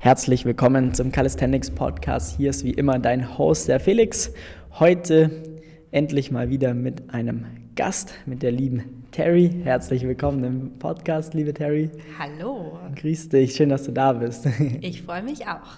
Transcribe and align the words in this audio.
Herzlich 0.00 0.44
willkommen 0.44 0.94
zum 0.94 1.10
Calisthenics 1.10 1.72
Podcast. 1.72 2.36
Hier 2.36 2.50
ist 2.50 2.62
wie 2.62 2.70
immer 2.70 3.00
dein 3.00 3.36
Host, 3.36 3.66
der 3.66 3.80
Felix. 3.80 4.32
Heute 4.78 5.42
endlich 5.90 6.30
mal 6.30 6.50
wieder 6.50 6.72
mit 6.72 7.12
einem 7.12 7.46
Gast, 7.74 8.14
mit 8.24 8.44
der 8.44 8.52
lieben 8.52 9.04
Terry. 9.10 9.50
Herzlich 9.64 10.04
willkommen 10.06 10.44
im 10.44 10.78
Podcast, 10.78 11.34
liebe 11.34 11.52
Terry. 11.52 11.90
Hallo. 12.16 12.78
Grüß 12.94 13.30
dich, 13.30 13.56
schön, 13.56 13.70
dass 13.70 13.82
du 13.82 13.92
da 13.92 14.12
bist. 14.12 14.46
Ich 14.80 15.02
freue 15.02 15.24
mich 15.24 15.48
auch. 15.48 15.76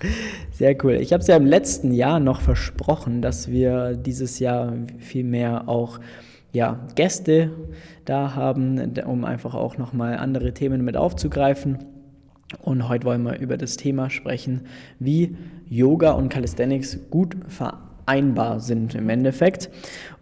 Sehr 0.52 0.76
cool. 0.84 0.96
Ich 0.96 1.14
habe 1.14 1.22
es 1.22 1.26
ja 1.26 1.36
im 1.36 1.46
letzten 1.46 1.90
Jahr 1.90 2.20
noch 2.20 2.42
versprochen, 2.42 3.22
dass 3.22 3.50
wir 3.50 3.96
dieses 3.96 4.38
Jahr 4.38 4.74
viel 4.98 5.24
mehr 5.24 5.66
auch 5.66 5.98
ja, 6.52 6.78
Gäste 6.94 7.52
da 8.04 8.34
haben, 8.34 8.98
um 9.06 9.24
einfach 9.24 9.54
auch 9.54 9.78
nochmal 9.78 10.18
andere 10.18 10.52
Themen 10.52 10.84
mit 10.84 10.98
aufzugreifen. 10.98 11.78
Und 12.62 12.88
heute 12.88 13.04
wollen 13.04 13.22
wir 13.22 13.38
über 13.38 13.56
das 13.56 13.76
Thema 13.76 14.10
sprechen, 14.10 14.62
wie 14.98 15.36
Yoga 15.68 16.12
und 16.12 16.28
Calisthenics 16.28 16.98
gut 17.10 17.36
vereinbar 17.48 18.60
sind 18.60 18.94
im 18.94 19.08
Endeffekt. 19.08 19.70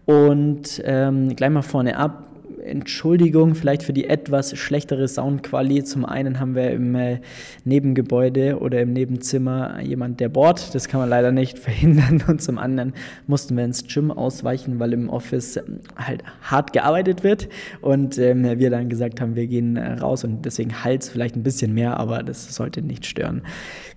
Und 0.05 0.83
ähm, 0.85 1.37
gleich 1.37 1.51
mal 1.51 1.63
vorne 1.63 1.97
ab, 1.97 2.28
Entschuldigung 2.65 3.55
vielleicht 3.55 3.83
für 3.83 3.93
die 3.93 4.09
etwas 4.09 4.57
schlechtere 4.57 5.09
Soundqualität. 5.09 5.89
Zum 5.89 6.05
einen 6.05 6.41
haben 6.41 6.55
wir 6.55 6.71
im 6.71 6.95
äh, 6.95 7.21
Nebengebäude 7.65 8.59
oder 8.59 8.81
im 8.81 8.93
Nebenzimmer 8.93 9.81
jemand, 9.81 10.21
der 10.21 10.29
bohrt. 10.29 10.75
Das 10.75 10.89
kann 10.89 11.01
man 11.01 11.09
leider 11.09 11.33
nicht 11.33 11.59
verhindern. 11.59 12.23
Und 12.27 12.43
zum 12.43 12.59
anderen 12.59 12.93
mussten 13.27 13.57
wir 13.57 13.65
ins 13.65 13.87
Gym 13.87 14.11
ausweichen, 14.11 14.79
weil 14.79 14.93
im 14.93 15.09
Office 15.09 15.57
ähm, 15.57 15.81
halt 15.97 16.23
hart 16.43 16.73
gearbeitet 16.73 17.25
wird. 17.25 17.49
Und 17.81 18.19
ähm, 18.19 18.59
wir 18.59 18.71
dann 18.71 18.89
gesagt 18.89 19.21
haben, 19.21 19.35
wir 19.37 19.47
gehen 19.47 19.77
äh, 19.77 19.95
raus 19.95 20.25
und 20.25 20.45
deswegen 20.45 20.85
Hals 20.85 21.09
vielleicht 21.09 21.37
ein 21.37 21.43
bisschen 21.43 21.75
mehr, 21.75 21.99
aber 21.99 22.23
das 22.23 22.55
sollte 22.55 22.83
nicht 22.83 23.07
stören. 23.07 23.43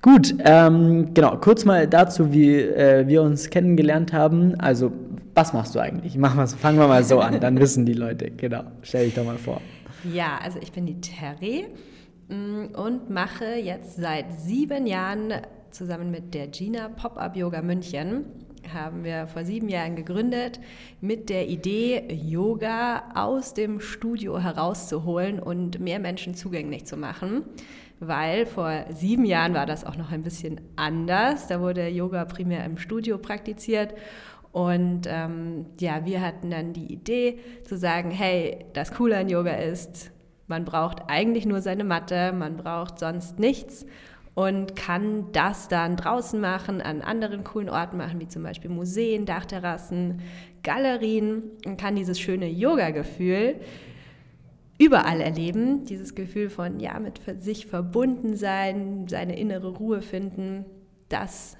Gut, 0.01 0.33
ähm, 0.45 1.13
genau, 1.13 1.37
kurz 1.37 1.63
mal 1.65 1.87
dazu, 1.87 2.33
wie 2.33 2.55
äh, 2.57 3.07
wir 3.07 3.21
uns 3.21 3.49
kennengelernt 3.49 4.13
haben. 4.13 4.59
Also 4.59 4.91
was 5.33 5.53
machst 5.53 5.75
du 5.75 5.79
eigentlich? 5.79 6.17
Mach 6.17 6.35
mal, 6.35 6.47
fangen 6.47 6.79
wir 6.79 6.87
mal 6.87 7.03
so 7.03 7.19
an, 7.19 7.39
dann 7.39 7.59
wissen 7.59 7.85
die 7.85 7.93
Leute. 7.93 8.31
Genau, 8.31 8.63
stell 8.81 9.05
dich 9.05 9.15
doch 9.15 9.25
mal 9.25 9.37
vor. 9.37 9.61
Ja, 10.11 10.39
also 10.43 10.59
ich 10.59 10.71
bin 10.71 10.85
die 10.85 10.99
Terry 10.99 11.67
mm, 12.29 12.75
und 12.75 13.09
mache 13.09 13.55
jetzt 13.55 13.97
seit 13.97 14.39
sieben 14.39 14.87
Jahren 14.87 15.33
zusammen 15.69 16.11
mit 16.11 16.33
der 16.33 16.47
Gina 16.47 16.89
Pop-Up 16.89 17.35
Yoga 17.35 17.61
München 17.61 18.25
haben 18.73 19.03
wir 19.03 19.27
vor 19.27 19.43
sieben 19.43 19.69
Jahren 19.69 19.95
gegründet 19.95 20.59
mit 21.01 21.29
der 21.29 21.47
Idee, 21.47 22.07
Yoga 22.13 23.11
aus 23.15 23.53
dem 23.53 23.79
Studio 23.79 24.39
herauszuholen 24.39 25.39
und 25.39 25.79
mehr 25.79 25.99
Menschen 25.99 26.35
zugänglich 26.35 26.85
zu 26.85 26.97
machen. 26.97 27.43
Weil 27.99 28.45
vor 28.45 28.85
sieben 28.89 29.25
Jahren 29.25 29.53
war 29.53 29.65
das 29.65 29.85
auch 29.85 29.95
noch 29.95 30.11
ein 30.11 30.23
bisschen 30.23 30.59
anders. 30.75 31.47
Da 31.47 31.61
wurde 31.61 31.87
Yoga 31.87 32.25
primär 32.25 32.65
im 32.65 32.77
Studio 32.77 33.17
praktiziert 33.17 33.93
und 34.51 35.03
ähm, 35.07 35.65
ja, 35.79 36.05
wir 36.05 36.21
hatten 36.21 36.51
dann 36.51 36.73
die 36.73 36.91
Idee 36.91 37.39
zu 37.63 37.77
sagen, 37.77 38.11
hey, 38.11 38.65
das 38.73 38.93
Coole 38.93 39.17
an 39.17 39.29
Yoga 39.29 39.53
ist, 39.53 40.11
man 40.47 40.65
braucht 40.65 41.03
eigentlich 41.07 41.45
nur 41.45 41.61
seine 41.61 41.85
Matte, 41.85 42.33
man 42.33 42.57
braucht 42.57 42.99
sonst 42.99 43.39
nichts 43.39 43.85
und 44.33 44.75
kann 44.75 45.31
das 45.31 45.67
dann 45.67 45.95
draußen 45.95 46.39
machen, 46.39 46.81
an 46.81 47.01
anderen 47.01 47.43
coolen 47.43 47.69
Orten 47.69 47.97
machen, 47.97 48.19
wie 48.19 48.27
zum 48.27 48.43
Beispiel 48.43 48.69
Museen, 48.69 49.25
Dachterrassen, 49.25 50.21
Galerien 50.63 51.43
und 51.65 51.79
kann 51.79 51.95
dieses 51.95 52.19
schöne 52.19 52.47
Yoga-Gefühl 52.47 53.55
überall 54.77 55.21
erleben. 55.21 55.85
Dieses 55.85 56.15
Gefühl 56.15 56.49
von, 56.49 56.79
ja, 56.79 56.99
mit 56.99 57.21
sich 57.41 57.67
verbunden 57.67 58.35
sein, 58.35 59.07
seine 59.07 59.37
innere 59.37 59.69
Ruhe 59.69 60.01
finden, 60.01 60.65
das 61.07 61.55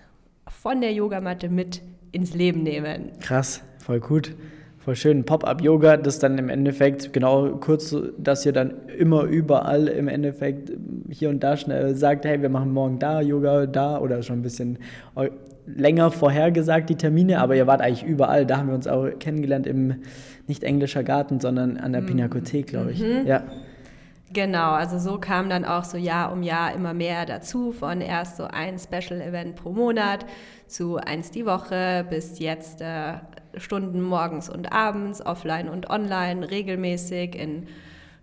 von 0.48 0.82
der 0.82 0.94
Yogamatte 0.94 1.50
mit 1.50 1.82
ins 2.12 2.34
Leben 2.34 2.64
nehmen. 2.64 3.12
Krass, 3.22 3.64
voll 3.80 4.00
gut. 4.00 4.36
Voll 4.78 4.96
schön. 4.96 5.26
Pop-up-Yoga, 5.26 5.98
das 5.98 6.18
dann 6.18 6.40
im 6.40 6.50
Endeffekt, 6.50 7.14
genau 7.14 7.56
kurz, 7.58 7.96
dass 8.18 8.44
ihr 8.48 8.52
dann 8.52 8.74
immer 8.98 9.26
überall 9.26 9.88
im 9.88 10.08
Endeffekt 10.08 10.72
hier 11.08 11.30
und 11.30 11.44
da 11.44 11.56
schnell 11.56 11.96
sagt, 11.96 12.26
hey, 12.26 12.42
wir 12.42 12.50
machen 12.50 12.74
morgen 12.74 12.98
da 12.98 13.22
Yoga, 13.22 13.68
da 13.68 14.00
oder 14.00 14.24
schon 14.24 14.40
ein 14.40 14.42
bisschen 14.42 14.80
länger 15.68 16.10
vorhergesagt, 16.10 16.90
die 16.90 16.96
Termine, 16.96 17.40
aber 17.40 17.56
ihr 17.56 17.68
wart 17.68 17.82
eigentlich 17.82 18.04
überall. 18.04 18.48
Da 18.48 18.58
haben 18.58 18.70
wir 18.70 18.76
uns 18.76 18.88
auch 18.88 19.08
kennengelernt 19.20 19.68
im 19.68 19.98
nicht 20.48 20.64
englischer 20.64 21.04
Garten, 21.04 21.40
sondern 21.40 21.78
an 21.78 21.92
der 21.92 22.02
mhm. 22.02 22.08
Pinakothek, 22.08 22.68
glaube 22.68 22.92
ich. 22.92 23.02
Mhm. 23.02 23.28
Ja. 23.28 23.44
Genau, 24.34 24.72
also 24.72 24.98
so 24.98 25.18
kam 25.18 25.50
dann 25.50 25.66
auch 25.66 25.84
so 25.84 25.98
Jahr 25.98 26.32
um 26.32 26.42
Jahr 26.44 26.74
immer 26.74 26.94
mehr 26.94 27.26
dazu, 27.26 27.72
von 27.72 28.02
erst 28.02 28.38
so 28.38 28.46
ein 28.46 28.80
Special-Event 28.80 29.56
pro 29.56 29.72
Monat 29.72 30.26
zu 30.68 30.98
eins 30.98 31.32
die 31.32 31.46
Woche 31.46 32.06
bis 32.10 32.40
jetzt 32.40 32.82
äh, 32.82 33.16
Stunden 33.58 34.02
morgens 34.02 34.50
und 34.50 34.72
abends, 34.72 35.26
offline 35.26 35.68
und 35.68 35.90
online, 35.90 36.50
regelmäßig 36.50 37.36
in 37.36 37.68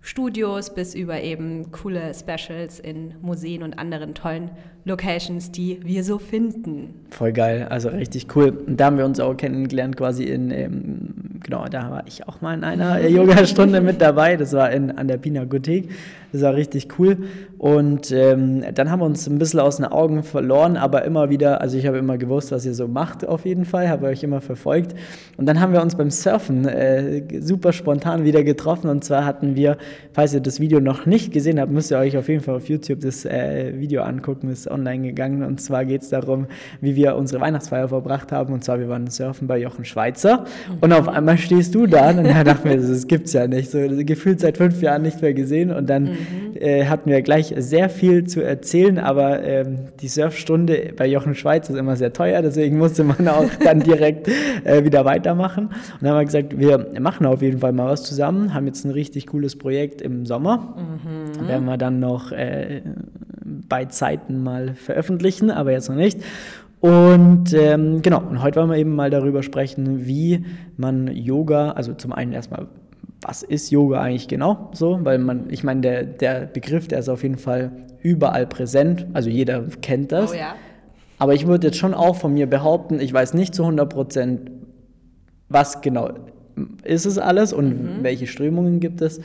Studios 0.01 0.75
bis 0.75 0.95
über 0.95 1.21
eben 1.21 1.71
coole 1.73 2.13
Specials 2.15 2.79
in 2.79 3.15
Museen 3.21 3.63
und 3.63 3.79
anderen 3.79 4.15
tollen 4.15 4.51
Locations, 4.85 5.51
die 5.51 5.81
wir 5.85 6.05
so 6.05 6.19
finden. 6.19 7.07
Voll 7.11 7.33
geil, 7.33 7.67
also 7.69 7.91
richtig 7.91 8.35
cool. 8.35 8.51
Und 8.67 8.79
da 8.79 8.87
haben 8.87 8.97
wir 8.97 9.05
uns 9.05 9.21
auch 9.21 9.37
kennengelernt 9.37 9.97
quasi 9.97 10.25
in, 10.25 10.51
ähm, 10.51 11.15
genau, 11.43 11.67
da 11.67 11.91
war 11.91 12.03
ich 12.07 12.27
auch 12.27 12.41
mal 12.41 12.55
in 12.55 12.65
einer 12.65 13.07
Yogastunde 13.07 13.81
mit 13.81 14.01
dabei. 14.01 14.37
Das 14.37 14.53
war 14.53 14.71
in, 14.71 14.91
an 14.97 15.09
der 15.09 15.19
Pinakothek. 15.19 15.91
Das 16.33 16.43
war 16.43 16.55
richtig 16.55 16.89
cool. 16.99 17.17
Und 17.59 18.13
ähm, 18.13 18.63
dann 18.75 18.91
haben 18.91 19.01
wir 19.01 19.07
uns 19.07 19.27
ein 19.27 19.39
bisschen 19.39 19.61
aus 19.61 19.79
den 19.79 19.87
Augen 19.87 20.23
verloren, 20.23 20.77
aber 20.77 21.05
immer 21.05 21.29
wieder, 21.31 21.61
also 21.61 21.77
ich 21.77 21.87
habe 21.87 21.99
immer 21.99 22.19
gewusst, 22.19 22.53
was 22.53 22.65
ihr 22.67 22.75
so 22.75 22.87
macht 22.87 23.27
auf 23.27 23.45
jeden 23.47 23.65
Fall, 23.65 23.89
habe 23.89 24.07
euch 24.07 24.23
immer 24.23 24.41
verfolgt. 24.41 24.95
Und 25.37 25.47
dann 25.47 25.61
haben 25.61 25.73
wir 25.73 25.83
uns 25.83 25.97
beim 25.97 26.11
Surfen 26.11 26.67
äh, 26.67 27.23
super 27.41 27.73
spontan 27.73 28.25
wieder 28.25 28.45
getroffen. 28.45 28.89
Und 28.91 29.05
zwar 29.05 29.25
hatten 29.25 29.57
wir, 29.57 29.77
falls 30.13 30.35
ihr 30.35 30.41
das 30.41 30.61
Video 30.61 30.81
noch 30.81 31.07
nicht 31.07 31.33
gesehen 31.33 31.59
habt, 31.59 31.73
müsst 31.73 31.91
ihr 31.91 31.99
euch 31.99 32.17
auf 32.17 32.29
jeden 32.29 32.43
Fall 32.43 32.57
auf 32.57 32.69
YouTube 32.69 33.01
das 33.01 33.25
äh, 33.25 33.73
Video 33.77 34.03
angucken, 34.03 34.51
ist 34.51 34.71
online 34.71 35.07
gegangen. 35.07 35.43
Und 35.43 35.61
zwar 35.61 35.85
geht 35.85 36.03
es 36.03 36.11
darum, 36.11 36.47
wie 36.81 36.95
wir 36.95 37.17
unsere 37.17 37.41
Weihnachtsfeier 37.41 37.89
verbracht 37.89 38.31
haben. 38.31 38.53
Und 38.53 38.63
zwar, 38.63 38.79
wir 38.79 38.89
waren 38.89 39.09
surfen 39.09 39.49
bei 39.49 39.59
Jochen 39.59 39.85
Schweizer. 39.85 40.45
Und 40.81 40.93
auf 40.93 41.09
einmal 41.09 41.39
stehst 41.39 41.75
du 41.75 41.87
da 41.87 42.11
und 42.11 42.25
da 42.25 42.45
dachten 42.45 42.69
wir, 42.69 42.77
das 42.77 43.07
gibt's 43.07 43.33
ja 43.33 43.49
nicht. 43.49 43.71
So 43.71 43.79
gefühlt 44.05 44.41
seit 44.41 44.59
fünf 44.59 44.81
Jahren 44.81 45.03
nicht 45.03 45.23
mehr 45.23 45.35
gesehen. 45.35 45.73
Und 45.73 45.89
dann 45.91 46.05
mhm. 46.05 46.18
Äh, 46.55 46.85
hatten 46.87 47.11
wir 47.11 47.23
gleich 47.23 47.55
sehr 47.57 47.89
viel 47.89 48.25
zu 48.25 48.43
erzählen, 48.43 48.99
aber 48.99 49.43
ähm, 49.43 49.79
die 50.01 50.09
Surfstunde 50.09 50.93
bei 50.97 51.07
Jochen 51.07 51.35
Schweiz 51.35 51.69
ist 51.69 51.77
immer 51.77 51.97
sehr 51.97 52.13
teuer, 52.13 52.43
deswegen 52.43 52.79
musste 52.79 53.05
man 53.05 53.29
auch 53.29 53.49
dann 53.63 53.81
direkt 53.81 54.29
äh, 54.65 54.85
wieder 54.85 55.05
weitermachen. 55.05 55.67
Und 55.67 56.03
dann 56.03 56.11
haben 56.11 56.19
wir 56.19 56.25
gesagt, 56.25 56.59
wir 56.59 56.87
machen 57.01 57.27
auf 57.27 57.43
jeden 57.43 57.59
Fall 57.59 57.73
mal 57.73 57.87
was 57.87 58.05
zusammen, 58.05 58.55
haben 58.55 58.67
jetzt 58.67 58.85
ein 58.85 58.91
richtig 58.91 59.27
cooles 59.29 59.57
Projekt 59.57 60.03
im 60.03 60.27
Sommer. 60.27 60.75
Mhm. 60.77 61.49
Werden 61.49 61.65
wir 61.67 61.77
dann 61.77 62.01
noch 62.01 62.33
äh, 62.33 62.83
bei 63.69 63.87
Zeiten 63.87 64.43
mal 64.43 64.75
veröffentlichen, 64.75 65.51
aber 65.51 65.73
jetzt 65.73 65.89
noch 65.89 65.97
nicht. 65.97 66.21
Und 66.81 67.53
ähm, 67.55 68.03
genau, 68.03 68.21
und 68.21 68.43
heute 68.43 68.61
wollen 68.61 68.71
wir 68.71 68.77
eben 68.77 68.95
mal 68.95 69.11
darüber 69.11 69.43
sprechen, 69.43 70.07
wie 70.07 70.45
man 70.77 71.09
Yoga, 71.09 71.73
also 71.73 71.93
zum 71.95 72.13
einen 72.13 72.33
erstmal, 72.33 72.69
was 73.21 73.43
ist 73.43 73.71
Yoga 73.71 74.01
eigentlich 74.01 74.29
genau 74.29 74.71
so? 74.73 75.01
Weil 75.03 75.19
man, 75.19 75.51
ich 75.51 75.65
meine, 75.65 75.81
der, 75.81 76.05
der 76.05 76.47
Begriff, 76.47 76.89
der 76.89 77.01
ist 77.01 77.09
auf 77.09 77.23
jeden 77.23 77.39
Fall 77.39 77.73
überall 78.01 78.47
präsent, 78.47 79.07
also 79.13 79.29
jeder 79.29 79.65
kennt 79.83 80.13
das. 80.13 80.33
Oh 80.33 80.35
ja. 80.35 80.55
Aber 81.19 81.35
ich 81.35 81.47
würde 81.47 81.69
jetzt 81.69 81.79
schon 81.79 81.95
auch 81.95 82.17
von 82.17 82.33
mir 82.33 82.47
behaupten, 82.47 83.01
ich 83.01 83.13
weiß 83.13 83.35
nicht 83.35 83.55
zu 83.55 83.63
100 83.63 83.93
Prozent, 83.93 84.51
was 85.49 85.81
genau 85.81 86.11
ist 86.85 87.07
es 87.07 87.19
alles 87.19 87.53
und 87.53 87.69
mhm. 87.69 88.03
welche 88.03 88.27
Strömungen 88.27 88.81
gibt 88.81 89.01
es. 89.01 89.21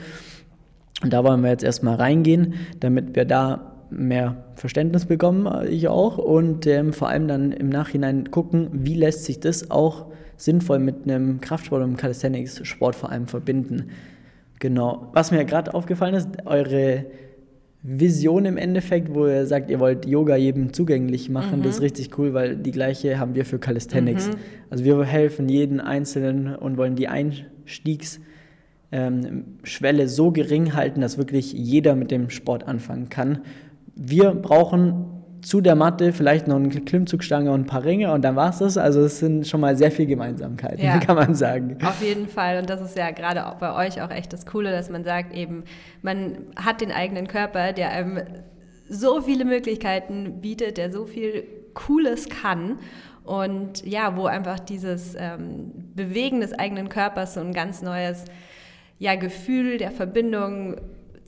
Und 1.03 1.11
da 1.11 1.23
wollen 1.23 1.41
wir 1.41 1.49
jetzt 1.49 1.63
erstmal 1.63 1.95
reingehen, 1.95 2.55
damit 2.79 3.15
wir 3.15 3.25
da 3.25 3.72
mehr 3.97 4.43
Verständnis 4.55 5.05
bekommen, 5.05 5.45
äh, 5.45 5.67
ich 5.67 5.87
auch, 5.87 6.17
und 6.17 6.67
ähm, 6.67 6.93
vor 6.93 7.09
allem 7.09 7.27
dann 7.27 7.51
im 7.51 7.69
Nachhinein 7.69 8.31
gucken, 8.31 8.69
wie 8.71 8.95
lässt 8.95 9.25
sich 9.25 9.39
das 9.39 9.71
auch 9.71 10.07
sinnvoll 10.37 10.79
mit 10.79 11.03
einem 11.03 11.41
Kraftsport 11.41 11.83
und 11.83 11.97
Calisthenics-Sport 11.97 12.95
vor 12.95 13.11
allem 13.11 13.27
verbinden. 13.27 13.91
Genau. 14.59 15.09
Was 15.13 15.31
mir 15.31 15.45
gerade 15.45 15.73
aufgefallen 15.73 16.15
ist, 16.15 16.29
eure 16.45 17.05
Vision 17.81 18.45
im 18.45 18.57
Endeffekt, 18.57 19.13
wo 19.13 19.27
ihr 19.27 19.45
sagt, 19.45 19.69
ihr 19.69 19.79
wollt 19.79 20.05
Yoga 20.05 20.37
jedem 20.37 20.71
zugänglich 20.71 21.29
machen, 21.29 21.59
mhm. 21.59 21.63
das 21.63 21.75
ist 21.75 21.81
richtig 21.81 22.17
cool, 22.17 22.33
weil 22.33 22.55
die 22.55 22.71
gleiche 22.71 23.19
haben 23.19 23.35
wir 23.35 23.45
für 23.45 23.59
Calisthenics. 23.59 24.29
Mhm. 24.29 24.35
Also 24.69 24.85
wir 24.85 25.03
helfen 25.03 25.49
jeden 25.49 25.81
Einzelnen 25.81 26.55
und 26.55 26.77
wollen 26.77 26.95
die 26.95 27.09
Einstiegsschwelle 27.09 28.21
ähm, 28.91 30.07
so 30.07 30.31
gering 30.31 30.73
halten, 30.75 31.01
dass 31.01 31.17
wirklich 31.17 31.51
jeder 31.51 31.95
mit 31.95 32.09
dem 32.09 32.29
Sport 32.29 32.65
anfangen 32.65 33.09
kann 33.09 33.41
wir 33.95 34.31
brauchen 34.31 35.13
zu 35.43 35.59
der 35.59 35.75
Matte 35.75 36.13
vielleicht 36.13 36.47
noch 36.47 36.55
eine 36.55 36.69
Klimmzugstange 36.69 37.51
und 37.51 37.61
ein 37.61 37.65
paar 37.65 37.83
Ringe 37.83 38.11
und 38.13 38.23
dann 38.23 38.35
war 38.35 38.49
es 38.49 38.59
das. 38.59 38.77
Also 38.77 39.01
es 39.01 39.19
sind 39.19 39.45
schon 39.45 39.59
mal 39.59 39.75
sehr 39.75 39.91
viele 39.91 40.07
Gemeinsamkeiten, 40.07 40.83
ja, 40.83 40.97
kann 40.99 41.15
man 41.15 41.35
sagen. 41.35 41.77
Auf 41.83 42.01
jeden 42.01 42.27
Fall. 42.27 42.59
Und 42.59 42.69
das 42.69 42.81
ist 42.81 42.97
ja 42.97 43.11
gerade 43.11 43.47
auch 43.47 43.55
bei 43.55 43.85
euch 43.85 44.01
auch 44.01 44.09
echt 44.09 44.31
das 44.31 44.45
Coole, 44.45 44.71
dass 44.71 44.89
man 44.89 45.03
sagt 45.03 45.35
eben, 45.35 45.63
man 46.01 46.37
hat 46.55 46.81
den 46.81 46.91
eigenen 46.91 47.27
Körper, 47.27 47.73
der 47.73 47.89
einem 47.91 48.21
so 48.87 49.21
viele 49.21 49.45
Möglichkeiten 49.45 50.41
bietet, 50.41 50.77
der 50.77 50.91
so 50.91 51.05
viel 51.05 51.43
Cooles 51.73 52.29
kann 52.29 52.79
und 53.23 53.85
ja, 53.85 54.15
wo 54.15 54.25
einfach 54.25 54.59
dieses 54.59 55.15
ähm, 55.17 55.71
Bewegen 55.95 56.41
des 56.41 56.53
eigenen 56.53 56.89
Körpers 56.89 57.33
so 57.33 57.39
ein 57.39 57.53
ganz 57.53 57.81
neues 57.81 58.25
ja, 58.99 59.15
Gefühl 59.15 59.77
der 59.77 59.91
Verbindung 59.91 60.77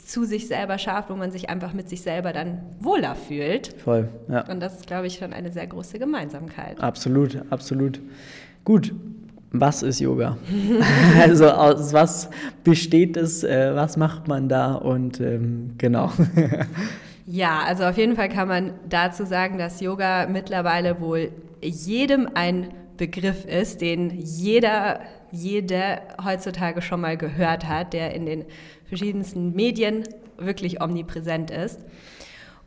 zu 0.05 0.23
sich 0.23 0.47
selber 0.47 0.77
schafft, 0.77 1.09
wo 1.09 1.15
man 1.15 1.31
sich 1.31 1.49
einfach 1.49 1.73
mit 1.73 1.89
sich 1.89 2.01
selber 2.01 2.31
dann 2.31 2.61
wohler 2.79 3.15
fühlt. 3.15 3.73
Voll, 3.83 4.09
ja. 4.29 4.49
Und 4.49 4.59
das 4.59 4.75
ist, 4.75 4.87
glaube 4.87 5.07
ich, 5.07 5.15
schon 5.15 5.33
eine 5.33 5.51
sehr 5.51 5.67
große 5.67 5.99
Gemeinsamkeit. 5.99 6.79
Absolut, 6.79 7.41
absolut. 7.49 7.99
Gut, 8.63 8.93
was 9.51 9.83
ist 9.83 9.99
Yoga? 9.99 10.37
also 11.19 11.49
aus 11.49 11.93
was 11.93 12.29
besteht 12.63 13.17
es, 13.17 13.43
äh, 13.43 13.75
was 13.75 13.97
macht 13.97 14.27
man 14.27 14.49
da 14.49 14.75
und 14.75 15.19
ähm, 15.19 15.73
genau. 15.77 16.11
ja, 17.25 17.61
also 17.65 17.83
auf 17.85 17.97
jeden 17.97 18.15
Fall 18.15 18.29
kann 18.29 18.47
man 18.47 18.73
dazu 18.89 19.25
sagen, 19.25 19.57
dass 19.57 19.81
Yoga 19.81 20.27
mittlerweile 20.27 20.99
wohl 20.99 21.31
jedem 21.61 22.29
ein 22.33 22.67
Begriff 22.97 23.45
ist, 23.45 23.81
den 23.81 24.09
jeder, 24.09 25.01
jede 25.35 26.01
heutzutage 26.23 26.81
schon 26.81 27.01
mal 27.01 27.17
gehört 27.17 27.67
hat, 27.67 27.93
der 27.93 28.13
in 28.13 28.25
den 28.25 28.45
verschiedensten 28.85 29.53
Medien 29.53 30.03
wirklich 30.37 30.81
omnipräsent 30.81 31.51
ist. 31.51 31.79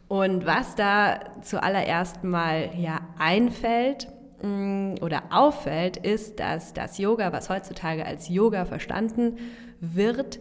Und 0.08 0.46
was 0.46 0.74
da 0.74 1.20
zuallererst 1.42 2.24
mal 2.24 2.70
ja 2.78 3.00
einfällt 3.18 4.08
mm, 4.42 4.94
oder 5.02 5.24
auffällt, 5.30 5.98
ist, 5.98 6.40
dass 6.40 6.72
das 6.72 6.98
Yoga, 6.98 7.32
was 7.32 7.50
heutzutage 7.50 8.06
als 8.06 8.28
Yoga 8.28 8.64
verstanden 8.64 9.36
wird, 9.80 10.40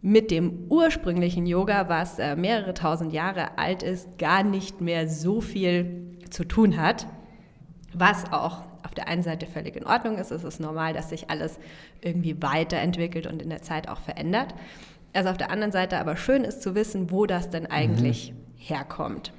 mit 0.00 0.30
dem 0.30 0.66
ursprünglichen 0.68 1.46
Yoga, 1.46 1.88
was 1.88 2.18
äh, 2.18 2.36
mehrere 2.36 2.74
tausend 2.74 3.12
Jahre 3.12 3.58
alt 3.58 3.82
ist, 3.82 4.18
gar 4.18 4.42
nicht 4.42 4.80
mehr 4.80 5.08
so 5.08 5.40
viel 5.40 6.12
zu 6.30 6.44
tun 6.44 6.80
hat. 6.80 7.06
Was 7.94 8.30
auch 8.32 8.67
auf 8.88 8.94
der 8.94 9.06
einen 9.06 9.22
Seite 9.22 9.44
völlig 9.44 9.76
in 9.76 9.84
Ordnung 9.84 10.16
ist. 10.16 10.30
Es 10.30 10.44
ist 10.44 10.60
normal, 10.60 10.94
dass 10.94 11.10
sich 11.10 11.28
alles 11.28 11.58
irgendwie 12.00 12.40
weiterentwickelt 12.40 13.26
und 13.26 13.42
in 13.42 13.50
der 13.50 13.60
Zeit 13.60 13.86
auch 13.86 14.00
verändert. 14.00 14.54
Also 15.12 15.28
auf 15.28 15.36
der 15.36 15.50
anderen 15.50 15.72
Seite 15.72 15.98
aber 15.98 16.16
schön 16.16 16.42
ist 16.42 16.62
zu 16.62 16.74
wissen, 16.74 17.10
wo 17.10 17.26
das 17.26 17.50
denn 17.50 17.66
eigentlich 17.66 18.32
mhm. 18.32 18.36
herkommt. 18.56 19.32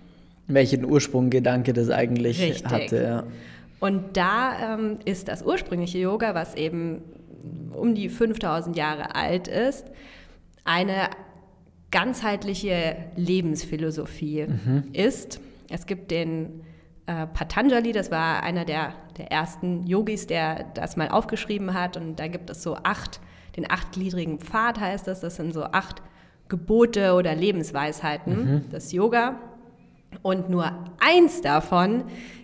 Welchen 0.45 0.85
Ursprunggedanke 0.85 1.73
das 1.73 1.89
eigentlich 1.89 2.39
Richtig. 2.39 2.71
hatte. 2.71 3.03
Ja. 3.03 3.23
Und 3.79 4.17
da 4.17 4.75
ähm, 4.75 4.99
ist 5.05 5.27
das 5.27 5.41
ursprüngliche 5.41 5.97
Yoga, 5.97 6.35
was 6.35 6.53
eben 6.53 7.01
um 7.71 7.95
die 7.95 8.09
5000 8.09 8.75
Jahre 8.75 9.15
alt 9.15 9.47
ist, 9.47 9.85
eine 10.63 11.09
ganzheitliche 11.89 12.97
Lebensphilosophie 13.15 14.45
mhm. 14.45 14.83
ist. 14.93 15.39
Es 15.71 15.87
gibt 15.87 16.11
den 16.11 16.61
äh, 17.09 17.25
Patanjali, 17.25 17.91
das 17.91 18.11
war 18.11 18.43
einer 18.43 18.65
der, 18.65 18.93
der 19.17 19.31
ersten 19.31 19.87
Yogis, 19.87 20.27
der 20.27 20.65
das 20.75 20.95
mal 20.95 21.09
aufgeschrieben 21.09 21.73
hat. 21.73 21.97
Und 21.97 22.19
da 22.19 22.27
gibt 22.27 22.51
es 22.51 22.61
so 22.61 22.75
acht, 22.75 23.19
den 23.57 23.69
achtgliedrigen 23.69 24.37
Pfad 24.37 24.79
heißt 24.79 25.07
das. 25.07 25.19
Das 25.19 25.35
sind 25.35 25.51
so 25.51 25.63
acht 25.63 26.03
Gebote 26.49 27.13
oder 27.13 27.33
Lebensweisheiten 27.33 28.53
mhm. 28.65 28.69
des 28.69 28.91
Yoga. 28.91 29.39
Und 30.21 30.51
nur 30.51 30.71
eins 30.99 31.41
davon 31.41 32.03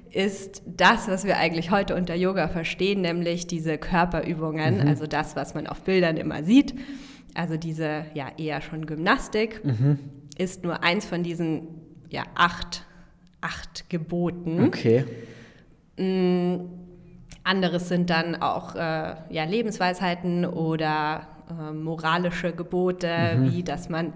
ist 0.10 0.64
das, 0.66 1.08
was 1.08 1.26
wir 1.26 1.38
eigentlich 1.38 1.70
heute 1.70 1.96
unter 1.96 2.16
Yoga 2.16 2.48
verstehen, 2.48 3.02
nämlich 3.02 3.46
diese 3.46 3.78
Körperübungen, 3.78 4.80
mhm. 4.80 4.88
also 4.88 5.06
das, 5.06 5.36
was 5.36 5.54
man 5.54 5.68
auf 5.68 5.84
Bildern 5.84 6.18
immer 6.18 6.44
sieht. 6.44 6.74
Also 7.36 7.58
diese 7.58 8.06
ja 8.16 8.30
eher 8.38 8.62
schon 8.62 8.88
Gymnastik 8.88 9.64
mhm. 9.64 10.00
ist 10.40 10.64
nur 10.64 10.84
eins 10.84 11.06
von 11.06 11.22
diesen 11.22 11.68
ja 12.10 12.24
acht 12.34 12.86
acht 13.46 13.90
Geboten. 13.90 14.64
Okay. 14.66 15.06
Mm, 15.98 16.66
anderes 17.44 17.90
sind 17.90 18.10
dann 18.10 18.36
auch 18.42 18.76
äh, 18.76 18.80
ja, 19.30 19.44
Lebensweisheiten 19.44 20.46
oder 20.46 21.28
äh, 21.50 21.72
moralische 21.72 22.54
Gebote, 22.54 23.38
mhm. 23.38 23.52
wie 23.52 23.64
dass 23.64 23.88
man 23.88 24.14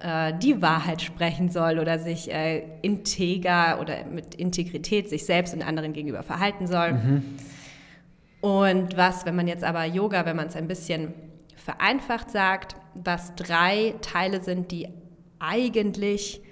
äh, 0.00 0.32
die 0.42 0.60
Wahrheit 0.60 1.02
sprechen 1.02 1.50
soll 1.50 1.78
oder 1.78 2.00
sich 2.00 2.32
äh, 2.32 2.64
integer 2.82 3.78
oder 3.80 4.04
mit 4.04 4.34
Integrität 4.34 5.08
sich 5.08 5.24
selbst 5.24 5.54
und 5.54 5.62
anderen 5.62 5.92
gegenüber 5.92 6.24
verhalten 6.24 6.66
soll. 6.66 6.94
Mhm. 6.94 7.22
Und 8.40 8.96
was, 8.96 9.24
wenn 9.24 9.36
man 9.36 9.46
jetzt 9.46 9.64
aber 9.64 9.84
Yoga, 9.84 10.26
wenn 10.26 10.36
man 10.36 10.48
es 10.48 10.56
ein 10.56 10.66
bisschen 10.66 11.14
vereinfacht 11.56 12.30
sagt, 12.30 12.76
was 12.94 13.34
drei 13.36 13.94
Teile 14.02 14.42
sind, 14.42 14.72
die 14.72 14.88
eigentlich 15.38 16.42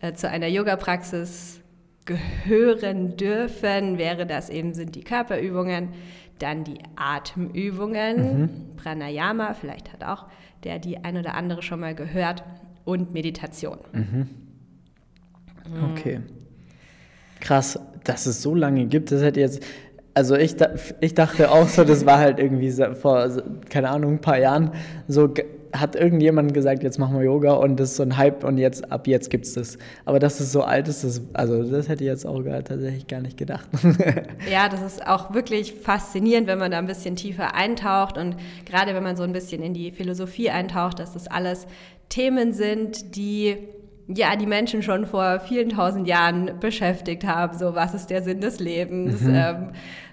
äh, 0.00 0.12
zu 0.12 0.28
einer 0.28 0.46
Yoga-Praxis 0.46 1.60
gehören 2.04 3.16
dürfen, 3.16 3.98
wäre 3.98 4.26
das 4.26 4.50
eben, 4.50 4.74
sind 4.74 4.94
die 4.96 5.04
Körperübungen, 5.04 5.90
dann 6.38 6.64
die 6.64 6.78
Atemübungen, 6.96 8.40
mhm. 8.40 8.76
Pranayama, 8.76 9.54
vielleicht 9.54 9.92
hat 9.92 10.04
auch 10.04 10.26
der 10.64 10.78
die 10.78 10.98
ein 10.98 11.16
oder 11.16 11.34
andere 11.34 11.62
schon 11.62 11.80
mal 11.80 11.94
gehört, 11.94 12.44
und 12.84 13.12
Meditation. 13.12 13.78
Mhm. 13.92 14.28
Okay. 15.92 16.20
Krass, 17.40 17.78
dass 18.04 18.26
es 18.26 18.42
so 18.42 18.54
lange 18.54 18.86
gibt, 18.86 19.12
das 19.12 19.22
hätte 19.22 19.40
jetzt, 19.40 19.62
also 20.14 20.34
ich, 20.36 20.56
ich 21.00 21.14
dachte 21.14 21.50
auch 21.50 21.68
so, 21.68 21.84
das 21.84 22.04
war 22.04 22.18
halt 22.18 22.38
irgendwie 22.38 22.72
vor, 22.94 23.28
keine 23.68 23.90
Ahnung, 23.90 24.14
ein 24.14 24.20
paar 24.20 24.38
Jahren 24.38 24.72
so 25.06 25.32
hat 25.72 25.94
irgendjemand 25.94 26.54
gesagt, 26.54 26.82
jetzt 26.82 26.98
machen 26.98 27.16
wir 27.16 27.24
Yoga 27.24 27.52
und 27.52 27.78
das 27.78 27.90
ist 27.90 27.96
so 27.96 28.02
ein 28.02 28.16
Hype 28.16 28.44
und 28.44 28.58
jetzt 28.58 28.90
ab 28.90 29.06
jetzt 29.06 29.30
gibt 29.30 29.46
es 29.46 29.54
das. 29.54 29.78
Aber 30.04 30.18
dass 30.18 30.40
es 30.40 30.52
so 30.52 30.62
alt 30.62 30.88
ist, 30.88 31.04
das, 31.04 31.22
also 31.32 31.62
das 31.62 31.88
hätte 31.88 32.04
ich 32.04 32.08
jetzt 32.08 32.26
auch 32.26 32.42
gar, 32.42 32.62
tatsächlich 32.64 33.06
gar 33.06 33.20
nicht 33.20 33.36
gedacht. 33.36 33.68
ja, 34.50 34.68
das 34.68 34.82
ist 34.82 35.06
auch 35.06 35.32
wirklich 35.34 35.74
faszinierend, 35.74 36.46
wenn 36.46 36.58
man 36.58 36.70
da 36.70 36.78
ein 36.78 36.86
bisschen 36.86 37.16
tiefer 37.16 37.54
eintaucht 37.54 38.18
und 38.18 38.36
gerade 38.64 38.94
wenn 38.94 39.02
man 39.02 39.16
so 39.16 39.22
ein 39.22 39.32
bisschen 39.32 39.62
in 39.62 39.74
die 39.74 39.90
Philosophie 39.90 40.50
eintaucht, 40.50 40.98
dass 40.98 41.12
das 41.12 41.28
alles 41.28 41.66
Themen 42.08 42.52
sind, 42.52 43.16
die 43.16 43.56
ja, 44.12 44.34
die 44.34 44.46
Menschen 44.46 44.82
schon 44.82 45.06
vor 45.06 45.40
vielen 45.40 45.68
tausend 45.68 46.08
Jahren 46.08 46.58
beschäftigt 46.58 47.24
haben. 47.24 47.56
So, 47.56 47.74
was 47.76 47.94
ist 47.94 48.10
der 48.10 48.22
Sinn 48.22 48.40
des 48.40 48.58
Lebens? 48.58 49.20
Mhm. 49.20 49.34
Ähm, 49.34 49.68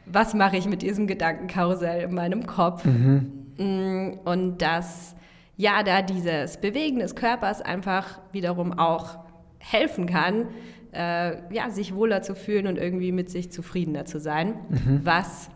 was 0.06 0.34
mache 0.34 0.58
ich 0.58 0.68
mit 0.68 0.82
diesem 0.82 1.08
Gedankenkarussell 1.08 2.04
in 2.04 2.14
meinem 2.14 2.46
Kopf? 2.46 2.86
Mhm. 2.86 3.32
Mm, 3.58 4.20
und 4.24 4.62
das 4.62 5.16
ja, 5.58 5.82
da 5.84 6.04
dieses 6.04 6.58
Bewegen 6.58 7.00
des 7.00 7.16
Körpers 7.16 7.62
einfach 7.62 8.22
wiederum 8.32 8.78
auch 8.78 9.18
helfen 9.58 10.06
kann, 10.06 10.48
äh, 10.94 11.54
ja, 11.54 11.70
sich 11.70 11.96
wohler 11.96 12.22
zu 12.22 12.36
fühlen 12.36 12.68
und 12.68 12.78
irgendwie 12.78 13.12
mit 13.12 13.30
sich 13.30 13.52
zufriedener 13.52 14.06
zu 14.06 14.20
sein, 14.20 14.54
mhm. 14.70 15.02
was 15.04 15.50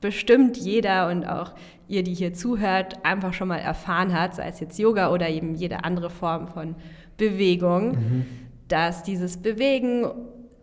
bestimmt 0.00 0.56
jeder 0.56 1.08
und 1.08 1.24
auch 1.26 1.54
ihr, 1.88 2.04
die 2.04 2.14
hier 2.14 2.32
zuhört, 2.32 3.04
einfach 3.04 3.32
schon 3.32 3.48
mal 3.48 3.58
erfahren 3.58 4.18
hat, 4.18 4.36
sei 4.36 4.48
es 4.48 4.60
jetzt 4.60 4.78
Yoga 4.78 5.10
oder 5.10 5.28
eben 5.28 5.54
jede 5.54 5.84
andere 5.84 6.10
Form 6.10 6.46
von 6.48 6.76
Bewegung, 7.16 7.90
mhm. 7.90 8.26
dass 8.68 9.02
dieses 9.02 9.38
Bewegen 9.38 10.06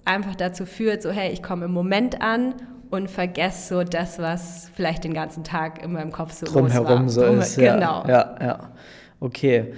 einfach 0.05 0.35
dazu 0.35 0.65
führt, 0.65 1.01
so 1.01 1.11
hey, 1.11 1.31
ich 1.31 1.43
komme 1.43 1.65
im 1.65 1.71
Moment 1.71 2.21
an 2.21 2.55
und 2.93 3.09
vergesse 3.09 3.73
so 3.73 3.83
das, 3.83 4.19
was 4.19 4.69
vielleicht 4.75 5.03
den 5.03 5.15
ganzen 5.15 5.43
Tag 5.43 5.83
in 5.83 5.93
meinem 5.93 6.11
Kopf 6.11 6.33
so 6.33 6.45
Drumherum 6.45 7.09
so 7.09 7.21
Drum, 7.21 7.39
ist. 7.39 7.55
Genau. 7.55 8.05
Ja, 8.07 8.35
ja, 8.39 8.71
Okay. 9.19 9.73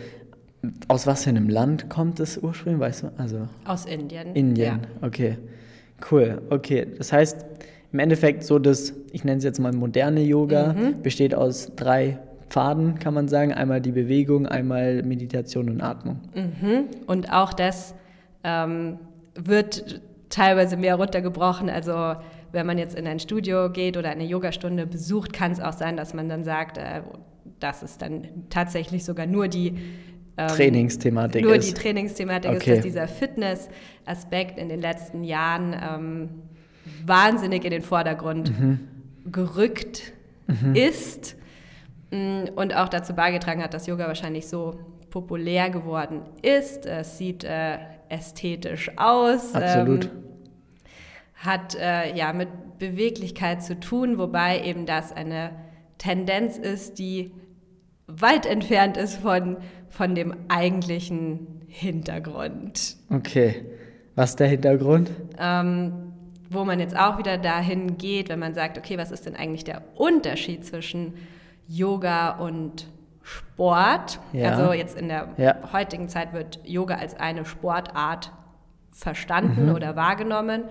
Aus 0.89 1.07
was 1.07 1.23
für 1.23 1.29
einem 1.29 1.47
Land 1.47 1.89
kommt 1.89 2.19
das 2.19 2.37
ursprünglich, 2.37 2.81
weißt 2.81 3.03
du? 3.03 3.11
Also 3.17 3.47
Aus 3.63 3.85
Indien. 3.85 4.35
Indien, 4.35 4.81
ja. 4.81 5.07
okay. 5.07 5.37
Cool, 6.11 6.41
okay. 6.49 6.87
Das 6.97 7.13
heißt, 7.13 7.45
im 7.93 7.99
Endeffekt 7.99 8.43
so 8.43 8.59
das, 8.59 8.93
ich 9.13 9.23
nenne 9.23 9.37
es 9.37 9.45
jetzt 9.45 9.59
mal 9.59 9.71
moderne 9.71 10.21
Yoga, 10.21 10.73
mhm. 10.73 11.01
besteht 11.01 11.33
aus 11.33 11.71
drei 11.77 12.19
Pfaden, 12.49 12.99
kann 12.99 13.13
man 13.13 13.29
sagen. 13.29 13.53
Einmal 13.53 13.79
die 13.79 13.93
Bewegung, 13.93 14.45
einmal 14.45 15.03
Meditation 15.03 15.69
und 15.69 15.79
Atmung. 15.81 16.19
Mhm. 16.33 16.87
Und 17.07 17.31
auch 17.31 17.53
das 17.53 17.95
ähm, 18.43 18.97
wird 19.35 20.01
teilweise 20.29 20.75
mehr 20.75 20.95
runtergebrochen. 20.95 21.69
Also 21.69 22.15
wenn 22.55 22.65
man 22.65 22.77
jetzt 22.77 22.95
in 22.95 23.05
ein 23.05 23.19
Studio 23.19 23.69
geht 23.69 23.97
oder 23.97 24.09
eine 24.09 24.23
Yogastunde 24.23 24.87
besucht, 24.87 25.33
kann 25.33 25.51
es 25.51 25.59
auch 25.59 25.73
sein, 25.73 25.97
dass 25.97 26.13
man 26.13 26.27
dann 26.29 26.43
sagt, 26.43 26.77
äh, 26.77 27.01
dass 27.59 27.83
es 27.83 27.97
dann 27.97 28.27
tatsächlich 28.49 29.05
sogar 29.05 29.27
nur 29.27 29.47
die 29.47 29.75
ähm, 30.37 30.47
Trainingsthematik 30.47 31.43
nur 31.43 31.55
ist. 31.55 31.69
die 31.69 31.73
Trainingsthematik 31.73 32.51
okay. 32.51 32.57
ist, 32.57 32.77
dass 32.77 32.83
dieser 32.83 33.07
Fitness-Aspekt 33.07 34.57
in 34.57 34.69
den 34.69 34.81
letzten 34.81 35.23
Jahren 35.23 35.73
ähm, 35.73 36.29
wahnsinnig 37.05 37.63
in 37.63 37.71
den 37.71 37.81
Vordergrund 37.81 38.59
mhm. 38.59 38.79
gerückt 39.31 40.13
mhm. 40.47 40.75
ist 40.75 41.35
mm, 42.11 42.45
und 42.55 42.75
auch 42.75 42.89
dazu 42.89 43.13
beigetragen 43.13 43.61
hat, 43.61 43.73
dass 43.73 43.87
Yoga 43.87 44.07
wahrscheinlich 44.07 44.47
so 44.47 44.79
populär 45.09 45.69
geworden 45.69 46.21
ist. 46.41 46.85
Es 46.85 47.17
sieht 47.17 47.43
äh, 47.43 47.77
ästhetisch 48.09 48.91
aus. 48.97 49.53
Absolut. 49.53 50.05
Ähm, 50.05 50.11
hat 51.45 51.75
äh, 51.75 52.15
ja 52.15 52.33
mit 52.33 52.49
Beweglichkeit 52.79 53.63
zu 53.63 53.79
tun, 53.79 54.17
wobei 54.17 54.61
eben 54.63 54.85
das 54.85 55.11
eine 55.11 55.51
Tendenz 55.97 56.57
ist, 56.57 56.99
die 56.99 57.31
weit 58.07 58.45
entfernt 58.45 58.97
ist 58.97 59.17
von, 59.17 59.57
von 59.89 60.13
dem 60.15 60.35
eigentlichen 60.49 61.61
Hintergrund. 61.67 62.97
Okay. 63.09 63.65
Was 64.15 64.31
ist 64.31 64.39
der 64.39 64.47
Hintergrund? 64.47 65.11
Ähm, 65.39 66.13
wo 66.49 66.63
man 66.63 66.79
jetzt 66.79 66.95
auch 66.97 67.17
wieder 67.17 67.37
dahin 67.37 67.97
geht, 67.97 68.29
wenn 68.29 68.39
man 68.39 68.53
sagt, 68.53 68.77
okay, 68.77 68.97
was 68.97 69.11
ist 69.11 69.25
denn 69.25 69.35
eigentlich 69.35 69.63
der 69.63 69.81
Unterschied 69.95 70.65
zwischen 70.65 71.15
Yoga 71.67 72.37
und 72.37 72.87
Sport? 73.23 74.19
Ja. 74.31 74.51
Also 74.51 74.73
jetzt 74.73 74.97
in 74.97 75.09
der 75.09 75.29
Ja. 75.37 75.55
heutigen 75.73 76.07
Zeit 76.07 76.31
wird 76.33 76.59
Yoga 76.63 76.95
als 76.95 77.19
eine 77.19 77.43
Sportart 77.45 78.31
verstanden 78.91 79.71
oder 79.71 79.95
wahrgenommen. 79.95 80.63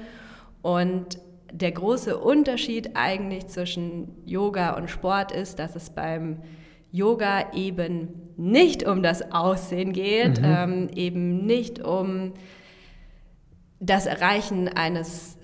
Und 0.65 1.19
der 1.53 1.73
große 1.73 2.17
Unterschied 2.17 2.93
eigentlich 2.95 3.49
zwischen 3.49 4.09
Yoga 4.25 4.71
und 4.77 4.89
Sport 4.89 5.31
ist, 5.31 5.59
dass 5.59 5.77
es 5.77 5.91
beim 5.91 6.39
Yoga 6.91 7.53
eben 7.53 8.09
nicht 8.39 8.83
um 8.87 9.03
das 9.03 9.31
Aussehen 9.31 9.93
geht, 9.93 10.41
ähm, 10.43 10.89
eben 10.95 11.45
nicht 11.45 11.85
um 11.85 12.33
das 13.79 14.07
Erreichen 14.07 14.69
eines 14.69 15.37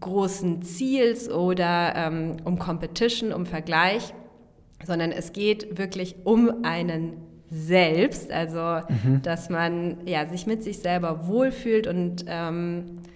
großen 0.00 0.60
Ziels 0.60 1.30
oder 1.30 1.94
ähm, 1.96 2.36
um 2.44 2.58
Competition, 2.58 3.32
um 3.32 3.46
Vergleich, 3.46 4.12
sondern 4.84 5.12
es 5.12 5.32
geht 5.32 5.78
wirklich 5.78 6.16
um 6.24 6.62
einen 6.62 7.16
selbst, 7.48 8.30
also 8.30 8.86
dass 9.22 9.48
man 9.48 10.06
ja, 10.06 10.26
sich 10.26 10.46
mit 10.46 10.62
sich 10.62 10.80
selber 10.80 11.26
wohlfühlt 11.26 11.86
und 11.86 12.26
ähm, 12.28 12.84
äh, 13.06 13.09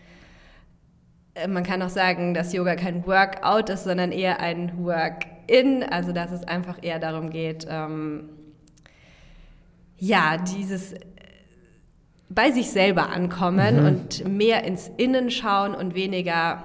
man 1.48 1.64
kann 1.64 1.82
auch 1.82 1.88
sagen, 1.88 2.34
dass 2.34 2.52
Yoga 2.52 2.76
kein 2.76 3.06
Workout 3.06 3.68
ist, 3.68 3.84
sondern 3.84 4.12
eher 4.12 4.40
ein 4.40 4.72
Work-in, 4.78 5.82
also 5.82 6.12
dass 6.12 6.30
es 6.30 6.44
einfach 6.44 6.78
eher 6.82 6.98
darum 6.98 7.30
geht, 7.30 7.66
ähm, 7.68 8.30
ja, 9.98 10.36
dieses 10.36 10.92
äh, 10.92 11.00
bei 12.28 12.50
sich 12.50 12.70
selber 12.70 13.10
ankommen 13.10 13.86
und 13.86 14.26
mehr 14.28 14.64
ins 14.64 14.90
Innen 14.96 15.30
schauen 15.30 15.74
und 15.74 15.94
weniger 15.94 16.64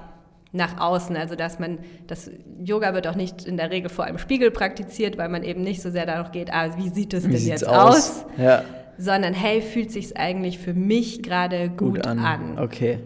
nach 0.51 0.79
außen. 0.79 1.15
Also 1.15 1.35
dass 1.35 1.59
man, 1.59 1.79
das 2.07 2.31
Yoga 2.63 2.93
wird 2.93 3.07
auch 3.07 3.15
nicht 3.15 3.45
in 3.45 3.57
der 3.57 3.69
Regel 3.69 3.89
vor 3.89 4.05
einem 4.05 4.17
Spiegel 4.17 4.51
praktiziert, 4.51 5.17
weil 5.17 5.29
man 5.29 5.43
eben 5.43 5.61
nicht 5.61 5.81
so 5.81 5.91
sehr 5.91 6.05
danach 6.05 6.31
geht, 6.31 6.51
ah, 6.51 6.77
wie 6.77 6.89
sieht 6.89 7.13
es 7.13 7.27
Wie 7.27 7.33
denn 7.33 7.45
jetzt 7.45 7.67
aus? 7.67 8.25
Ja, 8.37 8.63
Sondern 8.97 9.33
hey, 9.33 9.61
fühlt 9.61 9.91
sich 9.91 10.17
eigentlich 10.17 10.57
für 10.57 10.73
mich 10.73 11.21
gerade 11.23 11.69
gut, 11.69 12.05
an. 12.05 12.57
Okay. 12.59 12.99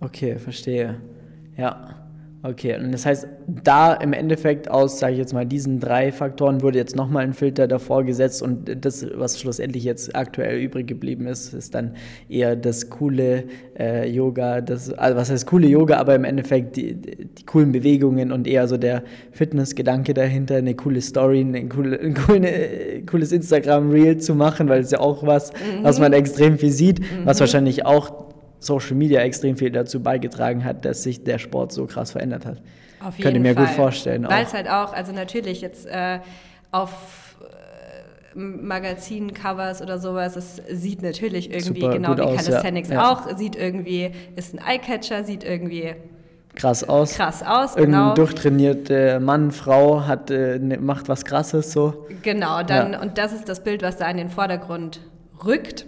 Okay, 0.00 0.38
verstehe. 0.38 1.00
Ja. 1.56 2.04
Okay, 2.46 2.76
und 2.76 2.92
das 2.92 3.06
heißt, 3.06 3.26
da 3.46 3.94
im 3.94 4.12
Endeffekt 4.12 4.70
aus, 4.70 4.98
sage 4.98 5.14
ich 5.14 5.18
jetzt 5.18 5.32
mal, 5.32 5.46
diesen 5.46 5.80
drei 5.80 6.12
Faktoren 6.12 6.60
wurde 6.60 6.76
jetzt 6.76 6.94
nochmal 6.94 7.24
ein 7.24 7.32
Filter 7.32 7.66
davor 7.66 8.04
gesetzt 8.04 8.42
und 8.42 8.84
das, 8.84 9.06
was 9.14 9.40
schlussendlich 9.40 9.82
jetzt 9.82 10.14
aktuell 10.14 10.60
übrig 10.60 10.86
geblieben 10.86 11.26
ist, 11.26 11.54
ist 11.54 11.74
dann 11.74 11.94
eher 12.28 12.54
das 12.54 12.90
coole 12.90 13.44
äh, 13.78 14.10
Yoga, 14.10 14.60
das, 14.60 14.92
also 14.92 15.16
was 15.16 15.30
heißt 15.30 15.46
coole 15.46 15.68
Yoga, 15.68 15.96
aber 15.96 16.14
im 16.14 16.24
Endeffekt 16.24 16.76
die, 16.76 16.94
die 16.94 17.46
coolen 17.46 17.72
Bewegungen 17.72 18.30
und 18.30 18.46
eher 18.46 18.68
so 18.68 18.76
der 18.76 19.04
Fitnessgedanke 19.32 20.12
dahinter, 20.12 20.56
eine 20.56 20.74
coole 20.74 21.00
Story, 21.00 21.40
ein, 21.40 21.70
coole, 21.70 21.98
ein 21.98 22.12
coole, 22.26 23.02
cooles 23.06 23.32
Instagram-Reel 23.32 24.18
zu 24.18 24.34
machen, 24.34 24.68
weil 24.68 24.82
es 24.82 24.90
ja 24.90 25.00
auch 25.00 25.26
was, 25.26 25.50
was 25.80 25.98
man 25.98 26.12
extrem 26.12 26.58
viel 26.58 26.72
sieht, 26.72 27.00
was 27.24 27.40
wahrscheinlich 27.40 27.86
auch 27.86 28.23
Social 28.64 28.94
Media 28.96 29.20
extrem 29.20 29.56
viel 29.56 29.70
dazu 29.70 30.02
beigetragen 30.02 30.64
hat, 30.64 30.84
dass 30.84 31.02
sich 31.02 31.22
der 31.24 31.38
Sport 31.38 31.72
so 31.72 31.86
krass 31.86 32.12
verändert 32.12 32.46
hat. 32.46 32.62
Auf 33.00 33.16
Könnte 33.16 33.28
jeden 33.30 33.42
mir 33.42 33.54
Fall. 33.54 33.66
gut 33.66 33.74
vorstellen. 33.74 34.26
Weil 34.28 34.44
es 34.44 34.54
halt 34.54 34.68
auch, 34.68 34.92
also 34.94 35.12
natürlich 35.12 35.60
jetzt 35.60 35.86
äh, 35.86 36.20
auf 36.70 37.36
äh, 38.34 38.38
Magazincovers 38.38 39.82
oder 39.82 39.98
sowas, 39.98 40.36
es 40.36 40.60
sieht 40.70 41.02
natürlich 41.02 41.50
irgendwie 41.52 41.80
Super 41.82 41.92
genau 41.94 42.16
wie 42.16 42.22
aus. 42.22 42.44
Calisthenics 42.44 42.88
Ja. 42.90 43.12
auch, 43.12 43.36
sieht 43.36 43.56
irgendwie, 43.56 44.10
ist 44.36 44.54
ein 44.54 44.60
Eyecatcher, 44.66 45.24
sieht 45.24 45.44
irgendwie 45.44 45.94
Krass 46.54 46.88
aus. 46.88 47.14
krass 47.14 47.42
aus, 47.42 47.76
Irgendein 47.76 48.02
genau. 48.02 48.14
durchtrainierter 48.14 49.20
Mann, 49.20 49.50
Frau 49.50 50.06
hat, 50.06 50.30
äh, 50.30 50.58
ne, 50.58 50.78
macht 50.78 51.08
was 51.08 51.24
Krasses 51.24 51.72
so. 51.72 52.06
Genau, 52.22 52.62
dann, 52.62 52.92
Ja. 52.94 53.02
und 53.02 53.18
das 53.18 53.32
ist 53.32 53.48
das 53.48 53.62
Bild, 53.64 53.82
was 53.82 53.96
da 53.98 54.08
in 54.08 54.16
den 54.16 54.30
Vordergrund 54.30 55.00
rückt. 55.44 55.86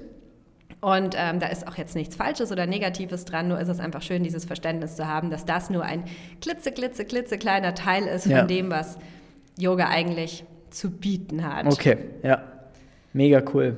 Und 0.87 1.17
ähm, 1.19 1.41
da 1.41 1.49
ist 1.49 1.67
auch 1.67 1.75
jetzt 1.75 1.97
nichts 1.97 2.15
Falsches 2.15 2.53
oder 2.53 2.65
Negatives 2.69 3.25
dran, 3.25 3.49
nur 3.49 3.59
ist 3.59 3.67
es 3.67 3.81
einfach 3.81 4.03
schön, 4.03 4.23
dieses 4.23 4.45
Verständnis 4.45 4.95
zu 4.95 5.09
haben, 5.09 5.31
dass 5.31 5.45
das 5.45 5.69
nur 5.69 5.83
ein 5.83 6.05
klitze, 6.41 6.71
klitze, 6.71 7.05
klitze 7.05 7.39
kleiner 7.39 7.75
Teil 7.75 8.05
ist 8.05 8.23
von 8.23 8.31
Ja. 8.31 8.43
dem, 8.45 8.71
was 8.71 8.97
Yoga 9.59 9.89
eigentlich 9.89 10.45
zu 10.71 10.93
bieten 10.93 11.43
hat. 11.45 11.67
Okay, 11.67 11.97
ja. 12.23 12.41
Mega 13.13 13.43
cool. 13.53 13.77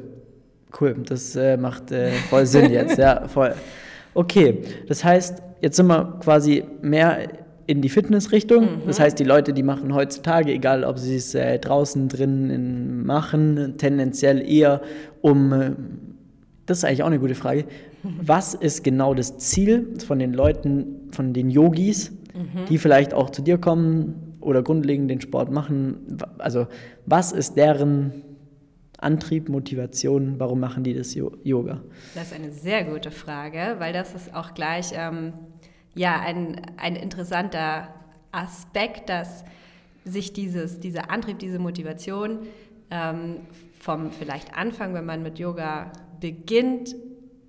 Cool, 0.79 0.97
das 1.09 1.35
äh, 1.35 1.57
macht 1.57 1.93
äh, 1.93 2.11
voll 2.29 2.45
Sinn 2.45 2.71
jetzt, 2.71 2.99
ja, 2.99 3.27
voll. 3.29 3.55
Okay, 4.13 4.59
das 4.87 5.03
heißt, 5.03 5.43
jetzt 5.63 5.79
sind 5.79 5.87
wir 5.87 6.19
quasi 6.23 6.63
mehr 6.83 7.21
in 7.67 7.81
die 7.81 7.89
Fitnessrichtung. 7.89 8.83
Das 8.87 9.01
heißt, 9.01 9.19
die 9.19 9.25
Leute, 9.25 9.55
die 9.55 9.63
machen 9.63 9.95
heutzutage, 9.95 10.53
egal 10.53 10.85
ob 10.85 10.99
sie 10.99 11.17
es 11.17 11.35
äh, 11.35 11.59
draußen 11.59 12.11
drin 12.11 12.51
in, 12.51 13.07
machen, 13.07 13.77
tendenziell 13.79 14.47
eher 14.47 14.83
um, 15.23 15.53
äh, 15.55 15.71
das 16.69 16.79
ist 16.79 16.85
eigentlich 16.85 17.03
auch 17.03 17.09
eine 17.09 17.19
gute 17.19 17.35
Frage, 17.35 17.65
was 18.03 18.55
ist 18.55 18.85
genau 18.85 19.15
das 19.15 19.39
Ziel 19.39 19.99
von 20.07 20.19
den 20.19 20.33
Leuten, 20.33 21.09
von 21.11 21.33
den 21.33 21.51
Yogis, 21.51 22.13
die 22.69 22.79
vielleicht 22.79 23.15
auch 23.15 23.31
zu 23.31 23.43
dir 23.43 23.59
kommen 23.59 24.37
oder 24.41 24.63
grundlegend 24.63 25.11
den 25.11 25.21
Sport 25.21 25.51
machen? 25.51 26.19
Also, 26.39 26.69
was 27.07 27.33
ist 27.33 27.57
deren 27.57 28.23
Antrieb, 28.99 29.49
Motivation, 29.49 30.39
warum 30.39 30.61
machen 30.61 30.85
die 30.85 30.93
das 30.93 31.15
Yoga? 31.15 31.81
Das 32.15 32.29
ist 32.29 32.35
eine 32.35 32.51
sehr 32.51 32.85
gute 32.85 33.11
Frage, 33.11 33.77
weil 33.79 33.93
das 33.93 34.15
ist 34.15 34.35
auch 34.35 34.55
gleich 34.55 34.91
ähm, 34.93 35.33
ja, 35.95 36.21
ein, 36.21 36.61
ein 36.77 36.97
interessanter 36.97 37.89
Aspekt, 38.33 39.09
dass 39.09 39.45
sich 40.05 40.33
dieses, 40.33 40.81
dieser 40.81 41.11
Antrieb, 41.11 41.39
diese 41.39 41.59
Motivation 41.59 42.41
ähm, 42.91 43.37
vom 43.79 44.11
vielleicht 44.11 44.57
Anfang, 44.57 44.95
wenn 44.95 45.07
man 45.07 45.23
mit 45.23 45.39
Yoga 45.39 45.93
beginnt, 46.21 46.95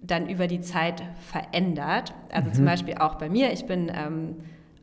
dann 0.01 0.29
über 0.29 0.47
die 0.47 0.61
Zeit 0.61 1.03
verändert. 1.19 2.13
Also 2.31 2.49
zum 2.51 2.65
Beispiel 2.65 2.95
auch 2.95 3.15
bei 3.15 3.29
mir, 3.29 3.51
ich 3.51 3.65
bin 3.65 3.91
ähm, 3.93 4.35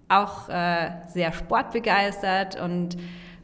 auch 0.08 0.48
äh, 0.48 0.90
sehr 1.08 1.32
sportbegeistert 1.32 2.60
und 2.60 2.96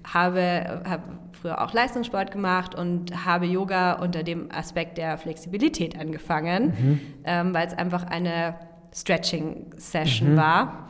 habe, 0.04 0.82
habe 0.88 1.02
früher 1.32 1.60
auch 1.62 1.72
Leistungssport 1.72 2.30
gemacht 2.30 2.74
und 2.74 3.24
habe 3.24 3.46
Yoga 3.46 3.94
unter 3.94 4.22
dem 4.22 4.50
Aspekt 4.52 4.98
der 4.98 5.16
Flexibilität 5.18 5.98
angefangen, 5.98 7.00
ähm, 7.24 7.54
weil 7.54 7.66
es 7.66 7.74
einfach 7.74 8.04
eine 8.04 8.54
Stretching-Session 8.94 10.36
war, 10.36 10.88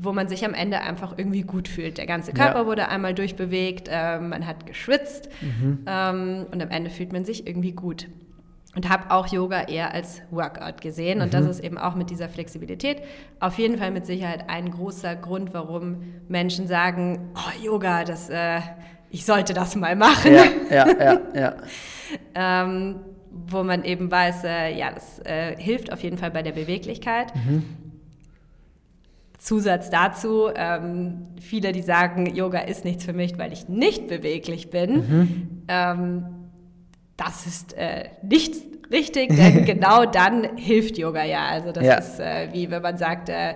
wo 0.00 0.12
man 0.12 0.28
sich 0.28 0.44
am 0.44 0.54
Ende 0.54 0.80
einfach 0.80 1.16
irgendwie 1.18 1.42
gut 1.42 1.68
fühlt. 1.68 1.98
Der 1.98 2.06
ganze 2.06 2.32
Körper 2.32 2.60
Ja. 2.60 2.66
wurde 2.66 2.88
einmal 2.88 3.14
durchbewegt, 3.14 3.88
äh, 3.92 4.18
man 4.18 4.46
hat 4.46 4.66
geschwitzt 4.66 5.28
ähm, 5.86 6.46
und 6.50 6.62
am 6.62 6.70
Ende 6.70 6.90
fühlt 6.90 7.12
man 7.12 7.24
sich 7.24 7.46
irgendwie 7.46 7.72
gut. 7.72 8.08
Und 8.76 8.88
habe 8.88 9.10
auch 9.10 9.28
Yoga 9.28 9.62
eher 9.62 9.94
als 9.94 10.22
Workout 10.30 10.80
gesehen. 10.80 11.20
Und 11.20 11.32
das 11.32 11.46
ist 11.46 11.60
eben 11.60 11.78
auch 11.78 11.94
mit 11.94 12.10
dieser 12.10 12.28
Flexibilität 12.28 13.02
auf 13.38 13.58
jeden 13.58 13.78
Fall 13.78 13.92
mit 13.92 14.04
Sicherheit 14.04 14.48
ein 14.48 14.70
großer 14.70 15.14
Grund, 15.14 15.54
warum 15.54 16.02
Menschen 16.28 16.66
sagen, 16.66 17.30
oh, 17.36 17.64
Yoga, 17.64 18.04
das, 18.04 18.28
äh, 18.30 18.60
ich 19.10 19.24
sollte 19.24 19.54
das 19.54 19.76
mal 19.76 19.94
machen. 19.94 20.34
Ja, 20.34 20.44
ja, 20.70 20.86
ja, 20.98 21.20
ja. 21.34 21.54
ähm, 22.34 22.96
wo 23.30 23.62
man 23.62 23.84
eben 23.84 24.10
weiß, 24.10 24.44
äh, 24.44 24.76
ja, 24.76 24.90
das 24.92 25.20
äh, 25.20 25.56
hilft 25.56 25.92
auf 25.92 26.02
jeden 26.02 26.18
Fall 26.18 26.32
bei 26.32 26.42
der 26.42 26.52
Beweglichkeit. 26.52 27.32
Zusatz 29.38 29.90
dazu, 29.90 30.48
ähm, 30.54 31.26
viele, 31.40 31.72
die 31.72 31.82
sagen, 31.82 32.34
Yoga 32.34 32.60
ist 32.60 32.84
nichts 32.84 33.04
für 33.04 33.12
mich, 33.12 33.38
weil 33.38 33.52
ich 33.52 33.68
nicht 33.68 34.08
beweglich 34.08 34.70
bin. 34.70 35.64
Ähm, 35.68 36.43
das 37.16 37.46
ist 37.46 37.76
äh, 37.76 38.08
nicht 38.22 38.54
richtig, 38.90 39.34
denn 39.36 39.64
genau 39.66 40.04
dann 40.04 40.56
hilft 40.56 40.98
Yoga 40.98 41.24
ja. 41.24 41.46
Also 41.46 41.72
das 41.72 41.84
Ja. 41.84 41.94
ist 41.94 42.20
äh, 42.20 42.48
wie 42.52 42.70
wenn 42.70 42.82
man 42.82 42.96
sagt, 42.96 43.28
äh, 43.28 43.54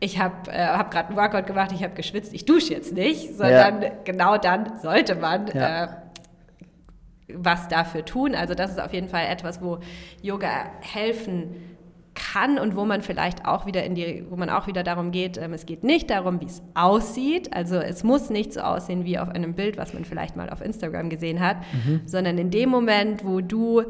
ich 0.00 0.18
habe 0.18 0.50
äh, 0.50 0.58
hab 0.66 0.90
gerade 0.90 1.08
einen 1.08 1.16
Workout 1.16 1.46
gemacht, 1.46 1.72
ich 1.72 1.82
habe 1.82 1.94
geschwitzt, 1.94 2.32
ich 2.32 2.44
dusche 2.46 2.72
jetzt 2.72 2.92
nicht, 2.94 3.34
sondern 3.36 3.84
genau 4.04 4.38
dann 4.38 4.78
sollte 4.78 5.14
man 5.14 5.46
Ja. 5.48 5.84
äh, 5.84 5.88
was 7.32 7.68
dafür 7.68 8.04
tun. 8.04 8.34
Also 8.34 8.54
das 8.54 8.72
ist 8.72 8.80
auf 8.80 8.92
jeden 8.92 9.08
Fall 9.08 9.26
etwas, 9.28 9.62
wo 9.62 9.78
Yoga 10.20 10.48
helfen 10.80 11.69
kann 12.32 12.58
und 12.58 12.76
wo 12.76 12.84
man 12.84 13.02
vielleicht 13.02 13.46
auch 13.46 13.66
wieder 13.66 13.82
in 13.84 13.94
die, 13.94 14.24
wo 14.28 14.36
man 14.36 14.50
auch 14.50 14.66
wieder 14.66 14.82
darum 14.82 15.10
geht, 15.10 15.38
ähm, 15.38 15.52
es 15.52 15.64
geht 15.66 15.84
nicht 15.84 16.10
darum, 16.10 16.40
wie 16.40 16.46
es 16.46 16.62
aussieht. 16.74 17.52
Also 17.54 17.76
es 17.76 18.04
muss 18.04 18.30
nicht 18.30 18.52
so 18.52 18.60
aussehen 18.60 19.04
wie 19.04 19.18
auf 19.18 19.28
einem 19.30 19.54
Bild, 19.54 19.76
was 19.78 19.94
man 19.94 20.04
vielleicht 20.04 20.36
mal 20.36 20.50
auf 20.50 20.60
Instagram 20.60 21.08
gesehen 21.08 21.40
hat, 21.40 21.56
sondern 22.06 22.36
in 22.38 22.50
dem 22.50 22.68
Moment, 22.68 23.24
wo 23.24 23.40
du 23.40 23.82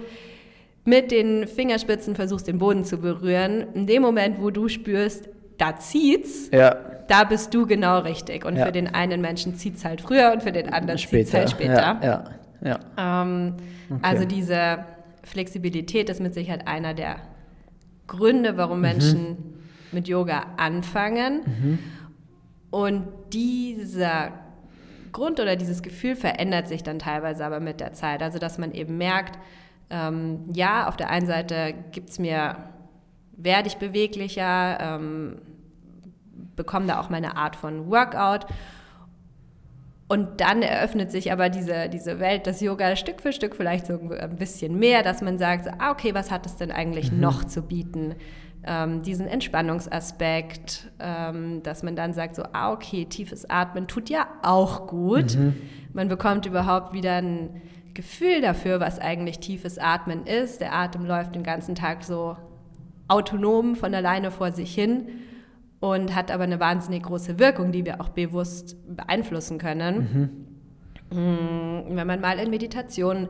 mit 0.84 1.10
den 1.10 1.46
Fingerspitzen 1.46 2.14
versuchst, 2.14 2.46
den 2.46 2.58
Boden 2.58 2.84
zu 2.84 2.98
berühren, 2.98 3.64
in 3.74 3.86
dem 3.86 4.02
Moment, 4.02 4.40
wo 4.40 4.50
du 4.50 4.68
spürst, 4.68 5.28
da 5.58 5.76
zieht's, 5.76 6.48
Ja, 6.52 6.76
da 7.08 7.24
bist 7.24 7.52
du 7.52 7.66
genau 7.66 7.98
richtig. 7.98 8.44
Und 8.46 8.56
Ja. 8.56 8.66
für 8.66 8.72
den 8.72 8.94
einen 8.94 9.20
Menschen 9.20 9.56
zieht's 9.56 9.84
halt 9.84 10.00
früher 10.00 10.32
und 10.32 10.42
für 10.42 10.52
den 10.52 10.72
anderen 10.72 10.98
zieht's 10.98 11.30
später. 11.30 11.38
halt 11.38 11.50
später. 11.50 12.00
Ja, 12.02 12.24
ja. 12.64 12.78
Ähm, 13.24 13.54
Also 14.02 14.24
diese 14.24 14.84
Flexibilität 15.24 16.08
ist 16.08 16.20
mit 16.20 16.32
Sicherheit 16.32 16.66
einer 16.66 16.94
der 16.94 17.16
Gründe, 18.10 18.58
warum 18.58 18.78
mhm. 18.78 18.82
Menschen 18.82 19.36
mit 19.92 20.08
Yoga 20.08 20.44
anfangen. 20.56 21.42
Mhm. 21.46 21.78
Und 22.70 23.06
dieser 23.32 24.32
Grund 25.12 25.40
oder 25.40 25.56
dieses 25.56 25.82
Gefühl 25.82 26.14
verändert 26.14 26.68
sich 26.68 26.82
dann 26.82 26.98
teilweise 26.98 27.44
aber 27.44 27.60
mit 27.60 27.80
der 27.80 27.92
Zeit. 27.92 28.22
Also 28.22 28.38
dass 28.38 28.58
man 28.58 28.72
eben 28.72 28.98
merkt, 28.98 29.38
ähm, 29.88 30.44
ja, 30.52 30.86
auf 30.88 30.96
der 30.96 31.10
einen 31.10 31.26
Seite 31.26 31.74
gibt 31.90 32.10
es 32.10 32.18
mir, 32.18 32.56
werde 33.36 33.68
ich 33.68 33.76
beweglicher, 33.78 34.78
ähm, 34.80 35.38
bekomme 36.54 36.86
da 36.86 37.00
auch 37.00 37.10
meine 37.10 37.36
Art 37.36 37.56
von 37.56 37.90
Workout. 37.90 38.46
Und 40.10 40.40
dann 40.40 40.62
eröffnet 40.62 41.12
sich 41.12 41.30
aber 41.30 41.48
diese, 41.48 41.88
diese 41.88 42.18
Welt 42.18 42.46
des 42.46 42.60
Yoga 42.60 42.96
Stück 42.96 43.22
für 43.22 43.32
Stück 43.32 43.54
vielleicht 43.54 43.86
so 43.86 43.94
ein 43.94 44.36
bisschen 44.36 44.76
mehr, 44.76 45.04
dass 45.04 45.22
man 45.22 45.38
sagt, 45.38 45.66
so, 45.66 45.70
ah, 45.78 45.92
okay, 45.92 46.14
was 46.14 46.32
hat 46.32 46.46
es 46.46 46.56
denn 46.56 46.72
eigentlich 46.72 47.12
mhm. 47.12 47.20
noch 47.20 47.44
zu 47.44 47.62
bieten? 47.62 48.16
ähm, 48.64 49.02
diesen 49.02 49.26
Entspannungsaspekt, 49.26 50.90
ähm, 50.98 51.62
dass 51.62 51.82
man 51.82 51.96
dann 51.96 52.12
sagt, 52.12 52.36
so, 52.36 52.42
ah, 52.52 52.72
okay, 52.72 53.06
tiefes 53.06 53.48
Atmen 53.48 53.86
tut 53.86 54.10
ja 54.10 54.26
auch 54.42 54.86
gut. 54.86 55.36
Mhm. 55.36 55.56
Man 55.92 56.08
bekommt 56.08 56.46
überhaupt 56.46 56.92
wieder 56.92 57.16
ein 57.16 57.62
Gefühl 57.94 58.40
dafür, 58.40 58.78
was 58.80 58.98
eigentlich 58.98 59.38
tiefes 59.38 59.78
Atmen 59.78 60.26
ist. 60.26 60.60
Der 60.60 60.74
Atem 60.74 61.06
läuft 61.06 61.34
den 61.34 61.42
ganzen 61.42 61.74
Tag 61.74 62.04
so 62.04 62.36
autonom 63.08 63.74
von 63.74 63.94
alleine 63.94 64.30
vor 64.30 64.52
sich 64.52 64.74
hin 64.74 65.08
und 65.80 66.14
hat 66.14 66.30
aber 66.30 66.44
eine 66.44 66.60
wahnsinnig 66.60 67.02
große 67.02 67.38
Wirkung, 67.38 67.72
die 67.72 67.84
wir 67.84 68.00
auch 68.00 68.10
bewusst 68.10 68.76
beeinflussen 68.94 69.58
können. 69.58 70.46
Mhm. 71.10 71.96
Wenn 71.96 72.06
man 72.06 72.20
mal 72.20 72.38
in 72.38 72.50
Meditation 72.50 73.28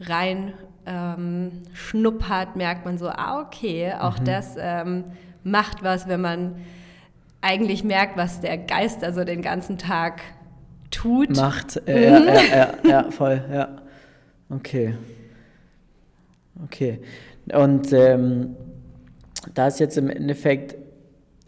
rein 0.00 0.52
ähm, 0.84 1.62
schnuppert, 1.72 2.56
merkt 2.56 2.84
man 2.84 2.98
so, 2.98 3.08
ah, 3.08 3.40
okay, 3.40 3.94
auch 3.98 4.18
mhm. 4.18 4.24
das 4.24 4.56
ähm, 4.58 5.04
macht 5.44 5.82
was, 5.82 6.08
wenn 6.08 6.20
man 6.20 6.56
eigentlich 7.40 7.84
merkt, 7.84 8.16
was 8.16 8.40
der 8.40 8.58
Geist 8.58 9.02
also 9.02 9.24
den 9.24 9.40
ganzen 9.40 9.78
Tag 9.78 10.20
tut. 10.90 11.36
Macht, 11.36 11.80
äh, 11.88 12.04
ja, 12.04 12.18
ja, 12.18 12.42
ja, 12.42 12.68
ja, 12.84 13.10
voll, 13.10 13.42
ja. 13.50 13.76
Okay. 14.50 14.94
Okay. 16.64 17.00
Und 17.52 17.92
ähm, 17.92 18.56
da 19.54 19.68
ist 19.68 19.80
jetzt 19.80 19.96
im 19.96 20.10
Endeffekt 20.10 20.76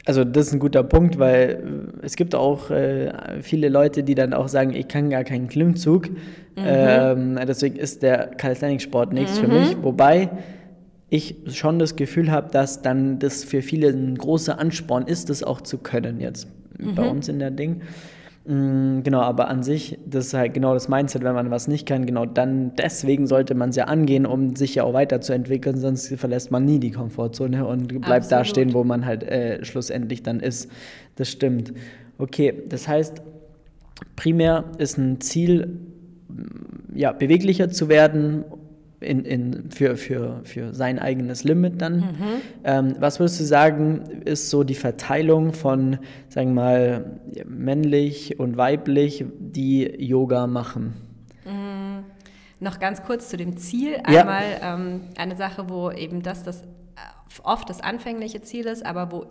also 0.06 0.24
das 0.24 0.48
ist 0.48 0.52
ein 0.52 0.58
guter 0.58 0.82
Punkt, 0.82 1.18
weil 1.18 1.94
äh, 2.02 2.04
es 2.04 2.16
gibt 2.16 2.34
auch 2.34 2.70
äh, 2.70 3.12
viele 3.40 3.68
Leute, 3.68 4.02
die 4.02 4.14
dann 4.14 4.34
auch 4.34 4.48
sagen, 4.48 4.74
ich 4.74 4.88
kann 4.88 5.10
gar 5.10 5.24
keinen 5.24 5.48
Klimmzug. 5.48 6.10
Mhm. 6.10 6.16
Ähm, 6.56 7.38
deswegen 7.46 7.76
ist 7.76 8.02
der 8.02 8.26
Calisthenics-Sport 8.26 9.12
nichts 9.12 9.40
mhm. 9.40 9.44
für 9.44 9.48
mich. 9.48 9.76
Wobei 9.82 10.30
ich 11.10 11.36
schon 11.48 11.78
das 11.78 11.96
Gefühl 11.96 12.30
habe, 12.30 12.50
dass 12.50 12.82
dann 12.82 13.18
das 13.18 13.44
für 13.44 13.62
viele 13.62 13.88
ein 13.88 14.16
großer 14.16 14.58
Ansporn 14.58 15.06
ist, 15.06 15.30
das 15.30 15.42
auch 15.42 15.60
zu 15.60 15.78
können 15.78 16.20
jetzt 16.20 16.48
mhm. 16.78 16.94
bei 16.94 17.08
uns 17.08 17.28
in 17.28 17.38
der 17.38 17.50
Ding. 17.50 17.82
Mm, 18.46 19.00
genau, 19.02 19.20
aber 19.20 19.48
an 19.48 19.62
sich, 19.62 19.98
das 20.04 20.26
ist 20.26 20.34
halt 20.34 20.52
genau 20.52 20.74
das 20.74 20.88
Mindset, 20.88 21.24
wenn 21.24 21.34
man 21.34 21.50
was 21.50 21.66
nicht 21.66 21.86
kann, 21.86 22.04
genau 22.04 22.26
dann 22.26 22.74
deswegen 22.76 23.26
sollte 23.26 23.54
man 23.54 23.70
es 23.70 23.76
ja 23.76 23.84
angehen, 23.84 24.26
um 24.26 24.54
sich 24.54 24.74
ja 24.74 24.84
auch 24.84 24.92
weiterzuentwickeln, 24.92 25.78
sonst 25.78 26.14
verlässt 26.16 26.50
man 26.50 26.66
nie 26.66 26.78
die 26.78 26.90
Komfortzone 26.90 27.66
und 27.66 27.88
bleibt 27.88 28.06
Absolut. 28.06 28.32
da 28.32 28.44
stehen, 28.44 28.74
wo 28.74 28.84
man 28.84 29.06
halt 29.06 29.22
äh, 29.22 29.64
schlussendlich 29.64 30.22
dann 30.22 30.40
ist. 30.40 30.70
Das 31.16 31.30
stimmt. 31.30 31.72
Okay, 32.18 32.52
das 32.68 32.86
heißt, 32.86 33.22
primär 34.14 34.64
ist 34.76 34.98
ein 34.98 35.22
Ziel, 35.22 35.78
ja, 36.94 37.12
beweglicher 37.12 37.70
zu 37.70 37.88
werden 37.88 38.44
in, 39.00 39.24
in, 39.24 39.70
für, 39.70 39.96
für, 39.96 40.40
für 40.44 40.74
sein 40.74 40.98
eigenes 40.98 41.44
Limit 41.44 41.80
dann. 41.80 41.96
Mhm. 41.96 42.40
Ähm, 42.64 42.94
was 42.98 43.20
würdest 43.20 43.40
du 43.40 43.44
sagen, 43.44 44.22
ist 44.24 44.50
so 44.50 44.64
die 44.64 44.74
Verteilung 44.74 45.52
von, 45.52 45.98
sagen 46.28 46.54
wir 46.54 46.62
mal, 46.62 47.20
männlich 47.46 48.38
und 48.38 48.56
weiblich, 48.56 49.24
die 49.38 49.82
Yoga 49.82 50.46
machen? 50.46 50.94
Mhm. 51.44 52.04
Noch 52.60 52.78
ganz 52.78 53.02
kurz 53.02 53.28
zu 53.28 53.36
dem 53.36 53.56
Ziel. 53.56 53.96
Einmal 54.04 54.44
ja. 54.60 54.74
ähm, 54.74 55.00
eine 55.16 55.36
Sache, 55.36 55.68
wo 55.68 55.90
eben 55.90 56.22
das, 56.22 56.44
das 56.44 56.62
äh, 56.62 56.64
oft 57.42 57.68
das 57.68 57.80
anfängliche 57.80 58.40
Ziel 58.42 58.66
ist, 58.66 58.84
aber 58.86 59.12
wo 59.12 59.26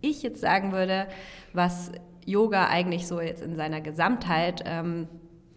ich 0.00 0.22
jetzt 0.22 0.40
sagen 0.40 0.72
würde, 0.72 1.06
was 1.52 1.92
Yoga 2.26 2.68
eigentlich 2.68 3.06
so 3.06 3.20
jetzt 3.20 3.42
in 3.42 3.54
seiner 3.54 3.80
Gesamtheit 3.80 4.62
ähm, 4.66 5.08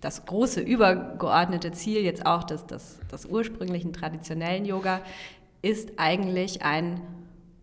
das 0.01 0.25
große 0.25 0.62
übergeordnete 0.62 1.71
Ziel 1.71 2.01
jetzt 2.01 2.25
auch 2.25 2.43
des, 2.43 2.65
des, 2.65 2.99
des 3.12 3.25
ursprünglichen 3.25 3.93
traditionellen 3.93 4.65
Yoga 4.65 5.01
ist 5.62 5.93
eigentlich 5.97 6.62
ein 6.62 7.01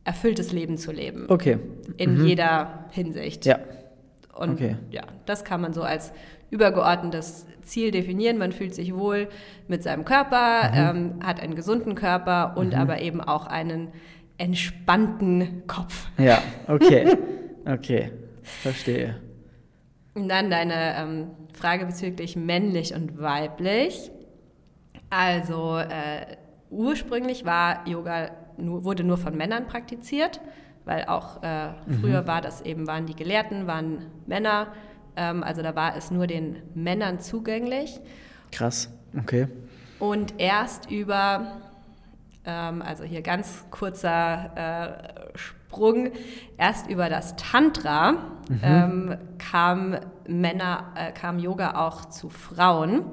erfülltes 0.05 0.53
Leben 0.53 0.77
zu 0.77 0.92
leben. 0.92 1.27
Okay. 1.29 1.59
In 1.97 2.18
mhm. 2.18 2.27
jeder 2.27 2.87
Hinsicht. 2.90 3.47
Ja. 3.47 3.59
Und 4.35 4.55
okay. 4.55 4.77
ja, 4.90 5.03
das 5.27 5.44
kann 5.44 5.61
man 5.61 5.73
so 5.73 5.83
als 5.83 6.12
übergeordnetes 6.51 7.47
Ziel 7.62 7.90
definieren. 7.90 8.37
Man 8.37 8.53
fühlt 8.53 8.75
sich 8.75 8.94
wohl 8.94 9.29
mit 9.68 9.83
seinem 9.83 10.05
Körper, 10.05 10.70
mhm. 10.70 10.97
ähm, 10.97 11.27
hat 11.27 11.40
einen 11.40 11.55
gesunden 11.55 11.94
Körper 11.94 12.57
und 12.57 12.68
mhm. 12.68 12.79
aber 12.79 13.01
eben 13.01 13.20
auch 13.20 13.47
einen 13.47 13.88
entspannten 14.38 15.62
Kopf. 15.66 16.09
Ja, 16.18 16.42
okay. 16.68 17.16
Okay, 17.66 18.11
verstehe. 18.42 19.16
Und 20.14 20.29
dann 20.29 20.50
deine 20.50 20.96
ähm, 20.96 21.31
Frage 21.55 21.87
bezüglich 21.87 22.37
männlich 22.37 22.94
und 22.94 23.20
weiblich. 23.20 24.11
Also 25.11 25.79
äh, 25.79 26.37
ursprünglich 26.70 27.44
war 27.44 27.87
Yoga 27.87 28.31
nur, 28.57 28.85
wurde 28.85 29.05
nur 29.05 29.18
von 29.18 29.37
Männern 29.37 29.66
praktiziert, 29.66 30.40
weil 30.85 31.05
auch 31.07 31.42
äh, 31.42 31.68
mhm. 31.68 32.00
früher 32.00 32.27
war 32.27 32.40
das 32.40 32.61
eben 32.62 32.87
waren 32.87 33.07
die 33.07 33.16
Gelehrten 33.16 33.66
waren 33.66 34.07
Männer, 34.27 34.68
ähm, 35.16 35.42
also 35.42 35.62
da 35.62 35.74
war 35.74 35.96
es 35.96 36.11
nur 36.11 36.27
den 36.27 36.57
Männern 36.74 37.20
zugänglich. 37.20 38.00
Krass, 38.53 38.90
okay. 39.16 39.48
Und 39.98 40.35
erst 40.38 40.90
über 40.90 41.61
ähm, 42.44 42.83
also 42.83 43.05
hier 43.05 43.22
ganz 43.22 43.64
kurzer 43.70 44.50
äh, 45.33 45.38
Sprung, 45.75 46.11
erst 46.57 46.89
über 46.89 47.09
das 47.09 47.35
Tantra 47.37 48.13
mhm. 48.13 48.61
ähm, 48.63 49.17
kam 49.39 49.97
Männer, 50.27 50.93
äh, 50.95 51.13
kam 51.13 51.39
Yoga 51.39 51.85
auch 51.87 52.05
zu 52.07 52.29
Frauen. 52.29 53.05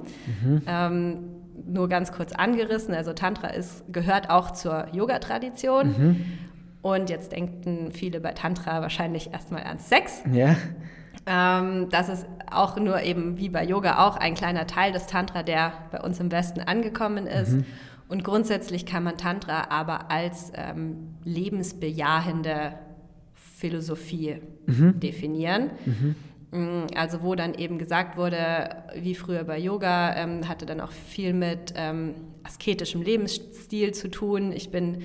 Mhm. 0.42 0.62
Ähm, 0.66 1.18
nur 1.66 1.88
ganz 1.88 2.12
kurz 2.12 2.32
angerissen, 2.32 2.94
also 2.94 3.12
Tantra 3.12 3.48
ist, 3.48 3.84
gehört 3.92 4.30
auch 4.30 4.52
zur 4.52 4.86
Yoga-Tradition. 4.92 5.88
Mhm. 5.88 6.24
Und 6.82 7.10
jetzt 7.10 7.32
denken 7.32 7.92
viele 7.92 8.20
bei 8.20 8.32
Tantra 8.32 8.80
wahrscheinlich 8.80 9.32
erstmal 9.32 9.64
an 9.64 9.78
Sex. 9.78 10.22
Ja. 10.32 10.56
Ähm, 11.26 11.88
das 11.90 12.08
ist 12.08 12.26
auch 12.50 12.76
nur 12.76 13.00
eben 13.02 13.38
wie 13.38 13.48
bei 13.48 13.64
Yoga 13.64 14.06
auch 14.06 14.16
ein 14.16 14.34
kleiner 14.34 14.66
Teil 14.66 14.92
des 14.92 15.06
Tantra, 15.06 15.42
der 15.42 15.72
bei 15.90 16.00
uns 16.00 16.18
im 16.18 16.32
Westen 16.32 16.60
angekommen 16.60 17.26
ist. 17.26 17.52
Mhm. 17.52 17.64
Und 18.12 18.24
grundsätzlich 18.24 18.84
kann 18.84 19.04
man 19.04 19.16
Tantra 19.16 19.68
aber 19.70 20.10
als 20.10 20.52
ähm, 20.54 21.14
lebensbejahende 21.24 22.74
Philosophie 23.32 24.36
mhm. 24.66 25.00
definieren. 25.00 25.70
Mhm. 25.86 26.14
Mm, 26.50 26.86
also 26.94 27.22
wo 27.22 27.34
dann 27.34 27.54
eben 27.54 27.78
gesagt 27.78 28.18
wurde, 28.18 28.68
wie 29.00 29.14
früher 29.14 29.44
bei 29.44 29.58
Yoga, 29.58 30.14
ähm, 30.14 30.46
hatte 30.46 30.66
dann 30.66 30.82
auch 30.82 30.90
viel 30.90 31.32
mit 31.32 31.72
ähm, 31.74 32.12
asketischem 32.42 33.00
Lebensstil 33.00 33.94
zu 33.94 34.10
tun. 34.10 34.52
Ich 34.52 34.68
bin 34.68 35.04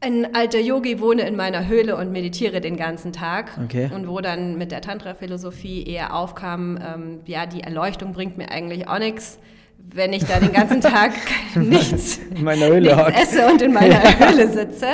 ein 0.00 0.34
alter 0.34 0.60
Yogi, 0.60 1.00
wohne 1.00 1.22
in 1.22 1.36
meiner 1.36 1.68
Höhle 1.68 1.96
und 1.96 2.12
meditiere 2.12 2.60
den 2.60 2.76
ganzen 2.76 3.14
Tag. 3.14 3.58
Okay. 3.64 3.90
Und 3.94 4.08
wo 4.08 4.20
dann 4.20 4.58
mit 4.58 4.72
der 4.72 4.82
Tantra-Philosophie 4.82 5.84
eher 5.84 6.14
aufkam, 6.14 6.78
ähm, 6.86 7.20
ja, 7.24 7.46
die 7.46 7.62
Erleuchtung 7.62 8.12
bringt 8.12 8.36
mir 8.36 8.50
eigentlich 8.50 8.88
auch 8.88 8.98
nichts 8.98 9.38
wenn 9.78 10.12
ich 10.12 10.24
da 10.24 10.38
den 10.38 10.52
ganzen 10.52 10.80
Tag 10.80 11.12
nichts, 11.54 12.18
in 12.18 12.44
meiner 12.44 12.66
Höhle 12.66 12.94
nichts 12.94 13.34
esse 13.34 13.46
und 13.46 13.62
in 13.62 13.72
meiner 13.72 14.02
ja. 14.04 14.30
Höhle 14.30 14.48
sitze. 14.48 14.86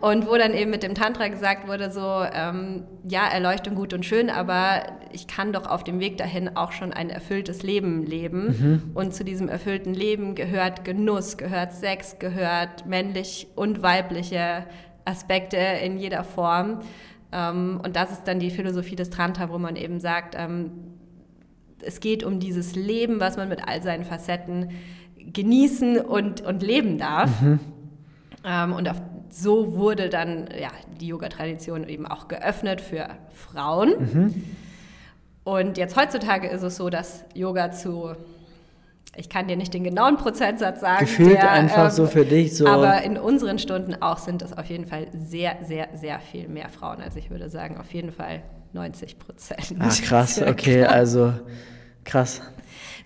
Und 0.00 0.26
wo 0.26 0.36
dann 0.36 0.54
eben 0.54 0.70
mit 0.70 0.82
dem 0.82 0.94
Tantra 0.94 1.28
gesagt 1.28 1.68
wurde, 1.68 1.90
so, 1.90 2.24
ähm, 2.32 2.84
ja, 3.04 3.28
Erleuchtung 3.28 3.74
gut 3.74 3.92
und 3.92 4.06
schön, 4.06 4.30
aber 4.30 4.84
ich 5.12 5.26
kann 5.26 5.52
doch 5.52 5.66
auf 5.66 5.84
dem 5.84 6.00
Weg 6.00 6.16
dahin 6.16 6.56
auch 6.56 6.72
schon 6.72 6.94
ein 6.94 7.10
erfülltes 7.10 7.62
Leben 7.62 8.06
leben. 8.06 8.46
Mhm. 8.46 8.90
Und 8.94 9.14
zu 9.14 9.24
diesem 9.24 9.50
erfüllten 9.50 9.92
Leben 9.92 10.34
gehört 10.34 10.84
Genuss, 10.84 11.36
gehört 11.36 11.72
Sex, 11.72 12.18
gehört 12.18 12.86
männlich 12.86 13.48
und 13.56 13.82
weibliche 13.82 14.64
Aspekte 15.04 15.58
in 15.58 15.98
jeder 15.98 16.24
Form. 16.24 16.80
Ähm, 17.30 17.80
und 17.84 17.94
das 17.94 18.10
ist 18.10 18.24
dann 18.24 18.40
die 18.40 18.50
Philosophie 18.50 18.96
des 18.96 19.10
Tantra, 19.10 19.50
wo 19.50 19.58
man 19.58 19.76
eben 19.76 20.00
sagt, 20.00 20.34
ähm, 20.38 20.70
es 21.82 22.00
geht 22.00 22.24
um 22.24 22.40
dieses 22.40 22.74
Leben, 22.74 23.20
was 23.20 23.36
man 23.36 23.48
mit 23.48 23.66
all 23.66 23.82
seinen 23.82 24.04
Facetten 24.04 24.70
genießen 25.16 25.98
und, 25.98 26.40
und 26.40 26.62
leben 26.62 26.98
darf. 26.98 27.40
Mhm. 27.40 27.60
Ähm, 28.44 28.72
und 28.72 28.88
auf, 28.88 29.00
so 29.30 29.76
wurde 29.76 30.08
dann 30.08 30.48
ja, 30.58 30.70
die 31.00 31.08
Yoga-Tradition 31.08 31.88
eben 31.88 32.06
auch 32.06 32.28
geöffnet 32.28 32.80
für 32.80 33.08
Frauen. 33.32 33.90
Mhm. 33.98 34.44
Und 35.44 35.78
jetzt 35.78 35.96
heutzutage 35.96 36.48
ist 36.48 36.62
es 36.62 36.76
so, 36.76 36.90
dass 36.90 37.24
Yoga 37.34 37.70
zu 37.70 38.14
ich 39.16 39.28
kann 39.28 39.48
dir 39.48 39.56
nicht 39.56 39.74
den 39.74 39.82
genauen 39.82 40.16
Prozentsatz 40.16 40.80
sagen. 40.80 41.00
Gefühlt 41.00 41.32
der, 41.32 41.50
einfach 41.50 41.86
ähm, 41.86 41.90
so 41.90 42.06
für 42.06 42.24
dich 42.24 42.56
so. 42.56 42.66
Aber 42.66 43.02
in 43.02 43.18
unseren 43.18 43.58
Stunden 43.58 44.00
auch 44.00 44.18
sind 44.18 44.40
es 44.40 44.56
auf 44.56 44.66
jeden 44.66 44.86
Fall 44.86 45.08
sehr, 45.12 45.56
sehr, 45.62 45.88
sehr 45.94 46.20
viel 46.20 46.48
mehr 46.48 46.68
Frauen. 46.68 47.00
Also 47.00 47.18
ich 47.18 47.28
würde 47.28 47.50
sagen, 47.50 47.76
auf 47.76 47.92
jeden 47.92 48.12
Fall 48.12 48.42
90 48.72 49.18
Prozent. 49.18 49.76
Ach 49.78 50.02
krass, 50.02 50.40
okay, 50.42 50.84
also 50.84 51.32
krass. 52.04 52.40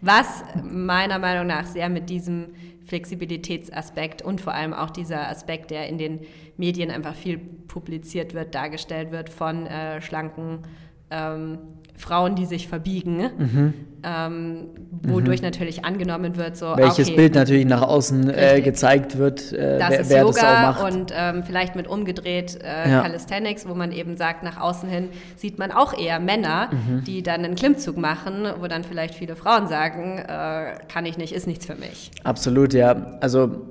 Was 0.01 0.45
meiner 0.63 1.19
Meinung 1.19 1.47
nach 1.47 1.67
sehr 1.67 1.89
mit 1.89 2.11
diesem 2.11 2.55
Flexibilitätsaspekt 2.87 4.23
und 4.23 4.41
vor 4.41 4.53
allem 4.53 4.75
auch 4.75 4.91
dieser 4.91 5.29
Aspekt, 5.29 5.71
der 5.71 5.89
in 5.89 5.99
den 5.99 6.21
Medien 6.57 6.91
einfach 6.91 7.15
viel 7.15 7.39
publiziert 7.39 8.35
wird, 8.35 8.55
dargestellt 8.55 9.11
wird 9.11 9.31
von 9.31 9.67
äh, 9.67 10.03
schlanken 10.03 10.61
ähm, 11.11 11.59
Frauen, 11.97 12.35
die 12.35 12.45
sich 12.45 12.67
verbiegen, 12.67 13.31
mhm. 13.39 13.75
ähm, 14.03 14.57
wodurch 15.03 15.41
mhm. 15.41 15.47
natürlich 15.47 15.85
angenommen 15.85 16.37
wird, 16.37 16.57
so 16.57 16.75
welches 16.77 17.09
okay, 17.09 17.17
Bild 17.17 17.35
natürlich 17.35 17.67
nach 17.67 17.83
außen 17.83 18.31
äh, 18.31 18.61
gezeigt 18.63 19.17
wird, 19.17 19.53
äh, 19.53 19.79
das 19.79 19.91
wer, 19.91 20.01
ist 20.01 20.11
wer 20.11 20.23
Yoga 20.23 20.33
das 20.33 20.45
auch 20.45 20.83
macht. 20.83 20.93
und 20.93 21.13
ähm, 21.17 21.43
vielleicht 21.45 21.77
mit 21.77 21.87
umgedreht 21.87 22.59
äh, 22.63 22.91
ja. 22.91 23.03
Calisthenics, 23.03 23.69
wo 23.69 23.75
man 23.75 23.93
eben 23.93 24.17
sagt, 24.17 24.43
nach 24.43 24.61
außen 24.61 24.89
hin 24.89 25.09
sieht 25.37 25.59
man 25.59 25.71
auch 25.71 25.97
eher 25.97 26.19
Männer, 26.19 26.71
mhm. 26.73 27.05
die 27.05 27.23
dann 27.23 27.45
einen 27.45 27.55
Klimmzug 27.55 27.97
machen, 27.97 28.47
wo 28.61 28.67
dann 28.67 28.83
vielleicht 28.83 29.15
viele 29.15 29.37
Frauen 29.37 29.69
sagen, 29.69 30.19
äh, 30.19 30.79
kann 30.93 31.07
ich 31.07 31.17
nicht, 31.17 31.33
ist 31.33 31.47
nichts 31.47 31.65
für 31.65 31.77
mich. 31.77 32.11
Absolut, 32.25 32.75
ja. 32.75 33.19
Also 33.21 33.63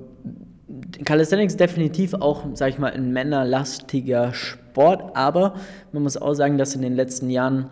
Calisthenics 1.03 1.57
definitiv 1.57 2.13
auch, 2.13 2.45
sag 2.53 2.69
ich 2.69 2.79
mal, 2.79 2.91
ein 2.93 3.11
männerlastiger 3.11 4.33
Sport, 4.33 5.15
aber 5.15 5.55
man 5.91 6.03
muss 6.03 6.17
auch 6.17 6.33
sagen, 6.33 6.57
dass 6.57 6.73
in 6.75 6.81
den 6.81 6.95
letzten 6.95 7.29
Jahren 7.29 7.69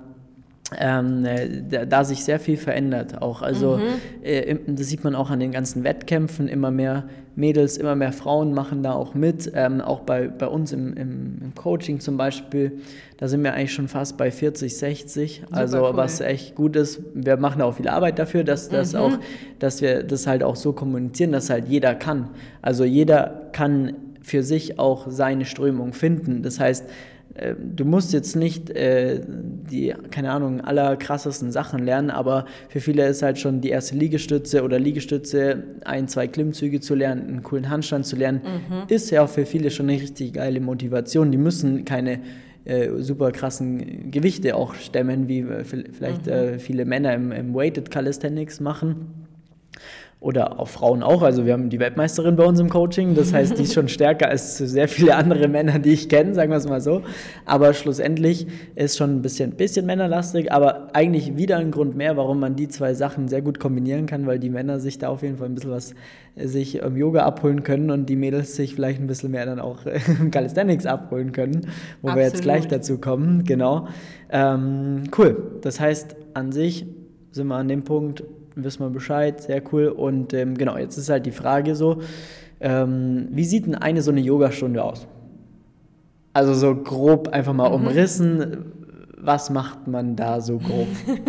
ähm, 0.80 1.26
äh, 1.26 1.62
da, 1.70 1.86
da, 1.86 2.04
sich 2.04 2.24
sehr 2.24 2.40
viel 2.40 2.56
verändert 2.56 3.22
auch. 3.22 3.42
Also 3.42 3.78
mhm. 3.78 4.24
äh, 4.24 4.56
das 4.68 4.88
sieht 4.88 5.04
man 5.04 5.16
auch 5.16 5.30
an 5.30 5.40
den 5.40 5.52
ganzen 5.52 5.84
Wettkämpfen. 5.84 6.48
Immer 6.48 6.72
mehr 6.72 7.06
Mädels, 7.36 7.78
immer 7.78 7.96
mehr 7.96 8.14
Frauen 8.14 8.54
machen 8.54 8.82
da 8.82 8.94
auch 8.94 9.14
mit. 9.14 9.52
Ähm, 9.54 9.82
auch 9.82 10.02
bei, 10.02 10.28
bei 10.30 10.48
uns 10.48 10.72
im, 10.72 10.94
im, 10.96 11.38
im, 11.42 11.56
Coaching 11.56 12.00
zum 12.00 12.16
Beispiel, 12.16 12.80
da 13.18 13.28
sind 13.28 13.44
wir 13.44 13.54
eigentlich 13.54 13.74
schon 13.74 13.90
fast 13.90 14.18
bei 14.18 14.32
40, 14.32 14.78
60. 14.78 15.42
Super 15.44 15.58
also 15.58 15.86
cool. 15.86 15.98
was 15.98 16.22
echt 16.22 16.56
gut 16.56 16.78
ist. 16.78 17.02
Wir 17.14 17.36
machen 17.36 17.60
da 17.60 17.66
auch 17.66 17.76
viel 17.76 17.90
Arbeit 17.90 18.18
dafür, 18.18 18.44
dass, 18.46 18.70
dass, 18.70 18.94
mhm. 18.94 19.00
auch, 19.00 19.12
dass 19.60 19.82
wir 19.82 20.04
das 20.04 20.26
halt 20.26 20.42
auch 20.42 20.56
so 20.56 20.72
kommunizieren, 20.72 21.34
dass 21.34 21.50
halt 21.50 21.68
jeder 21.68 21.96
kann. 21.96 22.30
Also 22.62 22.86
jeder 22.86 23.50
kann 23.52 23.96
für 24.22 24.44
sich 24.44 24.80
auch 24.80 25.08
seine 25.10 25.46
Strömung 25.46 25.94
finden. 25.94 26.44
Das 26.44 26.60
heißt, 26.60 26.86
du 27.58 27.86
musst 27.86 28.12
jetzt 28.14 28.36
nicht 28.36 28.70
äh, 28.72 29.22
die, 29.28 29.94
keine 30.12 30.32
Ahnung, 30.32 30.62
allerkrassesten 30.62 31.52
Sachen 31.52 31.84
lernen, 31.86 32.10
aber 32.10 32.46
für 32.70 32.82
viele 32.82 33.08
ist 33.08 33.22
halt 33.22 33.40
schon 33.40 33.62
die 33.62 33.70
erste 33.70 33.96
Liegestütze 33.96 34.64
oder 34.64 34.80
Liegestütze, 34.80 35.64
ein, 35.86 36.08
zwei 36.08 36.28
Klimmzüge 36.28 36.82
zu 36.82 36.94
lernen, 36.94 37.28
einen 37.28 37.44
coolen 37.44 37.70
Handstand 37.70 38.06
zu 38.06 38.16
lernen, 38.16 38.42
mhm. 38.44 38.84
ist 38.90 39.10
ja 39.12 39.24
auch 39.24 39.30
für 39.30 39.46
viele 39.46 39.72
schon 39.72 39.90
eine 39.90 40.02
richtig 40.02 40.34
geile 40.34 40.60
Motivation. 40.60 41.32
Die 41.32 41.38
müssen 41.38 41.86
keine 41.86 42.20
äh, 42.66 42.90
super 43.00 43.32
krassen 43.32 44.12
Gewichte 44.12 44.56
auch 44.56 44.76
stemmen, 44.76 45.28
wie 45.28 45.40
äh, 45.40 45.64
vielleicht 45.64 46.26
mhm. 46.26 46.32
äh, 46.32 46.60
viele 46.60 46.86
Männer 46.86 47.14
im, 47.14 47.32
im 47.32 47.54
Weighted 47.54 47.90
Calisthenics 47.92 48.60
machen 48.60 49.21
oder 50.22 50.60
auch 50.60 50.68
Frauen 50.68 51.02
auch. 51.02 51.24
Also 51.24 51.48
wir 51.48 51.54
haben 51.54 51.72
die 51.72 51.80
Weltmeisterin 51.80 52.36
bei 52.36 52.46
uns 52.46 52.60
im 52.60 52.70
Coaching, 52.70 53.16
das 53.16 53.34
heißt, 53.34 53.58
die 53.58 53.64
ist 53.64 53.74
schon 53.74 53.88
stärker 53.88 54.30
als 54.30 54.60
sehr 54.60 54.88
viele 54.88 55.16
andere 55.16 55.48
Männer, 55.48 55.80
die 55.80 55.94
ich 55.94 56.10
kenne, 56.10 56.36
sagen 56.36 56.52
wir 56.52 56.58
es 56.58 56.70
mal 56.70 56.80
so. 56.80 57.02
Aber 57.44 57.74
schlussendlich 57.74 58.46
ist 58.76 58.98
schon 58.98 59.16
ein 59.16 59.22
bisschen, 59.24 59.54
bisschen 59.54 59.88
männerlastig, 59.88 60.52
aber 60.52 60.90
eigentlich 60.94 61.38
wieder 61.38 61.58
ein 61.58 61.72
Grund 61.72 61.96
mehr, 61.96 62.18
warum 62.18 62.40
man 62.40 62.56
die 62.56 62.68
zwei 62.68 62.94
Sachen 62.94 63.30
sehr 63.30 63.42
gut 63.42 63.60
kombinieren 63.60 64.06
kann, 64.06 64.28
weil 64.28 64.38
die 64.38 64.52
Männer 64.52 64.80
sich 64.80 65.00
da 65.00 65.10
auf 65.10 65.24
jeden 65.24 65.38
Fall 65.38 65.50
ein 65.50 65.56
bisschen 65.56 65.72
was 65.72 65.96
äh, 66.36 66.46
sich 66.46 66.76
im 66.76 66.96
Yoga 66.96 67.24
abholen 67.24 67.64
können 67.64 67.90
und 67.90 68.06
die 68.06 68.16
Mädels 68.16 68.56
sich 68.56 68.76
vielleicht 68.76 69.02
ein 69.02 69.08
bisschen 69.08 69.32
mehr 69.32 69.48
dann 69.48 69.60
auch 69.60 69.80
im 70.20 70.30
Calisthenics 70.30 70.86
abholen 70.86 71.32
können, 71.32 71.62
wo 72.04 72.10
Absolut. 72.10 72.16
wir 72.16 72.24
jetzt 72.24 72.42
gleich 72.44 72.68
dazu 72.68 73.00
kommen. 73.00 73.44
Genau. 73.44 73.88
Ähm, 74.30 75.06
cool. 75.18 75.60
Das 75.62 75.80
heißt, 75.80 76.16
an 76.36 76.52
sich 76.52 76.86
sind 77.32 77.48
wir 77.48 77.56
an 77.56 77.68
dem 77.68 77.84
Punkt, 77.84 78.24
wissen 78.56 78.84
wir 78.84 78.90
Bescheid, 78.90 79.42
sehr 79.42 79.62
cool. 79.72 79.88
Und 79.88 80.34
ähm, 80.34 80.58
genau, 80.58 80.78
jetzt 80.78 80.98
ist 80.98 81.10
halt 81.10 81.26
die 81.26 81.32
Frage 81.32 81.76
so, 81.76 82.02
ähm, 82.60 83.28
wie 83.32 83.46
sieht 83.46 83.66
denn 83.66 83.76
eine 83.76 84.02
so 84.02 84.12
eine 84.12 84.22
Yogastunde 84.22 84.84
aus? 84.84 85.08
Also 86.34 86.54
so 86.54 86.76
grob 86.76 87.30
einfach 87.30 87.54
mal 87.54 87.70
mhm. 87.70 87.88
umrissen, 87.88 88.72
was 89.18 89.50
macht 89.50 89.88
man 89.88 90.16
da 90.16 90.42
so 90.42 90.58
grob? 90.58 90.88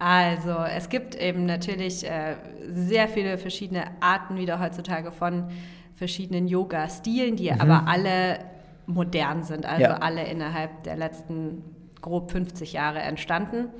Also, 0.00 0.54
es 0.76 0.88
gibt 0.88 1.16
eben 1.16 1.44
natürlich 1.44 2.08
äh, 2.08 2.36
sehr 2.68 3.08
viele 3.08 3.36
verschiedene 3.36 3.82
Arten 4.00 4.36
wieder 4.36 4.60
heutzutage 4.60 5.10
von 5.10 5.48
verschiedenen 5.94 6.46
Yoga-Stilen, 6.46 7.34
die 7.34 7.50
mhm. 7.50 7.60
aber 7.60 7.88
alle 7.88 8.38
modern 8.86 9.42
sind, 9.42 9.66
also 9.66 9.82
ja. 9.82 9.96
alle 9.96 10.24
innerhalb 10.24 10.84
der 10.84 10.96
letzten 10.96 11.64
grob 12.00 12.30
50 12.30 12.72
Jahre 12.72 13.00
entstanden. 13.00 13.70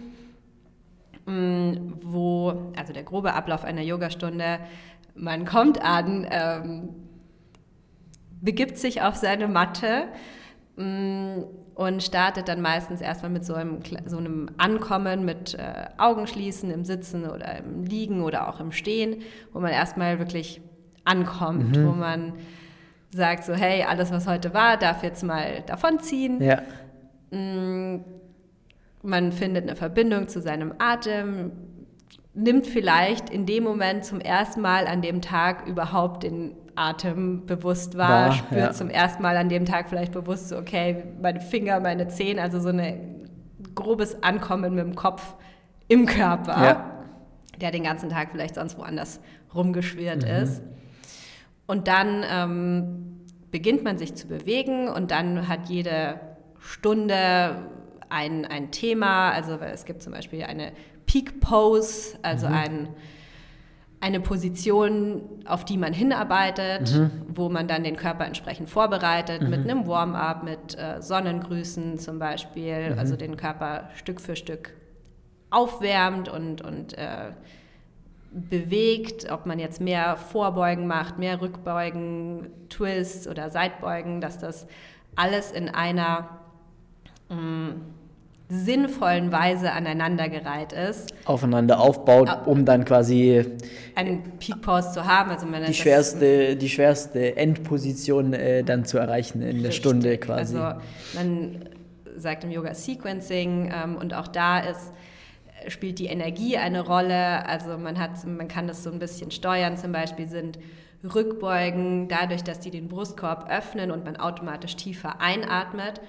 Mm, 1.28 1.92
wo, 2.02 2.72
also 2.74 2.94
der 2.94 3.02
grobe 3.02 3.34
Ablauf 3.34 3.62
einer 3.62 3.82
Yogastunde, 3.82 4.60
man 5.14 5.44
kommt 5.44 5.82
an, 5.84 6.26
ähm, 6.30 6.88
begibt 8.40 8.78
sich 8.78 9.02
auf 9.02 9.14
seine 9.16 9.46
Matte 9.46 10.04
ähm, 10.78 11.44
und 11.74 12.02
startet 12.02 12.48
dann 12.48 12.62
meistens 12.62 13.02
erstmal 13.02 13.30
mit 13.30 13.44
so 13.44 13.52
einem, 13.52 13.80
so 14.06 14.16
einem 14.16 14.48
Ankommen, 14.56 15.26
mit 15.26 15.52
äh, 15.52 15.88
Augen 15.98 16.26
schließen, 16.26 16.70
im 16.70 16.86
Sitzen 16.86 17.28
oder 17.28 17.58
im 17.58 17.84
Liegen 17.84 18.22
oder 18.22 18.48
auch 18.48 18.58
im 18.58 18.72
Stehen, 18.72 19.20
wo 19.52 19.60
man 19.60 19.72
erstmal 19.72 20.18
wirklich 20.18 20.62
ankommt, 21.04 21.76
mhm. 21.76 21.86
wo 21.86 21.92
man 21.92 22.32
sagt 23.10 23.44
so, 23.44 23.52
hey, 23.52 23.82
alles, 23.82 24.10
was 24.10 24.26
heute 24.26 24.54
war, 24.54 24.78
darf 24.78 25.02
jetzt 25.02 25.22
mal 25.22 25.62
davonziehen. 25.66 26.40
Ja. 26.42 26.62
Mm, 27.30 28.00
man 29.02 29.32
findet 29.32 29.64
eine 29.64 29.76
Verbindung 29.76 30.28
zu 30.28 30.40
seinem 30.40 30.74
Atem, 30.78 31.52
nimmt 32.34 32.66
vielleicht 32.66 33.30
in 33.30 33.46
dem 33.46 33.64
Moment 33.64 34.04
zum 34.04 34.20
ersten 34.20 34.60
Mal 34.60 34.86
an 34.86 35.02
dem 35.02 35.20
Tag 35.20 35.66
überhaupt 35.66 36.22
den 36.22 36.54
Atem 36.76 37.44
bewusst 37.46 37.98
wahr, 37.98 38.28
War, 38.28 38.32
spürt 38.32 38.60
ja. 38.60 38.72
zum 38.72 38.88
ersten 38.88 39.22
Mal 39.22 39.36
an 39.36 39.48
dem 39.48 39.64
Tag 39.64 39.88
vielleicht 39.88 40.12
bewusst, 40.12 40.48
so, 40.48 40.58
okay, 40.58 41.04
meine 41.20 41.40
Finger, 41.40 41.80
meine 41.80 42.06
Zehen, 42.08 42.38
also 42.38 42.60
so 42.60 42.68
ein 42.68 43.28
grobes 43.74 44.22
Ankommen 44.22 44.74
mit 44.74 44.84
dem 44.84 44.94
Kopf 44.94 45.34
im 45.88 46.06
Körper, 46.06 46.64
ja. 46.64 46.90
der 47.60 47.72
den 47.72 47.82
ganzen 47.82 48.10
Tag 48.10 48.30
vielleicht 48.30 48.54
sonst 48.54 48.78
woanders 48.78 49.20
rumgeschwirrt 49.54 50.22
mhm. 50.22 50.42
ist. 50.42 50.62
Und 51.66 51.88
dann 51.88 52.24
ähm, 52.30 53.24
beginnt 53.50 53.82
man 53.82 53.98
sich 53.98 54.14
zu 54.14 54.28
bewegen 54.28 54.88
und 54.88 55.10
dann 55.10 55.48
hat 55.48 55.68
jede 55.68 56.20
Stunde 56.60 57.56
ein, 58.10 58.44
ein 58.44 58.70
Thema, 58.70 59.30
also 59.30 59.52
es 59.56 59.84
gibt 59.84 60.02
zum 60.02 60.12
Beispiel 60.12 60.44
eine 60.44 60.72
Peak 61.06 61.40
Pose, 61.40 62.18
also 62.22 62.48
mhm. 62.48 62.54
ein, 62.54 62.88
eine 64.00 64.20
Position, 64.20 65.22
auf 65.44 65.64
die 65.64 65.76
man 65.76 65.92
hinarbeitet, 65.92 66.94
mhm. 66.94 67.10
wo 67.28 67.48
man 67.48 67.66
dann 67.66 67.82
den 67.82 67.96
Körper 67.96 68.26
entsprechend 68.26 68.68
vorbereitet, 68.68 69.42
mhm. 69.42 69.50
mit 69.50 69.60
einem 69.60 69.86
Warm-up, 69.86 70.44
mit 70.44 70.78
äh, 70.78 71.00
Sonnengrüßen 71.02 71.98
zum 71.98 72.18
Beispiel, 72.18 72.92
mhm. 72.92 72.98
also 72.98 73.16
den 73.16 73.36
Körper 73.36 73.88
Stück 73.94 74.20
für 74.20 74.36
Stück 74.36 74.74
aufwärmt 75.50 76.28
und, 76.28 76.60
und 76.60 76.96
äh, 76.96 77.32
bewegt, 78.30 79.30
ob 79.30 79.46
man 79.46 79.58
jetzt 79.58 79.80
mehr 79.80 80.16
Vorbeugen 80.16 80.86
macht, 80.86 81.18
mehr 81.18 81.40
Rückbeugen, 81.40 82.50
Twists 82.68 83.26
oder 83.26 83.50
Seitbeugen, 83.50 84.20
dass 84.20 84.38
das 84.38 84.66
alles 85.16 85.50
in 85.50 85.68
einer 85.70 86.28
mh, 87.30 87.36
mm, 87.36 87.80
sinnvollen 88.48 89.30
Weise 89.30 89.72
aneinandergereiht 89.72 90.72
ist. 90.72 91.12
Aufeinander 91.26 91.80
aufbaut, 91.80 92.30
um 92.46 92.64
dann 92.64 92.84
quasi 92.84 93.44
einen 93.94 94.38
Peak 94.38 94.62
Pause 94.62 94.92
zu 94.92 95.04
haben. 95.04 95.30
Also 95.30 95.46
die, 95.46 95.74
schwerste, 95.74 96.56
die 96.56 96.68
schwerste 96.70 97.36
Endposition 97.36 98.32
äh, 98.32 98.64
dann 98.64 98.86
zu 98.86 98.96
erreichen 98.96 99.42
in 99.42 99.62
der 99.62 99.72
Stunde 99.72 100.16
quasi. 100.16 100.56
Also 100.56 100.80
man 101.14 101.68
sagt 102.16 102.44
im 102.44 102.50
Yoga 102.50 102.74
Sequencing 102.74 103.70
ähm, 103.72 103.96
und 103.96 104.14
auch 104.14 104.28
da 104.28 104.60
ist 104.60 104.92
spielt 105.66 105.98
die 105.98 106.06
Energie 106.06 106.56
eine 106.56 106.82
Rolle. 106.86 107.46
Also 107.46 107.76
man 107.78 107.98
hat, 107.98 108.24
man 108.24 108.48
kann 108.48 108.68
das 108.68 108.84
so 108.84 108.90
ein 108.90 108.98
bisschen 108.98 109.30
steuern. 109.30 109.76
Zum 109.76 109.92
Beispiel 109.92 110.28
sind 110.28 110.58
Rückbeugen 111.02 112.08
dadurch, 112.08 112.44
dass 112.44 112.60
die 112.60 112.70
den 112.70 112.88
Brustkorb 112.88 113.50
öffnen 113.50 113.90
und 113.90 114.04
man 114.04 114.16
automatisch 114.16 114.76
tiefer 114.76 115.20
einatmet 115.20 116.00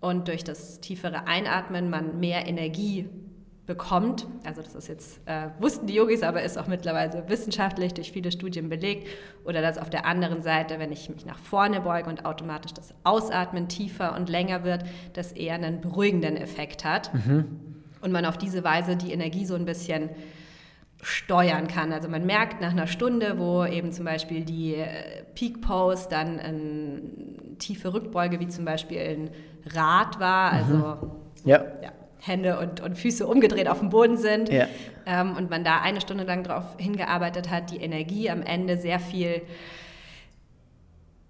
und 0.00 0.28
durch 0.28 0.44
das 0.44 0.80
tiefere 0.80 1.26
Einatmen 1.26 1.90
man 1.90 2.18
mehr 2.20 2.46
Energie 2.46 3.08
bekommt. 3.70 4.26
Also 4.44 4.62
das 4.62 4.74
ist 4.74 4.88
jetzt, 4.88 5.20
äh, 5.26 5.48
wussten 5.60 5.86
die 5.86 5.94
Yogis, 5.94 6.24
aber 6.24 6.42
ist 6.42 6.58
auch 6.58 6.66
mittlerweile 6.66 7.28
wissenschaftlich 7.28 7.94
durch 7.94 8.10
viele 8.10 8.32
Studien 8.32 8.68
belegt. 8.68 9.06
Oder 9.44 9.62
dass 9.62 9.78
auf 9.78 9.90
der 9.90 10.06
anderen 10.06 10.42
Seite, 10.42 10.80
wenn 10.80 10.90
ich 10.90 11.08
mich 11.08 11.24
nach 11.24 11.38
vorne 11.38 11.80
beuge 11.80 12.08
und 12.08 12.24
automatisch 12.24 12.72
das 12.72 12.92
Ausatmen 13.04 13.68
tiefer 13.68 14.16
und 14.16 14.28
länger 14.28 14.64
wird, 14.64 14.84
das 15.12 15.30
eher 15.30 15.54
einen 15.54 15.80
beruhigenden 15.80 16.36
Effekt 16.36 16.84
hat. 16.84 17.14
Mhm. 17.14 17.60
Und 18.00 18.10
man 18.10 18.24
auf 18.24 18.38
diese 18.38 18.64
Weise 18.64 18.96
die 18.96 19.12
Energie 19.12 19.46
so 19.46 19.54
ein 19.54 19.66
bisschen 19.66 20.10
steuern 21.02 21.68
kann. 21.68 21.92
Also 21.92 22.08
man 22.08 22.26
merkt 22.26 22.60
nach 22.60 22.72
einer 22.72 22.88
Stunde, 22.88 23.38
wo 23.38 23.64
eben 23.64 23.92
zum 23.92 24.04
Beispiel 24.04 24.44
die 24.44 24.74
äh, 24.74 25.22
Peak 25.36 25.60
Pose 25.60 26.08
dann 26.10 26.40
eine 26.40 27.02
tiefe 27.58 27.94
Rückbeuge, 27.94 28.40
wie 28.40 28.48
zum 28.48 28.64
Beispiel 28.64 28.98
ein 28.98 29.30
Rad 29.66 30.20
war, 30.20 30.52
also 30.52 30.74
mhm. 30.74 31.10
ja. 31.44 31.64
ja. 31.82 31.90
Hände 32.22 32.58
und, 32.58 32.80
und 32.80 32.98
Füße 32.98 33.26
umgedreht 33.26 33.66
auf 33.66 33.78
dem 33.78 33.88
Boden 33.88 34.18
sind 34.18 34.50
ja. 34.50 34.66
ähm, 35.06 35.36
und 35.36 35.48
man 35.48 35.64
da 35.64 35.80
eine 35.80 36.02
Stunde 36.02 36.24
lang 36.24 36.44
darauf 36.44 36.76
hingearbeitet 36.76 37.50
hat, 37.50 37.70
die 37.70 37.78
Energie 37.78 38.28
am 38.28 38.42
Ende 38.42 38.76
sehr 38.76 39.00
viel 39.00 39.40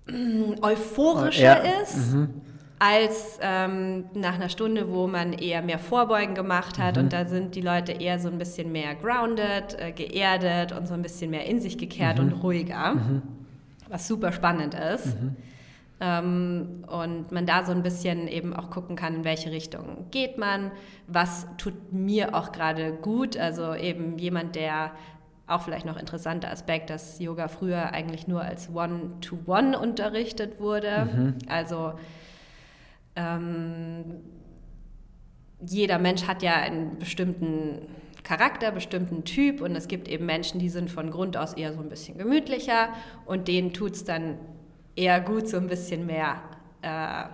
mm, 0.09 0.63
euphorischer 0.63 1.65
ja. 1.65 1.83
ist. 1.83 2.13
Mhm 2.13 2.41
als 2.81 3.39
ähm, 3.43 4.07
nach 4.15 4.37
einer 4.37 4.49
Stunde, 4.49 4.91
wo 4.91 5.07
man 5.07 5.35
eher 5.35 5.61
mehr 5.61 5.79
Vorbeugen 5.79 6.35
gemacht 6.35 6.79
hat 6.79 6.97
mhm. 6.97 7.03
und 7.03 7.13
da 7.13 7.27
sind 7.27 7.55
die 7.55 7.61
Leute 7.61 7.93
eher 7.93 8.19
so 8.19 8.29
ein 8.29 8.39
bisschen 8.39 8.73
mehr 8.73 8.95
grounded, 8.95 9.79
äh, 9.79 9.93
geerdet 9.93 10.73
und 10.73 10.89
so 10.89 10.95
ein 10.95 11.03
bisschen 11.03 11.31
mehr 11.31 11.45
in 11.45 11.61
sich 11.61 11.77
gekehrt 11.77 12.19
mhm. 12.19 12.25
und 12.25 12.33
ruhiger, 12.43 12.95
mhm. 12.95 13.23
was 13.91 14.09
super 14.09 14.33
spannend 14.33 14.75
ist. 14.75 15.15
Ähm, 16.03 16.85
und 16.87 17.31
man 17.31 17.45
da 17.45 17.65
so 17.65 17.73
ein 17.73 17.83
bisschen 17.83 18.27
eben 18.27 18.55
auch 18.55 18.71
gucken 18.71 18.97
kann, 18.97 19.17
in 19.17 19.25
welche 19.25 19.51
Richtung 19.51 20.07
geht 20.11 20.39
man, 20.39 20.71
was 21.07 21.47
tut 21.59 21.93
mir 21.93 22.35
auch 22.35 22.53
gerade 22.53 22.93
gut, 22.95 23.37
also 23.37 23.75
eben 23.75 24.17
jemand, 24.19 24.57
der 24.57 24.93
auch 25.47 25.63
vielleicht 25.63 25.85
noch 25.85 25.99
interessanter 25.99 26.51
Aspekt, 26.51 26.91
dass 26.91 27.19
Yoga 27.19 27.49
früher 27.49 27.93
eigentlich 27.93 28.29
nur 28.29 28.43
als 28.43 28.71
One-to-One 28.73 29.77
-One 29.77 29.77
unterrichtet 29.77 30.61
wurde. 30.61 31.09
Mhm. 31.13 31.35
Also 31.49 31.95
ähm, 33.17 34.21
jeder 35.61 35.99
Mensch 35.99 36.27
hat 36.27 36.43
ja 36.43 36.55
einen 36.55 36.99
bestimmten 36.99 37.89
Charakter, 38.23 38.71
bestimmten 38.71 39.25
Typ 39.25 39.61
und 39.61 39.75
es 39.75 39.89
gibt 39.89 40.09
eben 40.09 40.25
Menschen, 40.25 40.61
die 40.61 40.69
sind 40.69 40.91
von 40.91 41.11
Grund 41.11 41.37
aus 41.37 41.55
eher 41.55 41.73
so 41.73 41.81
ein 41.81 41.89
bisschen 41.89 42.17
gemütlicher 42.17 42.91
und 43.27 43.49
denen 43.49 43.73
tut 43.73 43.93
es 43.93 44.05
dann 44.05 44.39
eher 44.97 45.21
gut, 45.21 45.49
so 45.49 45.57
ein 45.57 45.69
bisschen 45.69 46.07
mehr 46.07 46.37
äh, 46.83 47.25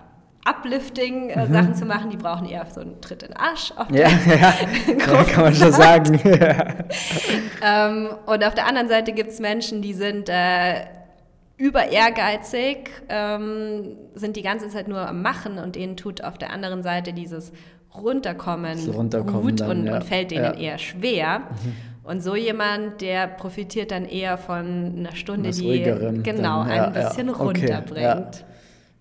Uplifting-Sachen 0.46 1.54
äh, 1.54 1.62
mhm. 1.62 1.74
zu 1.74 1.84
machen. 1.86 2.10
Die 2.10 2.16
brauchen 2.16 2.46
eher 2.46 2.64
so 2.66 2.80
einen 2.80 3.00
Tritt 3.00 3.22
in 3.22 3.30
den 3.30 3.36
Arsch. 3.36 3.72
Auf 3.76 3.90
ja, 3.90 4.08
ja, 4.26 4.34
ja, 4.98 5.24
kann 5.24 5.44
man 5.44 5.54
schon 5.54 5.72
sagen. 5.72 6.20
ähm, 7.62 8.08
und 8.26 8.44
auf 8.44 8.54
der 8.54 8.66
anderen 8.66 8.88
Seite 8.88 9.12
gibt 9.12 9.30
es 9.30 9.40
Menschen, 9.40 9.82
die 9.82 9.92
sind 9.92 10.28
äh, 10.28 10.84
über 11.56 11.90
ehrgeizig, 11.90 12.90
ähm, 13.08 13.96
sind 14.14 14.36
die 14.36 14.42
ganze 14.42 14.68
Zeit 14.68 14.88
nur 14.88 15.00
am 15.08 15.22
Machen 15.22 15.58
und 15.58 15.74
denen 15.74 15.96
tut 15.96 16.22
auf 16.22 16.38
der 16.38 16.52
anderen 16.52 16.82
Seite 16.82 17.12
dieses 17.12 17.52
Runterkommen, 17.94 18.90
runterkommen 18.90 19.42
gut 19.42 19.60
dann, 19.60 19.70
und, 19.70 19.86
ja. 19.86 19.96
und, 19.96 20.04
fällt 20.04 20.30
denen 20.30 20.44
ja. 20.44 20.52
eher 20.54 20.78
schwer. 20.78 21.38
Mhm. 21.38 21.76
Und 22.06 22.22
so 22.22 22.36
jemand, 22.36 23.00
der 23.00 23.26
profitiert 23.26 23.90
dann 23.90 24.04
eher 24.04 24.38
von 24.38 24.94
einer 24.96 25.16
Stunde, 25.16 25.48
Was 25.48 25.56
die 25.56 25.82
genau 26.22 26.64
dann, 26.64 26.76
ja, 26.76 26.84
ein 26.86 26.92
bisschen 26.92 27.28
runterbringt. 27.28 28.44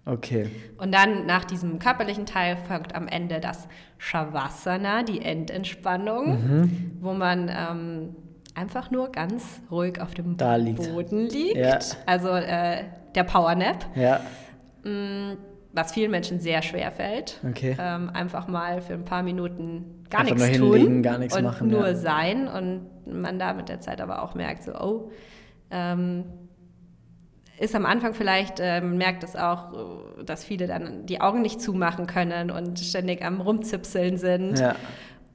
Okay. 0.05 0.49
Und 0.77 0.93
dann 0.93 1.25
nach 1.25 1.45
diesem 1.45 1.79
körperlichen 1.79 2.25
Teil 2.25 2.57
folgt 2.67 2.95
am 2.95 3.07
Ende 3.07 3.39
das 3.39 3.67
Shavasana, 3.97 5.03
die 5.03 5.21
Endentspannung, 5.21 6.29
mhm. 6.29 6.91
wo 6.99 7.13
man 7.13 7.49
ähm, 7.49 8.15
einfach 8.55 8.91
nur 8.91 9.11
ganz 9.11 9.61
ruhig 9.71 9.99
auf 9.99 10.13
dem 10.13 10.37
liegt. 10.37 10.77
Boden 10.77 11.27
liegt. 11.27 11.57
Ja. 11.57 11.79
Also 12.05 12.29
äh, 12.29 12.83
der 13.15 13.23
Powernap. 13.23 13.85
Ja. 13.95 14.19
Mm, 14.83 15.37
was 15.75 15.91
vielen 15.91 16.09
Menschen 16.09 16.39
sehr 16.39 16.61
schwer 16.61 16.91
fällt. 16.91 17.39
Okay. 17.47 17.75
Ähm, 17.79 18.09
einfach 18.13 18.47
mal 18.47 18.81
für 18.81 18.93
ein 18.93 19.05
paar 19.05 19.23
Minuten 19.23 20.05
gar 20.09 20.21
einfach 20.21 20.35
nichts 20.35 20.57
tun 20.57 21.03
gar 21.03 21.17
nichts 21.17 21.35
und 21.35 21.43
machen, 21.43 21.67
nur 21.67 21.87
ja. 21.87 21.95
sein 21.95 22.47
und 22.47 22.87
man 23.05 23.37
da 23.37 23.53
mit 23.53 23.69
der 23.69 23.81
Zeit 23.81 24.01
aber 24.01 24.23
auch 24.23 24.35
merkt, 24.35 24.63
so 24.63 24.73
oh, 24.73 25.11
ähm, 25.71 26.23
ist 27.59 27.75
am 27.75 27.85
Anfang 27.85 28.13
vielleicht, 28.13 28.59
äh, 28.59 28.81
merkt 28.81 29.23
es 29.23 29.35
auch, 29.35 29.73
dass 30.25 30.43
viele 30.43 30.67
dann 30.67 31.05
die 31.05 31.21
Augen 31.21 31.41
nicht 31.41 31.61
zumachen 31.61 32.07
können 32.07 32.51
und 32.51 32.79
ständig 32.79 33.23
am 33.23 33.41
Rumzipseln 33.41 34.17
sind. 34.17 34.59
Ja. 34.59 34.75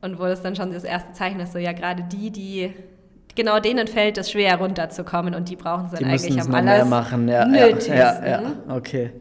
Und 0.03 0.19
wo 0.19 0.25
das 0.25 0.43
dann 0.43 0.57
schon 0.57 0.73
das 0.73 0.85
erste 0.85 1.13
Zeichen 1.13 1.41
ist, 1.41 1.53
so 1.53 1.59
ja, 1.59 1.73
gerade 1.73 2.03
die, 2.03 2.31
die 2.31 2.75
genau 3.35 3.61
denen 3.61 3.87
fällt 3.87 4.19
es 4.19 4.31
schwer 4.31 4.57
runterzukommen 4.59 5.35
und 5.35 5.49
die 5.49 5.57
brauchen 5.57 5.87
es 5.87 5.93
dann 5.93 6.01
die 6.01 6.05
eigentlich 6.07 6.41
am 6.41 6.55
alles 6.55 6.89
machen. 6.89 7.29
Ja, 7.29 7.47
nötigsten. 7.47 7.97
Ja, 7.97 8.27
ja, 8.27 8.43
okay. 8.69 9.13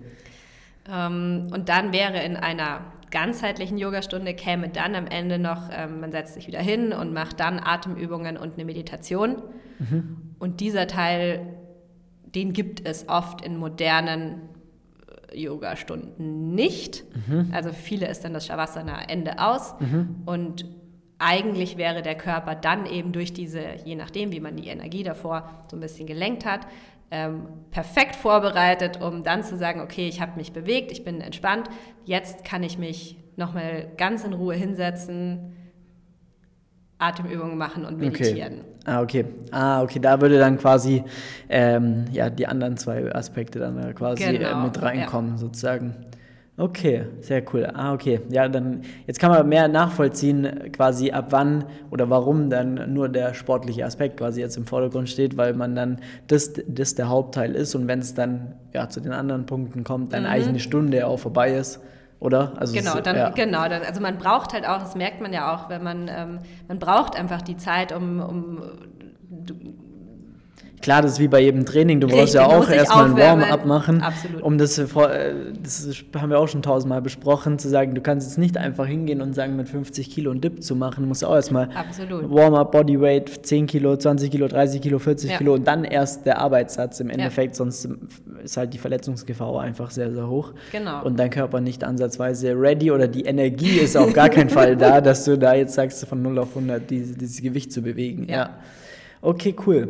Ähm, 0.88 1.48
und 1.54 1.70
dann 1.70 1.94
wäre 1.94 2.24
in 2.24 2.36
einer 2.36 2.82
ganzheitlichen 3.12 3.78
Yogastunde 3.78 4.34
käme 4.34 4.70
dann 4.70 4.96
am 4.96 5.08
Ende 5.08 5.40
noch, 5.40 5.70
ähm, 5.72 6.00
man 6.00 6.12
setzt 6.12 6.36
sich 6.36 6.48
wieder 6.48 6.60
hin 6.60 6.94
und 6.94 7.14
macht 7.14 7.40
dann 7.40 7.60
Atemübungen 7.60 8.38
und 8.38 8.54
eine 8.54 8.66
Meditation. 8.66 9.42
Mhm. 9.80 10.36
Und 10.40 10.60
dieser 10.60 10.88
Teil, 10.88 11.48
den 12.36 12.54
gibt 12.54 12.88
es 12.88 13.10
oft 13.10 13.42
in 13.42 13.58
modernen 13.58 14.42
äh, 15.32 15.40
Yoga-Stunden 15.42 16.54
nicht. 16.54 17.04
Mhm. 17.28 17.50
Also 17.52 17.70
für 17.70 17.76
viele 17.76 18.08
ist 18.08 18.24
dann 18.24 18.34
das 18.34 18.46
Shavasana 18.46 19.10
Ende 19.10 19.40
aus. 19.40 19.76
Mhm. 19.80 20.24
Und 20.26 20.66
eigentlich 21.18 21.78
wäre 21.78 22.02
der 22.02 22.16
Körper 22.16 22.56
dann 22.56 22.86
eben 22.86 23.12
durch 23.12 23.34
diese, 23.34 23.62
je 23.84 23.96
nachdem, 23.96 24.32
wie 24.32 24.40
man 24.40 24.56
die 24.56 24.68
Energie 24.68 25.04
davor 25.04 25.50
so 25.70 25.76
ein 25.76 25.82
bisschen 25.82 26.08
gelenkt 26.08 26.46
hat, 26.46 26.62
ähm, 27.12 27.48
perfekt 27.72 28.16
vorbereitet, 28.16 29.02
um 29.02 29.24
dann 29.24 29.44
zu 29.44 29.58
sagen, 29.58 29.82
okay, 29.82 30.08
ich 30.08 30.22
habe 30.22 30.38
mich 30.38 30.54
bewegt, 30.54 30.92
ich 30.92 31.04
bin 31.04 31.22
entspannt, 31.22 31.70
jetzt 32.06 32.44
kann 32.44 32.64
ich 32.64 32.78
mich 32.78 33.18
nochmal 33.36 33.88
ganz 33.98 34.24
in 34.24 34.34
Ruhe 34.34 34.56
hinsetzen, 34.56 35.56
Atemübungen 37.00 37.58
machen 37.58 37.86
und 37.86 37.98
meditieren. 37.98 38.60
Okay. 38.60 38.70
Ah, 38.86 39.02
okay. 39.02 39.26
Ah, 39.52 39.84
okay, 39.84 40.00
da 40.00 40.20
würde 40.20 40.38
dann 40.38 40.58
quasi 40.58 41.04
ähm, 41.48 42.06
ja, 42.12 42.30
die 42.30 42.46
anderen 42.46 42.78
zwei 42.78 43.14
Aspekte 43.14 43.60
dann 43.60 43.96
quasi 43.96 44.24
äh, 44.24 44.38
genau, 44.38 44.64
mit 44.64 44.82
reinkommen, 44.82 45.32
ja. 45.32 45.38
sozusagen. 45.38 45.96
Okay, 46.60 47.06
sehr 47.22 47.42
cool. 47.54 47.72
Ah, 47.74 47.94
okay. 47.94 48.20
Ja, 48.30 48.50
dann 48.50 48.82
jetzt 49.08 49.18
kann 49.18 49.32
man 49.32 49.48
mehr 49.48 49.70
nachvollziehen, 49.70 50.72
quasi 50.74 51.10
ab 51.12 51.28
wann 51.30 51.64
oder 51.90 52.10
warum 52.10 52.50
dann 52.50 52.94
nur 52.94 53.08
der 53.08 53.34
sportliche 53.34 53.86
Aspekt 53.86 54.18
quasi 54.18 54.42
jetzt 54.42 54.58
im 54.58 54.66
Vordergrund 54.66 55.08
steht, 55.08 55.38
weil 55.38 55.54
man 55.54 55.74
dann 55.74 56.00
das, 56.28 56.52
das 56.68 56.96
der 56.96 57.08
Hauptteil 57.08 57.56
ist 57.56 57.76
und 57.76 57.88
wenn 57.88 58.00
es 58.00 58.14
dann 58.14 58.56
ja 58.74 58.90
zu 58.90 59.00
den 59.00 59.14
anderen 59.14 59.46
Punkten 59.46 59.86
kommt, 59.86 60.12
dann 60.12 60.24
mhm. 60.24 60.30
eigentlich 60.30 60.50
eine 60.50 60.60
Stunde 60.60 61.08
auch 61.08 61.20
vorbei 61.20 61.54
ist. 61.54 61.80
Oder? 62.20 62.52
Also 62.58 62.74
genau, 62.74 63.00
dann, 63.00 63.16
ja. 63.16 63.30
genau. 63.30 63.70
Dann, 63.70 63.82
also 63.84 64.02
man 64.02 64.18
braucht 64.18 64.52
halt 64.52 64.68
auch, 64.68 64.80
das 64.80 64.96
merkt 64.96 65.22
man 65.22 65.32
ja 65.32 65.56
auch, 65.56 65.70
wenn 65.70 65.82
man, 65.82 66.10
ähm, 66.10 66.40
man 66.68 66.78
braucht 66.78 67.18
einfach 67.18 67.42
die 67.42 67.56
Zeit, 67.56 67.96
um, 67.96 68.20
um 68.20 68.62
Klar, 70.82 71.02
das 71.02 71.14
ist 71.14 71.20
wie 71.20 71.28
bei 71.28 71.42
jedem 71.42 71.66
Training. 71.66 72.00
Du 72.00 72.08
Richtig, 72.08 72.22
brauchst 72.22 72.34
ja 72.36 72.46
auch 72.46 72.70
erstmal 72.70 73.06
ein 73.06 73.18
Warm-up 73.18 73.66
machen. 73.66 74.02
Absolut. 74.02 74.42
Um 74.42 74.58
das, 74.58 74.76
das 74.76 76.04
haben 76.16 76.30
wir 76.30 76.40
auch 76.40 76.48
schon 76.48 76.62
tausendmal 76.62 77.02
besprochen, 77.02 77.60
zu 77.60 77.68
sagen, 77.68 77.96
du 77.96 78.02
kannst 78.02 78.28
jetzt 78.28 78.38
nicht 78.38 78.58
einfach 78.58 78.86
hingehen 78.86 79.22
und 79.22 79.34
sagen, 79.34 79.56
mit 79.56 79.68
50 79.68 80.10
Kilo 80.10 80.32
einen 80.32 80.42
Dip 80.42 80.64
zu 80.64 80.76
machen. 80.76 81.04
Du 81.04 81.08
musst 81.08 81.24
auch 81.26 81.36
erstmal 81.36 81.70
Warm-up, 81.70 82.72
Bodyweight, 82.72 83.46
10 83.46 83.68
Kilo, 83.68 83.98
20 83.98 84.32
Kilo, 84.32 84.48
30 84.48 84.82
Kilo, 84.82 85.00
40 85.00 85.32
ja. 85.32 85.38
Kilo 85.38 85.54
und 85.56 85.68
dann 85.68 85.84
erst 85.84 86.26
der 86.26 86.40
Arbeitssatz 86.40 87.00
im 87.00 87.10
Endeffekt. 87.10 87.54
Ja. 87.54 87.58
Sonst 87.58 87.90
ist 88.44 88.58
halt 88.58 88.74
die 88.74 88.78
Verletzungsgefahr 88.78 89.60
einfach 89.60 89.92
sehr, 89.92 90.12
sehr 90.12 90.30
hoch. 90.30 90.54
Genau. 90.72 91.04
Und 91.04 91.20
dein 91.20 91.30
Körper 91.30 91.60
nicht 91.60 91.84
ansatzweise 91.84 92.54
ready 92.54 92.92
oder 92.92 93.08
die 93.08 93.26
Energie 93.26 93.80
ist 93.80 93.98
auf 93.98 94.14
gar 94.14 94.30
keinen 94.30 94.50
Fall 94.50 94.78
da, 94.78 95.02
dass 95.02 95.26
du 95.26 95.38
da 95.38 95.56
jetzt 95.56 95.74
sagst, 95.74 96.06
von 96.06 96.22
0 96.22 96.40
auf 96.40 96.50
100 96.50 96.90
dieses, 96.90 97.18
dieses 97.18 97.42
Gewicht 97.42 97.72
zu 97.72 97.82
bewegen. 97.82 98.28
ja. 98.30 98.36
ja. 98.36 98.50
Okay, 99.22 99.54
cool. 99.66 99.90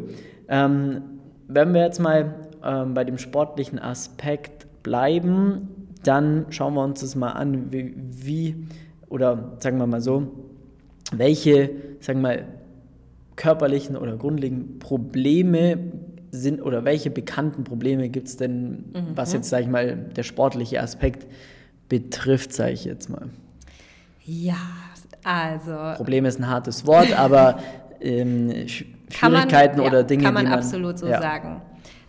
Ähm, 0.49 1.01
wenn 1.47 1.73
wir 1.73 1.81
jetzt 1.81 1.99
mal 1.99 2.35
ähm, 2.63 2.93
bei 2.93 3.03
dem 3.03 3.17
sportlichen 3.17 3.79
Aspekt 3.79 4.67
bleiben, 4.83 5.69
dann 6.03 6.47
schauen 6.49 6.73
wir 6.73 6.83
uns 6.83 7.01
das 7.01 7.15
mal 7.15 7.31
an, 7.31 7.71
wie, 7.71 7.93
wie 7.95 8.67
oder 9.09 9.57
sagen 9.59 9.77
wir 9.77 9.87
mal 9.87 10.01
so, 10.01 10.27
welche, 11.11 11.71
sagen 11.99 12.21
wir 12.21 12.27
mal, 12.27 12.45
körperlichen 13.35 13.95
oder 13.95 14.17
grundlegenden 14.17 14.79
Probleme 14.79 15.77
sind 16.31 16.61
oder 16.61 16.85
welche 16.85 17.09
bekannten 17.09 17.63
Probleme 17.63 18.09
gibt 18.09 18.27
es 18.27 18.37
denn, 18.37 18.69
mhm. 18.93 19.07
was 19.15 19.33
jetzt, 19.33 19.49
sage 19.49 19.63
ich 19.63 19.69
mal, 19.69 19.95
der 19.95 20.23
sportliche 20.23 20.81
Aspekt 20.81 21.25
betrifft, 21.87 22.53
sage 22.53 22.73
ich 22.73 22.85
jetzt 22.85 23.09
mal. 23.09 23.29
Ja, 24.25 24.57
also. 25.23 25.95
Problem 25.95 26.25
ist 26.25 26.39
ein 26.39 26.47
hartes 26.47 26.85
Wort, 26.85 27.17
aber 27.17 27.59
ähm, 28.01 28.67
Schwierigkeiten 29.11 29.77
man, 29.77 29.87
oder 29.87 30.03
Dinge, 30.03 30.23
kann 30.23 30.33
man, 30.33 30.45
die 30.45 30.51
man 30.51 30.59
absolut 30.59 30.97
so 30.99 31.07
ja. 31.07 31.21
sagen. 31.21 31.61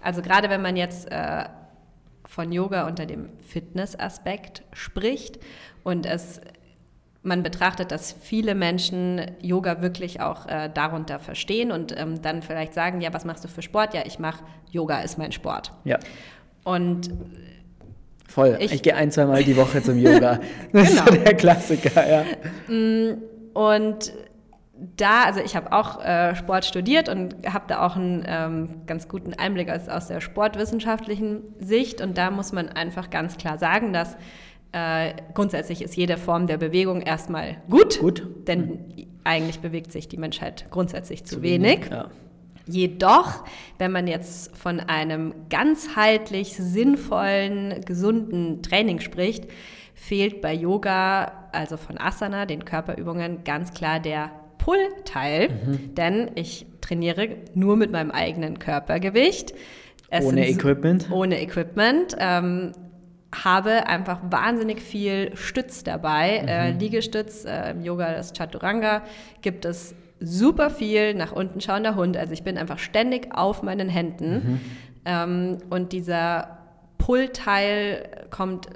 Also 0.02 0.22
gerade 0.22 0.50
wenn 0.50 0.62
man 0.62 0.76
jetzt 0.76 1.10
äh, 1.10 1.44
von 2.26 2.52
Yoga 2.52 2.86
unter 2.86 3.06
dem 3.06 3.28
Fitnessaspekt 3.46 4.62
spricht 4.72 5.38
und 5.82 6.06
es 6.06 6.40
man 7.22 7.42
betrachtet, 7.42 7.92
dass 7.92 8.12
viele 8.12 8.54
Menschen 8.54 9.20
Yoga 9.42 9.82
wirklich 9.82 10.20
auch 10.20 10.46
äh, 10.46 10.70
darunter 10.72 11.18
verstehen 11.18 11.70
und 11.70 11.94
ähm, 11.98 12.22
dann 12.22 12.42
vielleicht 12.42 12.72
sagen, 12.72 13.00
ja, 13.00 13.12
was 13.12 13.24
machst 13.24 13.44
du 13.44 13.48
für 13.48 13.62
Sport? 13.62 13.92
Ja, 13.92 14.02
ich 14.06 14.18
mache 14.18 14.42
Yoga 14.70 15.00
ist 15.00 15.18
mein 15.18 15.32
Sport. 15.32 15.72
Ja. 15.84 15.98
Und 16.64 17.10
Voll. 18.26 18.56
Ich, 18.60 18.72
ich 18.72 18.82
gehe 18.82 18.94
ein, 18.94 19.10
zwei 19.10 19.26
Mal 19.26 19.42
die 19.42 19.56
Woche 19.56 19.82
zum 19.82 19.98
Yoga. 19.98 20.38
Das 20.72 20.88
genau. 20.88 21.02
ist 21.02 21.08
so 21.08 21.14
der 21.16 21.34
Klassiker, 21.34 22.08
ja. 22.08 22.24
Mm, 22.72 23.18
und 23.54 24.12
da, 24.96 25.24
also 25.24 25.40
ich 25.40 25.56
habe 25.56 25.72
auch 25.72 26.02
äh, 26.02 26.34
Sport 26.34 26.64
studiert 26.64 27.08
und 27.08 27.34
habe 27.46 27.64
da 27.68 27.84
auch 27.86 27.96
einen 27.96 28.24
ähm, 28.26 28.68
ganz 28.86 29.08
guten 29.08 29.34
Einblick 29.34 29.70
aus, 29.70 29.88
aus 29.88 30.08
der 30.08 30.20
sportwissenschaftlichen 30.20 31.42
Sicht. 31.58 32.00
Und 32.00 32.16
da 32.16 32.30
muss 32.30 32.52
man 32.52 32.68
einfach 32.68 33.10
ganz 33.10 33.36
klar 33.36 33.58
sagen, 33.58 33.92
dass 33.92 34.16
äh, 34.72 35.14
grundsätzlich 35.34 35.82
ist 35.82 35.96
jede 35.96 36.16
Form 36.16 36.46
der 36.46 36.56
Bewegung 36.56 37.02
erstmal 37.02 37.56
gut, 37.68 38.00
gut. 38.00 38.26
denn 38.46 38.60
mhm. 38.60 39.06
eigentlich 39.24 39.60
bewegt 39.60 39.92
sich 39.92 40.08
die 40.08 40.16
Menschheit 40.16 40.66
grundsätzlich 40.70 41.24
zu, 41.24 41.36
zu 41.36 41.42
wenig. 41.42 41.80
wenig. 41.80 41.90
Ja. 41.90 42.08
Jedoch, 42.66 43.44
wenn 43.78 43.90
man 43.90 44.06
jetzt 44.06 44.56
von 44.56 44.78
einem 44.78 45.34
ganzheitlich 45.48 46.56
sinnvollen, 46.56 47.80
gesunden 47.84 48.62
Training 48.62 49.00
spricht, 49.00 49.48
fehlt 49.94 50.40
bei 50.40 50.54
Yoga, 50.54 51.48
also 51.52 51.76
von 51.76 51.98
Asana, 51.98 52.46
den 52.46 52.64
Körperübungen, 52.64 53.42
ganz 53.42 53.72
klar 53.72 53.98
der 53.98 54.30
Pull-Teil, 54.64 55.48
mhm. 55.48 55.94
denn 55.94 56.30
ich 56.34 56.66
trainiere 56.80 57.36
nur 57.54 57.76
mit 57.76 57.90
meinem 57.90 58.10
eigenen 58.10 58.58
Körpergewicht. 58.58 59.54
Es 60.10 60.24
ohne 60.24 60.48
Equipment? 60.48 61.10
Ohne 61.10 61.40
Equipment. 61.40 62.16
Ähm, 62.18 62.72
habe 63.32 63.86
einfach 63.86 64.20
wahnsinnig 64.28 64.80
viel 64.82 65.36
Stütz 65.36 65.84
dabei. 65.84 66.40
Mhm. 66.42 66.48
Äh, 66.48 66.70
Liegestütz, 66.72 67.44
äh, 67.44 67.70
im 67.70 67.82
Yoga 67.82 68.12
das 68.12 68.32
Chaturanga, 68.36 69.02
gibt 69.40 69.64
es 69.64 69.94
super 70.18 70.68
viel 70.68 71.14
nach 71.14 71.32
unten 71.32 71.60
schauender 71.60 71.94
Hund. 71.94 72.16
Also 72.16 72.32
ich 72.32 72.42
bin 72.42 72.58
einfach 72.58 72.78
ständig 72.78 73.28
auf 73.32 73.62
meinen 73.62 73.88
Händen. 73.88 74.32
Mhm. 74.32 74.60
Ähm, 75.04 75.58
und 75.70 75.92
dieser 75.92 76.58
Pull-Teil 76.98 78.26
kommt 78.30 78.68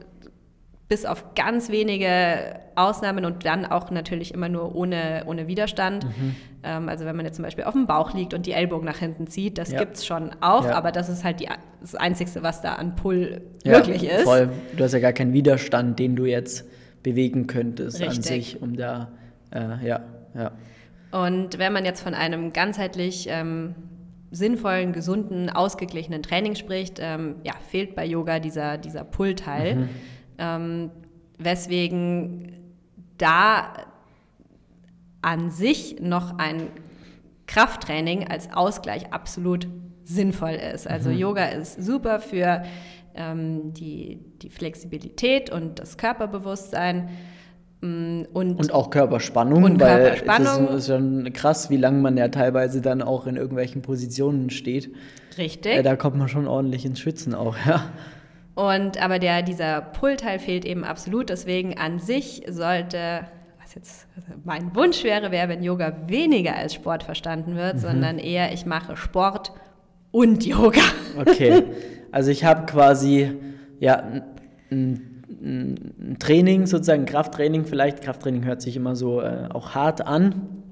bis 0.88 1.06
auf 1.06 1.34
ganz 1.34 1.70
wenige 1.70 2.60
Ausnahmen 2.74 3.24
und 3.24 3.44
dann 3.44 3.64
auch 3.64 3.90
natürlich 3.90 4.34
immer 4.34 4.48
nur 4.48 4.74
ohne, 4.74 5.24
ohne 5.26 5.46
Widerstand. 5.46 6.04
Mhm. 6.04 6.36
Ähm, 6.62 6.88
also 6.88 7.04
wenn 7.04 7.16
man 7.16 7.24
jetzt 7.24 7.36
zum 7.36 7.44
Beispiel 7.44 7.64
auf 7.64 7.72
dem 7.72 7.86
Bauch 7.86 8.12
liegt 8.12 8.34
und 8.34 8.46
die 8.46 8.52
Ellbogen 8.52 8.84
nach 8.84 8.98
hinten 8.98 9.26
zieht, 9.26 9.56
das 9.56 9.70
ja. 9.70 9.78
gibt 9.78 9.96
es 9.96 10.06
schon 10.06 10.30
auch, 10.40 10.66
ja. 10.66 10.74
aber 10.74 10.92
das 10.92 11.08
ist 11.08 11.24
halt 11.24 11.40
die, 11.40 11.48
das 11.80 11.94
Einzige, 11.94 12.42
was 12.42 12.60
da 12.60 12.74
an 12.74 12.96
Pull 12.96 13.40
ja, 13.64 13.72
wirklich 13.72 14.04
ist. 14.04 14.24
Voll. 14.24 14.50
Du 14.76 14.84
hast 14.84 14.92
ja 14.92 14.98
gar 14.98 15.12
keinen 15.12 15.32
Widerstand, 15.32 15.98
den 15.98 16.16
du 16.16 16.26
jetzt 16.26 16.66
bewegen 17.02 17.46
könntest 17.46 18.00
Richtig. 18.00 18.16
an 18.16 18.22
sich, 18.22 18.62
um 18.62 18.76
da, 18.76 19.12
äh, 19.52 19.86
ja, 19.86 20.00
ja. 20.34 20.52
Und 21.12 21.58
wenn 21.58 21.72
man 21.72 21.84
jetzt 21.84 22.00
von 22.00 22.12
einem 22.12 22.52
ganzheitlich 22.52 23.28
ähm, 23.30 23.76
sinnvollen, 24.32 24.92
gesunden, 24.92 25.48
ausgeglichenen 25.48 26.22
Training 26.22 26.56
spricht, 26.56 26.98
ähm, 27.00 27.36
ja, 27.44 27.52
fehlt 27.68 27.94
bei 27.94 28.04
Yoga 28.04 28.40
dieser, 28.40 28.78
dieser 28.78 29.04
Pull-Teil. 29.04 29.76
Mhm. 29.76 29.88
Ähm, 30.38 30.90
weswegen 31.38 32.52
da 33.18 33.72
an 35.22 35.50
sich 35.50 36.00
noch 36.00 36.38
ein 36.38 36.68
Krafttraining 37.46 38.28
als 38.28 38.52
Ausgleich 38.52 39.12
absolut 39.12 39.68
sinnvoll 40.04 40.58
ist. 40.74 40.86
Also 40.86 41.10
mhm. 41.10 41.18
Yoga 41.18 41.46
ist 41.46 41.82
super 41.82 42.20
für 42.20 42.62
ähm, 43.14 43.72
die, 43.72 44.18
die 44.42 44.50
Flexibilität 44.50 45.50
und 45.50 45.78
das 45.78 45.96
Körperbewusstsein. 45.96 47.08
Mm, 47.80 48.22
und, 48.32 48.58
und 48.58 48.72
auch 48.72 48.90
Körperspannung, 48.90 49.62
und 49.62 49.80
weil 49.80 50.16
Körperspannung. 50.16 50.68
es 50.68 50.74
ist 50.74 50.86
schon 50.88 51.32
krass, 51.32 51.70
wie 51.70 51.76
lange 51.76 52.00
man 52.00 52.16
ja 52.16 52.28
teilweise 52.28 52.80
dann 52.80 53.02
auch 53.02 53.26
in 53.26 53.36
irgendwelchen 53.36 53.82
Positionen 53.82 54.50
steht. 54.50 54.94
Richtig. 55.38 55.72
Äh, 55.72 55.82
da 55.82 55.96
kommt 55.96 56.16
man 56.16 56.28
schon 56.28 56.46
ordentlich 56.46 56.84
ins 56.84 57.00
Schwitzen 57.00 57.34
auch, 57.34 57.56
ja. 57.66 57.92
Und 58.54 59.02
aber 59.02 59.18
der, 59.18 59.42
dieser 59.42 59.80
Pullteil 59.80 60.38
fehlt 60.38 60.64
eben 60.64 60.84
absolut. 60.84 61.28
Deswegen 61.28 61.76
an 61.76 61.98
sich 61.98 62.44
sollte, 62.48 63.22
was 63.60 63.74
jetzt 63.74 64.06
mein 64.44 64.74
Wunsch 64.76 65.02
wäre, 65.02 65.30
wäre, 65.32 65.48
wenn 65.48 65.62
Yoga 65.62 65.96
weniger 66.06 66.54
als 66.56 66.74
Sport 66.74 67.02
verstanden 67.02 67.56
wird, 67.56 67.76
mhm. 67.76 67.80
sondern 67.80 68.18
eher, 68.18 68.52
ich 68.52 68.64
mache 68.64 68.96
Sport 68.96 69.52
und 70.10 70.44
Yoga. 70.46 70.82
Okay. 71.18 71.62
Also 72.12 72.30
ich 72.30 72.44
habe 72.44 72.66
quasi 72.66 73.32
ja 73.80 74.22
ein, 74.70 76.16
Training, 76.20 76.66
sozusagen 76.66 77.02
ein 77.02 77.06
Krafttraining 77.06 77.64
vielleicht. 77.64 78.02
Krafttraining 78.02 78.44
hört 78.44 78.62
sich 78.62 78.76
immer 78.76 78.94
so 78.94 79.20
äh, 79.20 79.48
auch 79.52 79.74
hart 79.74 80.06
an. 80.06 80.62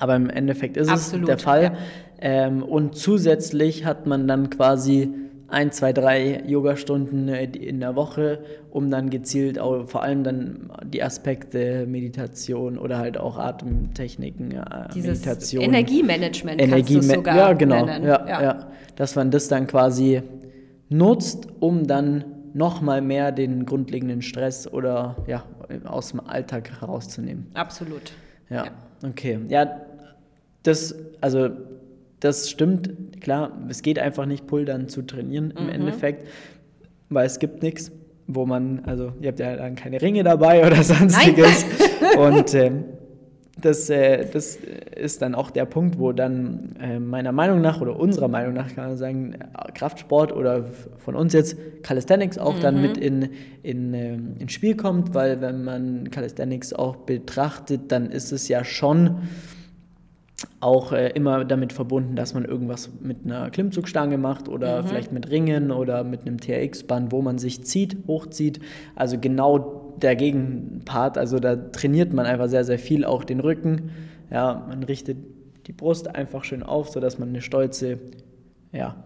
Aber 0.00 0.16
im 0.16 0.30
Endeffekt 0.30 0.78
ist 0.78 0.88
Absolut, 0.88 1.24
es 1.24 1.26
der 1.26 1.38
Fall. 1.38 1.62
Ja. 1.62 1.72
Ähm, 2.18 2.62
und 2.62 2.96
zusätzlich 2.96 3.84
hat 3.84 4.06
man 4.06 4.26
dann 4.26 4.48
quasi 4.48 5.12
ein, 5.48 5.70
zwei, 5.70 5.92
drei 5.92 6.42
Yoga-Stunden 6.46 7.28
äh, 7.28 7.44
in 7.44 7.80
der 7.80 7.94
Woche, 7.94 8.40
um 8.70 8.90
dann 8.90 9.10
gezielt 9.10 9.58
auch, 9.58 9.88
vor 9.88 10.02
allem 10.02 10.24
dann 10.24 10.70
die 10.84 11.02
Aspekte 11.02 11.86
Meditation 11.86 12.78
oder 12.78 12.98
halt 12.98 13.18
auch 13.18 13.38
Atemtechniken, 13.38 14.52
äh, 14.52 14.88
Dieses 14.94 15.20
Meditation. 15.24 15.62
Energiemanagement 15.62 16.60
Energie 16.60 16.94
kannst 16.94 17.10
du 17.10 17.14
sogar 17.14 17.36
Ja, 17.36 17.52
genau. 17.52 17.86
Ja, 17.86 18.02
ja. 18.02 18.42
ja, 18.42 18.70
Dass 18.96 19.14
man 19.14 19.30
das 19.30 19.48
dann 19.48 19.66
quasi 19.66 20.22
nutzt, 20.88 21.48
um 21.60 21.86
dann 21.86 22.24
nochmal 22.54 23.02
mehr 23.02 23.32
den 23.32 23.66
grundlegenden 23.66 24.22
Stress 24.22 24.66
oder 24.66 25.16
ja, 25.26 25.44
aus 25.84 26.10
dem 26.10 26.20
Alltag 26.20 26.80
herauszunehmen. 26.80 27.48
Absolut. 27.54 28.12
Ja, 28.48 28.64
ja. 28.64 28.70
okay. 29.08 29.38
Ja, 29.48 29.82
das, 30.62 30.94
also 31.20 31.50
das 32.20 32.50
stimmt, 32.50 33.20
klar, 33.20 33.52
es 33.68 33.82
geht 33.82 33.98
einfach 33.98 34.26
nicht, 34.26 34.46
Pulldern 34.46 34.88
zu 34.88 35.02
trainieren 35.02 35.50
im 35.50 35.64
mhm. 35.64 35.70
Endeffekt, 35.70 36.26
weil 37.08 37.26
es 37.26 37.38
gibt 37.38 37.62
nichts, 37.62 37.92
wo 38.26 38.46
man, 38.46 38.80
also 38.84 39.12
ihr 39.20 39.28
habt 39.28 39.38
ja 39.38 39.56
dann 39.56 39.74
keine 39.74 40.00
Ringe 40.00 40.24
dabei 40.24 40.66
oder 40.66 40.82
sonstiges. 40.82 41.64
Und 42.18 42.54
äh, 42.54 42.72
das, 43.60 43.88
äh, 43.88 44.26
das 44.30 44.58
ist 44.96 45.22
dann 45.22 45.34
auch 45.34 45.50
der 45.50 45.64
Punkt, 45.64 45.98
wo 45.98 46.12
dann 46.12 46.74
äh, 46.80 46.98
meiner 46.98 47.32
Meinung 47.32 47.60
nach 47.60 47.80
oder 47.80 47.98
unserer 47.98 48.28
Meinung 48.28 48.54
nach 48.54 48.74
kann 48.74 48.88
man 48.88 48.96
sagen, 48.96 49.36
Kraftsport 49.74 50.32
oder 50.32 50.64
von 50.98 51.14
uns 51.14 51.32
jetzt 51.32 51.56
Calisthenics 51.82 52.38
auch 52.38 52.56
mhm. 52.56 52.60
dann 52.60 52.82
mit 52.82 52.98
in, 52.98 53.30
in, 53.62 53.94
äh, 53.94 54.14
ins 54.38 54.52
Spiel 54.52 54.76
kommt, 54.76 55.14
weil 55.14 55.40
wenn 55.40 55.64
man 55.64 56.10
Calisthenics 56.10 56.72
auch 56.72 56.96
betrachtet, 56.96 57.92
dann 57.92 58.10
ist 58.10 58.32
es 58.32 58.48
ja 58.48 58.64
schon 58.64 59.22
auch 60.60 60.92
äh, 60.92 61.08
immer 61.10 61.44
damit 61.44 61.72
verbunden, 61.72 62.14
dass 62.14 62.34
man 62.34 62.44
irgendwas 62.44 62.90
mit 63.00 63.18
einer 63.24 63.50
Klimmzugstange 63.50 64.18
macht 64.18 64.48
oder 64.48 64.82
mhm. 64.82 64.86
vielleicht 64.86 65.12
mit 65.12 65.30
Ringen 65.30 65.70
oder 65.70 66.04
mit 66.04 66.22
einem 66.22 66.38
TRX-Band, 66.38 67.10
wo 67.12 67.22
man 67.22 67.38
sich 67.38 67.64
zieht, 67.64 67.96
hochzieht. 68.06 68.60
Also 68.94 69.18
genau 69.18 69.94
der 70.02 70.14
Gegenpart, 70.14 71.16
also 71.16 71.38
da 71.38 71.56
trainiert 71.56 72.12
man 72.12 72.26
einfach 72.26 72.48
sehr, 72.48 72.64
sehr 72.64 72.78
viel 72.78 73.04
auch 73.04 73.24
den 73.24 73.40
Rücken. 73.40 73.90
Ja, 74.30 74.66
man 74.68 74.82
richtet 74.82 75.16
die 75.66 75.72
Brust 75.72 76.14
einfach 76.14 76.44
schön 76.44 76.62
auf, 76.62 76.90
sodass 76.90 77.18
man 77.18 77.30
eine 77.30 77.40
stolze 77.40 77.98
ja, 78.72 78.96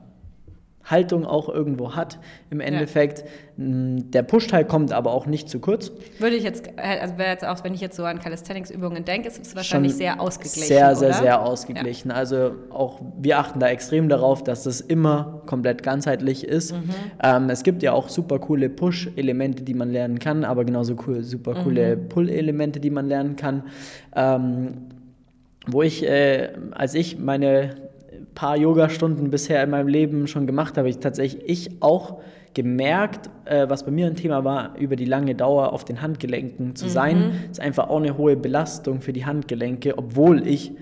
Haltung 0.91 1.25
auch 1.25 1.49
irgendwo 1.49 1.95
hat 1.95 2.19
im 2.51 2.61
Endeffekt. 2.61 3.25
Ja. 3.57 3.65
Mm, 3.65 4.11
der 4.11 4.23
Push-Teil 4.23 4.65
kommt 4.65 4.93
aber 4.93 5.13
auch 5.13 5.27
nicht 5.27 5.49
zu 5.49 5.61
kurz. 5.61 5.93
Würde 6.19 6.37
ich 6.37 6.43
jetzt, 6.43 6.71
also 6.77 7.19
wäre 7.19 7.31
jetzt 7.31 7.45
auch, 7.45 7.63
wenn 7.63 7.75
ich 7.75 7.81
jetzt 7.81 7.97
so 7.97 8.05
an 8.05 8.19
Calisthenics-Übungen 8.19 9.05
denke, 9.05 9.29
ist 9.29 9.41
es 9.41 9.55
wahrscheinlich 9.55 9.93
Schon 9.93 9.99
sehr 9.99 10.21
ausgeglichen. 10.21 10.69
Sehr, 10.69 10.97
sehr, 10.97 11.09
oder? 11.09 11.19
sehr 11.19 11.43
ausgeglichen. 11.43 12.11
Ja. 12.11 12.17
Also 12.17 12.53
auch 12.71 13.01
wir 13.21 13.39
achten 13.39 13.61
da 13.61 13.69
extrem 13.69 14.09
darauf, 14.09 14.43
dass 14.43 14.65
das 14.65 14.81
immer 14.81 15.43
komplett 15.47 15.83
ganzheitlich 15.83 16.45
ist. 16.45 16.73
Mhm. 16.73 16.91
Ähm, 17.23 17.51
es 17.51 17.63
gibt 17.63 17.83
ja 17.83 17.93
auch 17.93 18.09
super 18.09 18.39
coole 18.39 18.69
Push-Elemente, 18.69 19.63
die 19.63 19.75
man 19.75 19.91
lernen 19.91 20.19
kann, 20.19 20.45
aber 20.45 20.65
genauso 20.65 20.97
cool, 21.07 21.23
super 21.23 21.55
coole 21.55 21.97
mhm. 21.97 22.09
Pull-Elemente, 22.09 22.81
die 22.81 22.91
man 22.91 23.09
lernen 23.09 23.37
kann. 23.37 23.65
Ähm, 24.15 24.75
wo 25.67 25.83
ich, 25.83 26.05
äh, 26.05 26.53
als 26.73 26.95
ich 26.95 27.19
meine 27.19 27.90
paar 28.35 28.57
Yoga-Stunden 28.57 29.31
bisher 29.31 29.63
in 29.63 29.71
meinem 29.71 29.89
Leben 29.89 30.27
schon 30.27 30.47
gemacht 30.47 30.79
habe, 30.79 30.89
ich 30.89 30.99
tatsächlich 30.99 31.49
ich 31.49 31.83
auch 31.83 32.21
gemerkt, 32.55 33.31
äh, 33.45 33.69
was 33.69 33.85
bei 33.85 33.91
mir 33.91 34.07
ein 34.07 34.17
Thema 34.17 34.45
war, 34.45 34.77
über 34.77 34.97
die 34.97 35.05
lange 35.05 35.35
Dauer 35.35 35.73
auf 35.73 35.85
den 35.85 36.03
Handgelenken 36.03 36.75
zu 36.75 36.89
sein. 36.89 37.19
Mhm. 37.19 37.51
ist 37.51 37.61
einfach 37.61 37.89
auch 37.89 37.99
eine 37.99 38.17
hohe 38.17 38.37
Belastung 38.37 39.01
für 39.01 39.13
die 39.13 39.25
Handgelenke, 39.25 39.97
obwohl 39.97 40.47
ich 40.47 40.73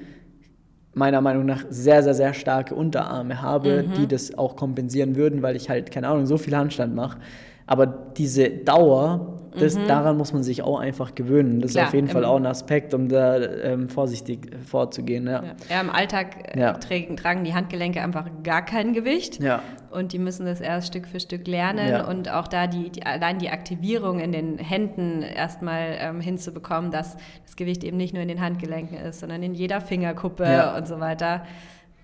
meiner 0.95 1.21
Meinung 1.21 1.47
nach 1.47 1.65
sehr, 1.69 2.03
sehr, 2.03 2.15
sehr 2.15 2.35
starke 2.35 2.75
Unterarme 2.75 3.41
habe, 3.43 3.85
mhm. 3.85 3.93
die 3.95 4.07
das 4.07 4.37
auch 4.37 4.57
kompensieren 4.57 5.17
würden, 5.17 5.43
weil 5.43 5.57
ich 5.57 5.69
halt, 5.71 5.91
keine 5.91 6.09
Ahnung, 6.09 6.27
so 6.27 6.39
viel 6.39 6.57
Handstand 6.57 6.95
mache. 6.95 7.19
Aber 7.67 7.87
diese 7.87 8.49
Dauer 8.49 9.38
das, 9.59 9.77
mhm. 9.77 9.87
Daran 9.87 10.17
muss 10.17 10.33
man 10.33 10.43
sich 10.43 10.63
auch 10.63 10.79
einfach 10.79 11.15
gewöhnen. 11.15 11.61
Das 11.61 11.73
Klar, 11.73 11.85
ist 11.85 11.89
auf 11.89 11.95
jeden 11.95 12.09
Fall 12.09 12.25
auch 12.25 12.37
ein 12.37 12.47
Aspekt, 12.47 12.95
um 12.95 13.09
da 13.09 13.39
ähm, 13.39 13.89
vorsichtig 13.89 14.51
vorzugehen. 14.67 15.27
Ja, 15.27 15.43
ja. 15.43 15.55
ja 15.71 15.81
im 15.81 15.91
Alltag 15.91 16.57
äh, 16.57 16.61
ja. 16.61 16.73
tragen, 16.75 17.17
tragen 17.17 17.45
die 17.45 17.55
Handgelenke 17.55 18.03
einfach 18.03 18.27
gar 18.43 18.65
kein 18.65 18.93
Gewicht. 18.93 19.43
Ja. 19.43 19.63
Und 19.91 20.13
die 20.13 20.19
müssen 20.19 20.45
das 20.45 20.61
erst 20.61 20.89
Stück 20.89 21.07
für 21.07 21.19
Stück 21.19 21.47
lernen 21.47 22.05
und 22.05 22.31
auch 22.31 22.47
da 22.47 22.67
die, 22.67 22.91
die, 22.91 23.07
allein 23.07 23.39
die 23.39 23.49
Aktivierung 23.49 24.21
in 24.21 24.33
den 24.33 24.59
Händen 24.59 25.23
erstmal 25.23 25.97
ähm, 25.99 26.21
hinzubekommen, 26.21 26.91
dass 26.91 27.17
das 27.45 27.57
Gewicht 27.57 27.85
eben 27.85 27.97
nicht 27.97 28.13
nur 28.13 28.23
in 28.23 28.29
den 28.29 28.43
Handgelenken 28.43 28.99
ist, 28.99 29.21
sondern 29.21 29.43
in 29.43 29.55
jeder 29.55 29.81
Fingerkuppe 29.81 30.75
und 30.77 30.87
so 30.87 31.01
weiter. 31.01 31.45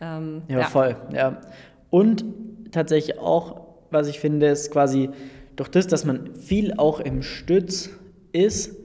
Ähm, 0.00 0.42
ja, 0.48 0.62
voll. 0.62 0.96
Ja. 1.12 1.40
Und 1.90 2.24
tatsächlich 2.72 3.18
auch, 3.18 3.60
was 3.90 4.08
ich 4.08 4.18
finde, 4.18 4.46
ist 4.46 4.70
quasi 4.70 5.10
durch 5.56 5.68
das, 5.68 5.86
dass 5.86 6.04
man 6.04 6.34
viel 6.34 6.74
auch 6.74 7.00
im 7.00 7.22
Stütz 7.22 7.90
ist, 8.32 8.76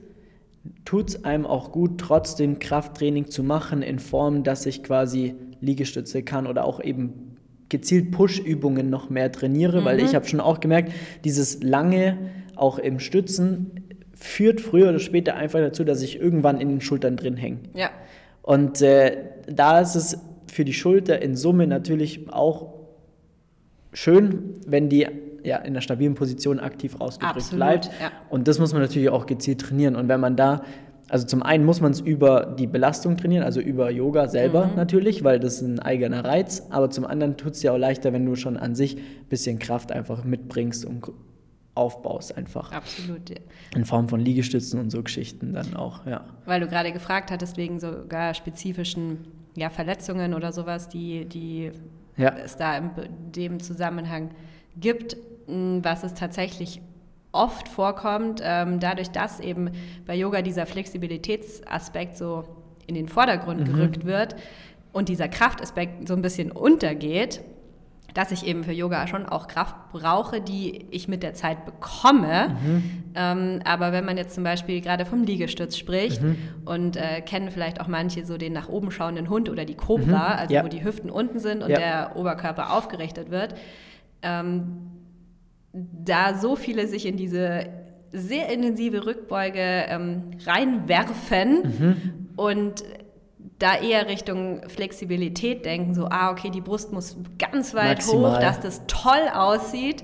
tut 0.86 1.10
es 1.10 1.24
einem 1.26 1.46
auch 1.46 1.72
gut, 1.72 2.00
trotzdem 2.00 2.60
Krafttraining 2.60 3.30
zu 3.30 3.44
machen 3.44 3.82
in 3.82 4.00
Form, 4.00 4.44
dass 4.44 4.66
ich 4.66 4.84
quasi 4.84 5.36
Liegestütze 5.62 6.24
kann 6.24 6.48
oder 6.48 6.66
auch 6.66 6.82
eben 6.82 7.38
gezielt 7.70 8.12
Push-Übungen 8.12 8.90
noch 8.90 9.10
mehr 9.10 9.32
trainiere, 9.32 9.82
mhm. 9.82 9.86
weil 9.86 10.00
ich 10.00 10.16
habe 10.16 10.28
schon 10.28 10.40
auch 10.40 10.60
gemerkt, 10.60 10.92
dieses 11.24 11.62
lange 11.64 12.18
auch 12.56 12.80
im 12.80 13.00
Stützen 13.00 13.72
führt 14.16 14.60
früher 14.60 14.90
oder 14.90 15.00
später 15.00 15.36
einfach 15.36 15.60
dazu, 15.60 15.84
dass 15.84 16.02
ich 16.02 16.20
irgendwann 16.20 16.60
in 16.60 16.70
den 16.70 16.82
Schultern 16.82 17.16
drin 17.16 17.38
hänge. 17.38 17.60
Ja. 17.74 17.90
Und 18.42 18.82
äh, 18.82 19.18
da 19.48 19.80
ist 19.80 19.96
es 19.96 20.18
für 20.48 20.66
die 20.66 20.74
Schulter 20.74 21.22
in 21.22 21.36
Summe 21.36 21.68
natürlich 21.68 22.30
auch 22.32 22.74
schön, 23.94 24.56
wenn 24.66 24.90
die 24.90 25.08
ja, 25.44 25.58
in 25.58 25.68
einer 25.74 25.82
stabilen 25.82 26.16
Position 26.16 26.60
aktiv 26.60 27.00
rausgedrückt 27.00 27.38
Absolut, 27.38 27.58
bleibt. 27.58 27.86
Ja. 28.02 28.12
Und 28.30 28.48
das 28.48 28.60
muss 28.60 28.74
man 28.74 28.82
natürlich 28.82 29.10
auch 29.10 29.26
gezielt 29.26 29.62
trainieren. 29.62 29.96
Und 29.96 30.08
wenn 30.08 30.20
man 30.20 30.36
da, 30.36 30.64
also 31.08 31.26
zum 31.26 31.44
einen 31.44 31.66
muss 31.66 31.82
man 31.82 31.92
es 31.92 32.00
über 32.00 32.56
die 32.58 32.68
Belastung 32.68 33.18
trainieren, 33.18 33.44
also 33.44 33.60
über 33.60 33.90
Yoga 33.90 34.28
selber 34.28 34.68
mhm. 34.68 34.76
natürlich, 34.76 35.24
weil 35.24 35.40
das 35.40 35.56
ist 35.56 35.62
ein 35.62 35.80
eigener 35.80 36.24
Reiz. 36.24 36.68
Aber 36.70 36.90
zum 36.90 37.06
anderen 37.06 37.38
tut 37.38 37.54
es 37.54 37.64
ja 37.64 37.72
auch 37.72 37.78
leichter, 37.78 38.14
wenn 38.14 38.26
du 38.26 38.36
schon 38.36 38.58
an 38.58 38.76
sich 38.76 38.98
ein 38.98 39.28
bisschen 39.30 39.60
Kraft 39.60 39.92
einfach 39.92 40.24
mitbringst 40.24 40.86
und 40.86 41.12
aufbaust 41.76 42.38
einfach. 42.38 42.72
Absolut. 42.72 43.30
Ja. 43.30 43.38
In 43.76 43.86
Form 43.86 44.10
von 44.10 44.20
Liegestützen 44.20 44.80
und 44.80 44.90
so 44.90 45.02
Geschichten 45.02 45.54
dann 45.54 45.76
auch, 45.76 46.06
ja. 46.06 46.26
Weil 46.46 46.60
du 46.60 46.68
gerade 46.68 46.92
gefragt 46.92 47.32
hattest, 47.32 47.56
wegen 47.58 47.80
sogar 47.80 48.34
spezifischen 48.34 49.20
ja, 49.56 49.70
Verletzungen 49.70 50.34
oder 50.34 50.52
sowas, 50.52 50.90
die, 50.90 51.26
die 51.26 51.72
ja. 52.18 52.36
es 52.44 52.58
da 52.58 52.78
in 52.78 52.92
dem 53.36 53.60
Zusammenhang 53.60 54.32
gibt, 54.80 55.18
was 55.84 56.04
es 56.04 56.14
tatsächlich 56.14 56.82
oft 57.32 57.68
vorkommt, 57.68 58.42
ähm, 58.44 58.80
dadurch, 58.80 59.12
dass 59.12 59.40
eben 59.40 59.72
bei 60.06 60.16
Yoga 60.16 60.42
dieser 60.42 60.66
Flexibilitätsaspekt 60.66 62.18
so 62.18 62.44
in 62.88 62.96
den 62.96 63.08
Vordergrund 63.08 63.62
mhm. 63.62 63.66
gerückt 63.66 64.06
wird 64.06 64.36
und 64.92 65.10
dieser 65.10 65.28
Kraftaspekt 65.28 66.08
so 66.08 66.16
ein 66.16 66.22
bisschen 66.22 66.52
untergeht, 66.52 67.42
dass 68.16 68.32
ich 68.32 68.46
eben 68.46 68.64
für 68.64 68.72
Yoga 68.72 69.06
schon 69.06 69.28
auch 69.28 69.48
Kraft 69.48 69.76
brauche, 69.92 70.42
die 70.42 70.88
ich 70.90 71.08
mit 71.08 71.22
der 71.22 71.36
Zeit 71.36 71.66
bekomme. 71.66 72.58
Mhm. 72.62 72.84
Ähm, 73.14 73.60
aber 73.64 73.92
wenn 73.92 74.04
man 74.04 74.18
jetzt 74.18 74.34
zum 74.34 74.44
Beispiel 74.44 74.82
gerade 74.82 75.06
vom 75.06 75.24
Liegestütz 75.24 75.78
spricht 75.78 76.22
mhm. 76.24 76.38
und 76.66 76.98
äh, 76.98 77.22
kennen 77.22 77.52
vielleicht 77.52 77.80
auch 77.80 77.88
manche 77.88 78.26
so 78.26 78.38
den 78.38 78.54
nach 78.54 78.68
oben 78.68 78.90
schauenden 78.90 79.30
Hund 79.30 79.48
oder 79.48 79.64
die 79.64 79.76
Cobra, 79.76 80.34
mhm. 80.34 80.40
also 80.40 80.54
ja. 80.56 80.64
wo 80.64 80.68
die 80.68 80.84
Hüften 80.84 81.12
unten 81.12 81.38
sind 81.38 81.62
und 81.62 81.70
ja. 81.70 81.78
der 81.78 82.16
Oberkörper 82.16 82.74
aufgerichtet 82.74 83.30
wird, 83.30 83.54
ähm, 84.24 84.99
da 85.74 86.36
so 86.36 86.56
viele 86.56 86.88
sich 86.88 87.06
in 87.06 87.18
diese 87.18 87.68
sehr 88.12 88.50
intensive 88.50 89.06
Rückbeuge 89.06 89.60
ähm, 89.60 90.32
reinwerfen 90.46 91.62
mhm. 91.64 92.30
und 92.36 92.84
da 93.60 93.78
eher 93.78 94.08
Richtung 94.08 94.62
Flexibilität 94.68 95.66
denken, 95.66 95.94
so, 95.94 96.08
ah, 96.10 96.32
okay, 96.32 96.50
die 96.50 96.62
Brust 96.62 96.94
muss 96.94 97.18
ganz 97.38 97.74
weit 97.74 97.98
Maximal. 97.98 98.36
hoch, 98.36 98.40
dass 98.40 98.60
das 98.62 98.88
toll 98.88 99.30
aussieht. 99.34 100.04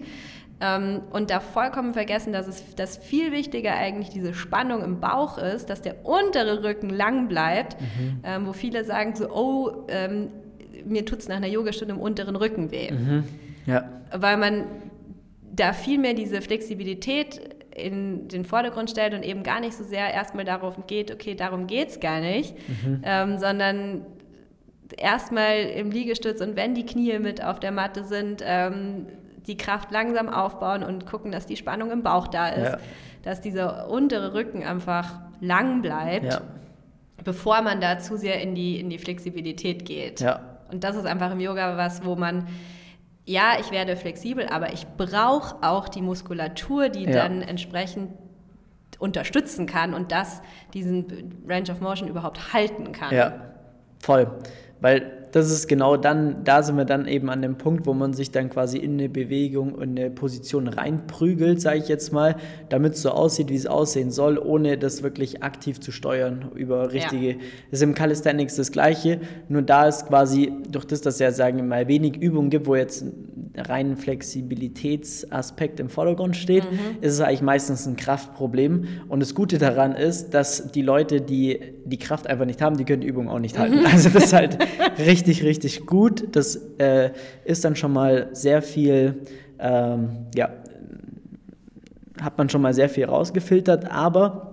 Ähm, 0.61 1.01
und 1.11 1.31
da 1.31 1.39
vollkommen 1.41 1.93
vergessen, 1.93 2.31
dass 2.31 2.47
es 2.47 2.75
das 2.75 2.97
viel 2.97 3.31
wichtiger 3.31 3.73
eigentlich 3.73 4.09
diese 4.09 4.33
Spannung 4.33 4.83
im 4.83 4.99
Bauch 4.99 5.37
ist, 5.37 5.69
dass 5.69 5.81
der 5.81 6.05
untere 6.05 6.63
Rücken 6.63 6.89
lang 6.89 7.27
bleibt, 7.27 7.79
mhm. 7.81 8.19
ähm, 8.23 8.47
wo 8.47 8.53
viele 8.53 8.85
sagen 8.85 9.15
so, 9.15 9.29
oh, 9.29 9.85
ähm, 9.89 10.29
mir 10.85 11.05
tut 11.05 11.19
es 11.19 11.27
nach 11.27 11.37
einer 11.37 11.47
Yogastunde 11.47 11.95
im 11.95 11.99
unteren 11.99 12.35
Rücken 12.35 12.71
weh. 12.71 12.91
Mhm. 12.91 13.23
Ja. 13.65 13.89
Weil 14.13 14.37
man 14.37 14.65
da 15.55 15.73
viel 15.73 15.99
mehr 15.99 16.13
diese 16.13 16.41
Flexibilität 16.41 17.39
in 17.75 18.27
den 18.29 18.45
Vordergrund 18.45 18.89
stellt 18.89 19.13
und 19.13 19.23
eben 19.23 19.43
gar 19.43 19.59
nicht 19.59 19.75
so 19.75 19.83
sehr 19.83 20.13
erstmal 20.13 20.45
darauf 20.45 20.75
geht, 20.87 21.11
okay, 21.11 21.35
darum 21.35 21.67
geht 21.67 21.89
es 21.89 21.99
gar 21.99 22.21
nicht, 22.21 22.55
mhm. 22.67 23.01
ähm, 23.03 23.37
sondern 23.37 24.05
erstmal 24.97 25.57
im 25.57 25.91
Liegestütz 25.91 26.41
und 26.41 26.55
wenn 26.55 26.73
die 26.73 26.85
Knie 26.85 27.19
mit 27.19 27.43
auf 27.43 27.59
der 27.59 27.71
Matte 27.71 28.03
sind, 28.05 28.41
ähm, 28.45 29.07
die 29.45 29.57
Kraft 29.57 29.91
langsam 29.91 30.29
aufbauen 30.29 30.83
und 30.83 31.05
gucken, 31.05 31.31
dass 31.31 31.45
die 31.45 31.57
Spannung 31.57 31.91
im 31.91 32.01
Bauch 32.01 32.27
da 32.27 32.49
ist, 32.49 32.71
ja. 32.71 32.77
dass 33.23 33.41
dieser 33.41 33.89
untere 33.89 34.33
Rücken 34.33 34.63
einfach 34.63 35.19
lang 35.41 35.81
bleibt, 35.81 36.33
ja. 36.33 36.41
bevor 37.23 37.61
man 37.61 37.81
da 37.81 37.99
zu 37.99 38.17
sehr 38.17 38.41
in 38.41 38.55
die, 38.55 38.79
in 38.79 38.89
die 38.89 38.97
Flexibilität 38.97 39.85
geht. 39.85 40.21
Ja. 40.21 40.39
Und 40.71 40.83
das 40.83 40.95
ist 40.95 41.05
einfach 41.05 41.31
im 41.31 41.39
Yoga 41.39 41.77
was, 41.77 42.05
wo 42.05 42.15
man 42.15 42.47
ja, 43.25 43.57
ich 43.59 43.71
werde 43.71 43.95
flexibel, 43.95 44.47
aber 44.47 44.73
ich 44.73 44.85
brauche 44.97 45.55
auch 45.61 45.89
die 45.89 46.01
Muskulatur, 46.01 46.89
die 46.89 47.05
ja. 47.05 47.11
dann 47.11 47.41
entsprechend 47.41 48.11
unterstützen 48.99 49.65
kann 49.65 49.93
und 49.93 50.11
das 50.11 50.41
diesen 50.73 51.43
Range 51.47 51.69
of 51.71 51.81
Motion 51.81 52.07
überhaupt 52.07 52.53
halten 52.53 52.91
kann. 52.91 53.13
Ja, 53.13 53.41
voll. 53.99 54.27
Weil 54.79 55.14
das 55.35 55.51
ist 55.51 55.67
genau 55.67 55.97
dann, 55.97 56.45
da 56.45 56.63
sind 56.63 56.77
wir 56.77 56.85
dann 56.85 57.09
eben 57.09 57.29
an 57.29 57.41
dem 57.41 57.57
Punkt, 57.57 57.85
wo 57.85 57.93
man 57.93 58.13
sich 58.13 58.31
dann 58.31 58.49
quasi 58.49 58.77
in 58.77 58.93
eine 58.93 59.09
Bewegung 59.09 59.73
und 59.73 59.99
eine 59.99 60.09
Position 60.09 60.69
reinprügelt, 60.69 61.59
sage 61.59 61.79
ich 61.79 61.89
jetzt 61.89 62.13
mal, 62.13 62.37
damit 62.69 62.93
es 62.93 63.01
so 63.01 63.09
aussieht, 63.09 63.49
wie 63.49 63.55
es 63.55 63.67
aussehen 63.67 64.11
soll, 64.11 64.37
ohne 64.37 64.77
das 64.77 65.03
wirklich 65.03 65.43
aktiv 65.43 65.81
zu 65.81 65.91
steuern 65.91 66.51
über 66.55 66.93
richtige. 66.93 67.31
Ja. 67.31 67.35
Das 67.69 67.79
ist 67.79 67.83
im 67.83 67.93
Calisthenics 67.93 68.55
das 68.55 68.71
Gleiche, 68.71 69.19
nur 69.49 69.61
da 69.61 69.89
ist 69.89 70.07
quasi, 70.07 70.53
durch 70.71 70.85
das, 70.85 71.01
dass 71.01 71.19
ja, 71.19 71.33
sagen 71.33 71.57
wir 71.57 71.65
mal, 71.65 71.89
wenig 71.89 72.15
Übungen 72.15 72.49
gibt, 72.49 72.65
wo 72.65 72.75
jetzt 72.77 73.03
rein 73.57 73.97
Flexibilitätsaspekt 73.97 75.81
im 75.81 75.89
Vordergrund 75.89 76.37
steht, 76.37 76.63
mhm. 76.63 77.01
ist 77.01 77.13
es 77.13 77.19
eigentlich 77.21 77.41
meistens 77.41 77.85
ein 77.85 77.97
Kraftproblem. 77.97 78.85
Und 79.09 79.19
das 79.19 79.35
Gute 79.35 79.57
daran 79.57 79.95
ist, 79.95 80.33
dass 80.33 80.71
die 80.71 80.81
Leute, 80.81 81.19
die 81.19 81.59
die 81.85 81.97
Kraft 81.97 82.27
einfach 82.27 82.45
nicht 82.45 82.61
haben, 82.61 82.77
die 82.77 82.83
können 82.83 83.01
die 83.01 83.07
Übung 83.07 83.29
auch 83.29 83.39
nicht 83.39 83.57
halten. 83.57 83.79
Mhm. 83.79 83.85
Also 83.95 84.09
das 84.09 84.25
ist 84.25 84.33
halt 84.33 84.57
richtig, 84.99 85.24
richtig 85.43 85.85
gut. 85.85 86.35
Das 86.35 86.55
äh, 86.77 87.11
ist 87.43 87.65
dann 87.65 87.75
schon 87.75 87.93
mal 87.93 88.29
sehr 88.33 88.61
viel, 88.61 89.21
ähm, 89.59 90.27
ja, 90.35 90.49
hat 92.21 92.37
man 92.37 92.49
schon 92.49 92.61
mal 92.61 92.73
sehr 92.73 92.89
viel 92.89 93.05
rausgefiltert, 93.05 93.91
aber 93.91 94.44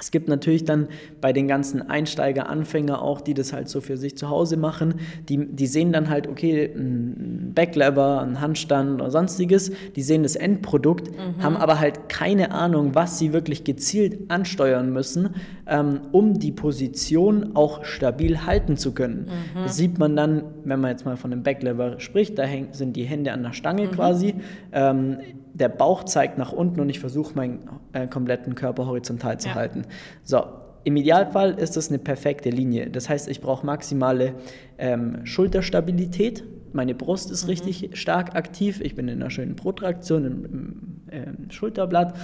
es 0.00 0.10
gibt 0.10 0.28
natürlich 0.28 0.64
dann 0.64 0.88
bei 1.20 1.32
den 1.32 1.46
ganzen 1.46 1.88
Einsteiger, 1.88 2.48
Anfänger 2.48 3.00
auch, 3.00 3.20
die 3.20 3.32
das 3.32 3.52
halt 3.52 3.68
so 3.68 3.80
für 3.80 3.96
sich 3.96 4.16
zu 4.16 4.28
Hause 4.28 4.56
machen, 4.56 4.94
die, 5.28 5.46
die 5.46 5.68
sehen 5.68 5.92
dann 5.92 6.10
halt, 6.10 6.26
okay, 6.26 6.64
ein 6.74 7.52
Backlever, 7.54 8.22
ein 8.22 8.40
Handstand 8.40 9.00
oder 9.00 9.10
sonstiges, 9.12 9.70
die 9.94 10.02
sehen 10.02 10.24
das 10.24 10.34
Endprodukt, 10.34 11.12
mhm. 11.12 11.42
haben 11.42 11.56
aber 11.56 11.78
halt 11.78 12.08
keine 12.08 12.50
Ahnung, 12.50 12.94
was 12.94 13.18
sie 13.18 13.32
wirklich 13.32 13.62
gezielt 13.62 14.30
ansteuern 14.30 14.92
müssen, 14.92 15.30
ähm, 15.68 16.00
um 16.10 16.40
die 16.40 16.52
Position 16.52 17.54
auch 17.54 17.84
stabil 17.84 18.44
halten 18.44 18.76
zu 18.76 18.92
können. 18.92 19.28
Mhm. 19.54 19.62
Das 19.62 19.76
sieht 19.76 19.98
man 19.98 20.16
dann, 20.16 20.42
wenn 20.64 20.80
man 20.80 20.90
jetzt 20.90 21.04
mal 21.04 21.16
von 21.16 21.32
einem 21.32 21.44
Backlever 21.44 22.00
spricht, 22.00 22.36
da 22.36 22.42
häng, 22.42 22.68
sind 22.72 22.96
die 22.96 23.04
Hände 23.04 23.32
an 23.32 23.44
der 23.44 23.52
Stange 23.52 23.86
mhm. 23.86 23.90
quasi. 23.92 24.34
Ähm, 24.72 25.18
der 25.54 25.68
Bauch 25.68 26.04
zeigt 26.04 26.36
nach 26.36 26.52
unten 26.52 26.80
und 26.80 26.88
ich 26.90 27.00
versuche 27.00 27.34
meinen 27.34 27.60
äh, 27.92 28.06
kompletten 28.06 28.54
Körper 28.54 28.86
horizontal 28.86 29.38
zu 29.38 29.48
ja. 29.48 29.54
halten. 29.54 29.84
So, 30.24 30.42
im 30.82 30.96
Idealfall 30.96 31.52
ist 31.54 31.76
das 31.76 31.88
eine 31.88 31.98
perfekte 31.98 32.50
Linie. 32.50 32.90
Das 32.90 33.08
heißt, 33.08 33.28
ich 33.28 33.40
brauche 33.40 33.64
maximale 33.64 34.34
ähm, 34.78 35.24
Schulterstabilität. 35.24 36.44
Meine 36.72 36.94
Brust 36.94 37.30
ist 37.30 37.44
mhm. 37.44 37.50
richtig 37.50 37.90
stark 37.94 38.34
aktiv. 38.34 38.80
Ich 38.82 38.94
bin 38.94 39.08
in 39.08 39.22
einer 39.22 39.30
schönen 39.30 39.56
Protraktion 39.56 40.24
im, 40.24 40.44
im, 40.44 41.00
im 41.10 41.50
Schulterblatt. 41.50 42.14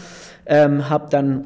Ähm, 0.44 0.90
habe 0.90 1.08
dann 1.08 1.44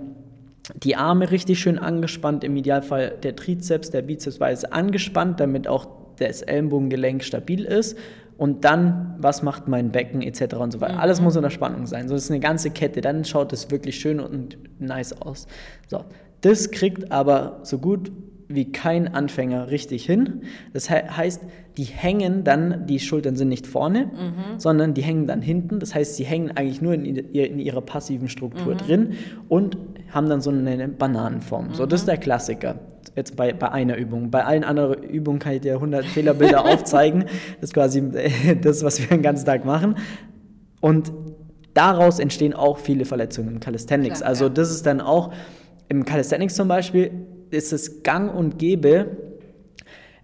die 0.83 0.97
Arme 0.97 1.31
richtig 1.31 1.61
schön 1.61 1.79
angespannt. 1.79 2.43
Im 2.43 2.57
Idealfall 2.57 3.19
der 3.23 3.37
Trizeps, 3.37 3.91
der 3.91 4.03
Bizeps 4.03 4.41
weiß 4.41 4.65
angespannt, 4.65 5.39
damit 5.39 5.69
auch 5.69 5.87
das 6.17 6.43
Ellenbogengelenk 6.43 7.23
stabil 7.23 7.65
ist 7.65 7.99
und 8.37 8.65
dann, 8.65 9.17
was 9.19 9.43
macht 9.43 9.69
mein 9.69 9.91
Becken 9.91 10.23
etc. 10.23 10.55
und 10.57 10.73
so 10.73 10.81
weiter. 10.81 10.95
Mhm. 10.95 11.01
Alles 11.01 11.21
muss 11.21 11.37
in 11.37 11.43
der 11.43 11.51
Spannung 11.51 11.87
sein. 11.87 12.09
So 12.09 12.15
das 12.15 12.25
ist 12.25 12.31
eine 12.31 12.41
ganze 12.41 12.71
Kette. 12.71 13.01
Dann 13.01 13.25
schaut 13.25 13.53
es 13.53 13.71
wirklich 13.71 13.99
schön 13.99 14.21
und 14.21 14.59
nice 14.81 15.13
aus. 15.21 15.47
So, 15.89 16.05
das 16.41 16.71
kriegt 16.71 17.13
aber 17.13 17.61
so 17.63 17.79
gut 17.79 18.11
wie 18.49 18.71
kein 18.73 19.13
Anfänger 19.15 19.71
richtig 19.71 20.05
hin. 20.05 20.43
Das 20.73 20.89
he 20.89 20.97
heißt, 20.97 21.43
die 21.77 21.85
hängen 21.85 22.45
dann, 22.45 22.87
die 22.87 23.01
Schultern 23.01 23.37
sind 23.37 23.49
nicht 23.49 23.67
vorne, 23.67 24.07
mhm. 24.07 24.59
sondern 24.59 24.95
die 24.95 25.03
hängen 25.03 25.27
dann 25.27 25.43
hinten. 25.43 25.81
Das 25.81 25.95
heißt, 25.95 26.17
sie 26.17 26.25
hängen 26.25 26.51
eigentlich 26.55 26.83
nur 26.83 26.95
in, 26.95 27.05
in 27.05 27.59
ihrer 27.59 27.81
passiven 27.81 28.29
Struktur 28.29 28.75
mhm. 28.75 28.79
drin 28.79 29.13
und 29.49 29.77
haben 30.11 30.29
dann 30.29 30.41
so 30.41 30.51
eine 30.51 30.89
Bananenform. 30.89 31.75
So, 31.75 31.87
das 31.87 32.01
ist 32.01 32.07
der 32.09 32.19
Klassiker 32.19 32.77
jetzt 33.17 33.37
bei, 33.37 33.53
bei 33.53 33.71
einer 33.71 33.97
Übung. 33.97 34.31
Bei 34.31 34.45
allen 34.45 34.65
anderen 34.65 35.03
Übungen 35.05 35.39
kann 35.39 35.55
ich 35.55 35.61
dir 35.61 35.75
100 35.75 36.05
Fehlerbilder 36.05 36.65
aufzeigen. 36.73 37.25
Das 37.61 37.71
ist 37.71 37.75
quasi 37.75 38.03
das, 38.61 38.83
was 38.85 39.01
wir 39.01 39.09
den 39.09 39.23
ganzen 39.23 39.47
Tag 39.47 39.65
machen. 39.65 39.97
Und 40.81 41.13
daraus 41.75 42.19
entstehen 42.19 42.55
auch 42.55 42.79
viele 42.79 43.05
Verletzungen 43.05 43.49
im 43.49 43.61
Calisthenics. 43.61 44.19
Klar, 44.19 44.29
also 44.29 44.49
das 44.49 44.71
ist 44.71 44.87
dann 44.87 45.01
auch, 45.01 45.33
im 45.89 46.05
Calisthenics 46.05 46.55
zum 46.55 46.69
Beispiel, 46.69 47.11
ist 47.55 47.73
es 47.73 48.03
gang 48.03 48.35
und 48.35 48.59
gäbe, 48.59 49.17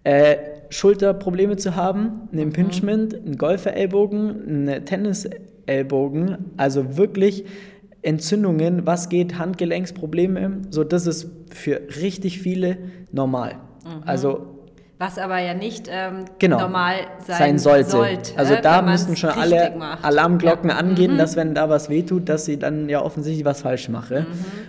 äh, 0.04 0.36
Schulterprobleme 0.70 1.56
zu 1.56 1.76
haben, 1.76 2.28
ein 2.32 2.36
mhm. 2.36 2.42
Impingement, 2.42 3.14
einen 3.14 3.36
Golferellbogen, 3.36 4.68
einen 4.68 4.84
Tennisellbogen, 4.84 6.52
also 6.56 6.96
wirklich 6.96 7.44
Entzündungen, 8.02 8.86
was 8.86 9.08
geht, 9.08 9.38
Handgelenksprobleme, 9.38 10.62
so 10.70 10.84
das 10.84 11.06
ist 11.06 11.28
für 11.52 11.80
richtig 12.00 12.40
viele 12.40 12.78
normal. 13.12 13.56
Mhm. 13.84 14.02
Also 14.06 14.46
was 15.00 15.16
aber 15.16 15.38
ja 15.38 15.54
nicht 15.54 15.88
ähm, 15.90 16.26
genau, 16.38 16.60
normal 16.60 16.96
sein, 17.26 17.38
sein 17.38 17.58
sollte. 17.58 17.90
sollte. 17.90 18.32
Also 18.36 18.56
da 18.62 18.82
müssten 18.82 19.16
schon 19.16 19.30
alle 19.30 19.74
macht. 19.78 20.04
Alarmglocken 20.04 20.68
ja. 20.68 20.76
angehen, 20.76 21.14
mhm. 21.14 21.18
dass 21.18 21.36
wenn 21.36 21.54
da 21.54 21.70
was 21.70 21.88
wehtut, 21.88 22.28
dass 22.28 22.44
sie 22.44 22.58
dann 22.58 22.86
ja 22.90 23.00
offensichtlich 23.00 23.46
was 23.46 23.62
falsch 23.62 23.88
mache. 23.88 24.20
Mhm. 24.20 24.26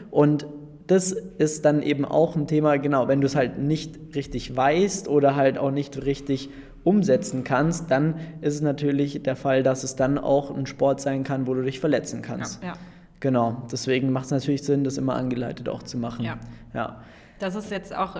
Und 0.09 0.45
das 0.87 1.11
ist 1.11 1.65
dann 1.65 1.81
eben 1.81 2.05
auch 2.05 2.35
ein 2.35 2.47
Thema, 2.47 2.77
genau, 2.77 3.07
wenn 3.07 3.21
du 3.21 3.27
es 3.27 3.35
halt 3.35 3.59
nicht 3.59 4.15
richtig 4.15 4.55
weißt 4.55 5.07
oder 5.07 5.35
halt 5.35 5.57
auch 5.57 5.71
nicht 5.71 6.03
richtig 6.05 6.49
umsetzen 6.83 7.43
kannst, 7.43 7.91
dann 7.91 8.15
ist 8.41 8.55
es 8.55 8.61
natürlich 8.61 9.21
der 9.21 9.35
Fall, 9.35 9.63
dass 9.63 9.83
es 9.83 9.95
dann 9.95 10.17
auch 10.17 10.55
ein 10.55 10.65
Sport 10.65 10.99
sein 10.99 11.23
kann, 11.23 11.47
wo 11.47 11.53
du 11.53 11.61
dich 11.61 11.79
verletzen 11.79 12.21
kannst. 12.21 12.61
Ja, 12.63 12.69
ja. 12.69 12.73
Genau, 13.19 13.67
deswegen 13.71 14.11
macht 14.11 14.25
es 14.25 14.31
natürlich 14.31 14.63
Sinn, 14.63 14.83
das 14.83 14.97
immer 14.97 15.15
angeleitet 15.15 15.69
auch 15.69 15.83
zu 15.83 15.97
machen. 15.97 16.25
Ja. 16.25 16.39
ja. 16.73 17.03
Das 17.39 17.55
ist 17.55 17.69
jetzt 17.69 17.95
auch 17.95 18.19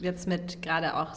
jetzt 0.00 0.26
mit 0.26 0.62
gerade 0.62 0.96
auch 0.96 1.12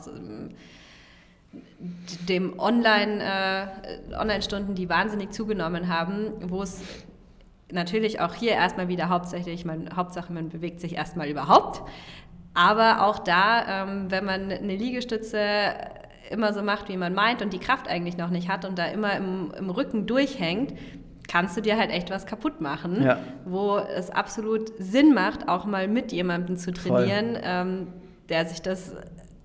dem 2.28 2.60
Online, 2.60 3.24
äh, 3.24 4.16
Online-Stunden, 4.16 4.76
die 4.76 4.90
wahnsinnig 4.90 5.32
zugenommen 5.32 5.88
haben, 5.88 6.34
wo 6.50 6.62
es 6.62 6.82
natürlich 7.72 8.20
auch 8.20 8.34
hier 8.34 8.52
erstmal 8.52 8.88
wieder 8.88 9.10
hauptsächlich, 9.10 9.66
man, 9.66 9.96
Hauptsache 9.96 10.32
man 10.34 10.50
bewegt 10.50 10.80
sich 10.80 10.96
erstmal 10.96 11.30
überhaupt. 11.30 11.82
Aber 12.54 13.06
auch 13.06 13.20
da, 13.20 13.84
ähm, 13.84 14.06
wenn 14.10 14.26
man 14.26 14.52
eine 14.52 14.76
Liegestütze 14.76 15.40
immer 16.30 16.54
so 16.54 16.62
macht, 16.62 16.90
wie 16.90 16.98
man 16.98 17.14
meint 17.14 17.42
und 17.42 17.54
die 17.54 17.60
Kraft 17.60 17.88
eigentlich 17.88 18.18
noch 18.18 18.30
nicht 18.30 18.50
hat 18.50 18.66
und 18.66 18.78
da 18.78 18.86
immer 18.86 19.16
im, 19.16 19.52
im 19.58 19.70
Rücken 19.70 20.06
durchhängt, 20.06 20.74
kannst 21.28 21.56
du 21.56 21.62
dir 21.62 21.78
halt 21.78 21.92
echt 21.92 22.10
was 22.10 22.26
kaputt 22.26 22.60
machen, 22.60 23.04
ja. 23.04 23.20
wo 23.46 23.78
es 23.78 24.10
absolut 24.10 24.72
Sinn 24.80 25.14
macht, 25.14 25.48
auch 25.48 25.66
mal 25.66 25.88
mit 25.88 26.12
jemandem 26.12 26.58
zu 26.58 26.74
trainieren, 26.74 27.38
ähm, 27.42 27.88
der 28.30 28.46
sich 28.46 28.62
das 28.62 28.94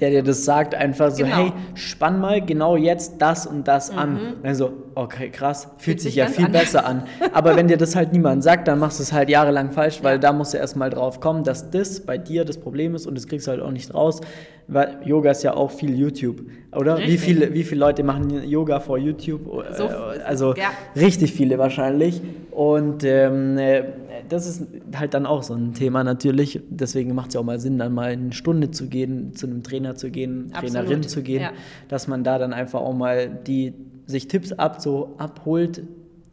der 0.01 0.11
dir 0.11 0.23
das 0.25 0.45
sagt, 0.45 0.75
einfach 0.75 1.13
so, 1.13 1.25
genau. 1.25 1.37
hey, 1.37 1.53
spann 1.75 2.21
mal 2.21 2.45
genau 2.45 2.77
jetzt 2.77 3.23
das 3.23 3.47
und 3.47 3.69
das 3.69 3.93
mhm. 3.93 3.99
an. 3.99 4.17
Und 4.35 4.45
dann 4.45 4.55
so, 4.55 4.73
okay, 4.95 5.31
krass, 5.31 5.65
fühlt, 5.65 5.83
fühlt 5.83 6.01
sich 6.01 6.15
ja 6.17 6.27
viel 6.27 6.47
an. 6.47 6.53
besser 6.53 6.87
an. 6.87 7.05
Aber 7.33 7.57
wenn 7.57 7.69
dir 7.69 7.77
das 7.77 7.97
halt 7.97 8.13
niemand 8.13 8.43
sagt, 8.43 8.69
dann 8.69 8.79
machst 8.79 8.99
du 8.99 9.03
es 9.03 9.13
halt 9.13 9.29
jahrelang 9.29 9.73
falsch, 9.73 10.03
weil 10.03 10.15
ja. 10.15 10.19
da 10.19 10.33
musst 10.33 10.55
du 10.55 10.59
erstmal 10.59 10.91
drauf 10.91 11.21
kommen, 11.21 11.45
dass 11.45 11.71
das 11.71 12.01
bei 12.01 12.19
dir 12.19 12.45
das 12.45 12.59
Problem 12.59 12.95
ist 12.95 13.07
und 13.07 13.17
das 13.17 13.27
kriegst 13.27 13.47
du 13.47 13.53
halt 13.53 13.61
auch 13.61 13.71
nicht 13.71 13.93
raus. 13.95 14.21
Weil 14.67 14.99
Yoga 15.05 15.31
ist 15.31 15.43
ja 15.43 15.55
auch 15.55 15.71
viel 15.71 15.95
YouTube, 15.95 16.41
oder? 16.75 16.99
Wie 16.99 17.19
viele, 17.19 17.53
wie 17.53 17.65
viele 17.65 17.81
Leute 17.81 18.03
machen 18.03 18.43
Yoga 18.49 18.81
vor 18.81 18.97
YouTube? 18.97 19.43
So, 19.77 19.89
also 20.25 20.55
ja. 20.55 20.71
richtig 20.97 21.35
viele 21.35 21.59
wahrscheinlich. 21.59 22.23
Und 22.51 23.05
ähm, 23.05 23.59
äh, 23.59 23.83
das 24.29 24.47
ist 24.47 24.63
halt 24.97 25.13
dann 25.13 25.27
auch 25.27 25.43
so 25.43 25.55
ein 25.55 25.75
Thema 25.75 26.03
natürlich. 26.03 26.61
Deswegen 26.71 27.15
macht 27.15 27.29
es 27.29 27.35
ja 27.35 27.41
auch 27.41 27.45
mal 27.45 27.61
Sinn, 27.61 27.79
dann 27.79 27.93
mal 27.93 28.13
eine 28.13 28.33
Stunde 28.33 28.71
zu 28.71 28.89
gehen, 28.89 29.35
zu 29.35 29.47
einem 29.47 29.63
Trainer 29.63 29.97
zu 29.97 30.11
gehen, 30.11 30.51
Absolut. 30.53 30.75
Trainerin 30.75 31.03
zu 31.03 31.23
gehen, 31.23 31.43
ja. 31.43 31.53
dass 31.89 32.09
man 32.09 32.25
da 32.25 32.39
dann 32.39 32.55
einfach 32.55 32.81
auch 32.81 32.95
mal 32.95 33.29
die 33.29 33.75
sich 34.07 34.29
Tipps 34.29 34.53
ab 34.53 34.81
so 34.81 35.15
abholt, 35.19 35.83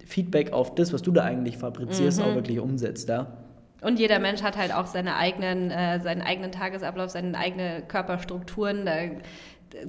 Feedback 0.06 0.52
auf 0.52 0.76
das, 0.76 0.94
was 0.94 1.02
du 1.02 1.12
da 1.12 1.24
eigentlich 1.24 1.58
fabrizierst, 1.58 2.20
mhm. 2.20 2.26
auch 2.26 2.36
wirklich 2.36 2.60
umsetzt. 2.60 3.10
Ja? 3.10 3.28
Und 3.82 4.00
jeder 4.00 4.20
Mensch 4.20 4.44
hat 4.44 4.58
halt 4.58 4.74
auch 4.74 4.86
seine 4.86 5.16
eigenen, 5.16 5.72
äh, 5.72 6.00
seinen 6.00 6.22
eigenen 6.22 6.52
Tagesablauf, 6.52 7.10
seine 7.10 7.38
eigenen 7.38 7.88
Körperstrukturen. 7.88 8.86
Da 8.86 8.94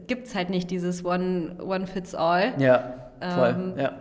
gibt 0.07 0.26
es 0.26 0.35
halt 0.35 0.49
nicht 0.51 0.70
dieses 0.70 1.05
One, 1.05 1.57
One 1.62 1.87
Fits 1.87 2.14
All. 2.14 2.55
Ja, 2.59 3.11
voll. 3.20 3.55
Ähm, 3.59 3.74
ja. 3.76 3.93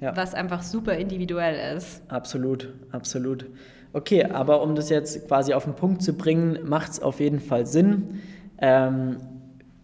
Ja. 0.00 0.14
Was 0.14 0.34
einfach 0.34 0.62
super 0.62 0.94
individuell 0.94 1.76
ist. 1.76 2.02
Absolut, 2.08 2.74
absolut. 2.92 3.46
Okay, 3.94 4.24
aber 4.24 4.62
um 4.62 4.74
das 4.74 4.90
jetzt 4.90 5.26
quasi 5.26 5.54
auf 5.54 5.64
den 5.64 5.74
Punkt 5.74 6.02
zu 6.02 6.12
bringen, 6.12 6.58
macht 6.64 6.92
es 6.92 7.00
auf 7.00 7.18
jeden 7.18 7.40
Fall 7.40 7.64
Sinn, 7.64 8.20
ähm, 8.58 9.16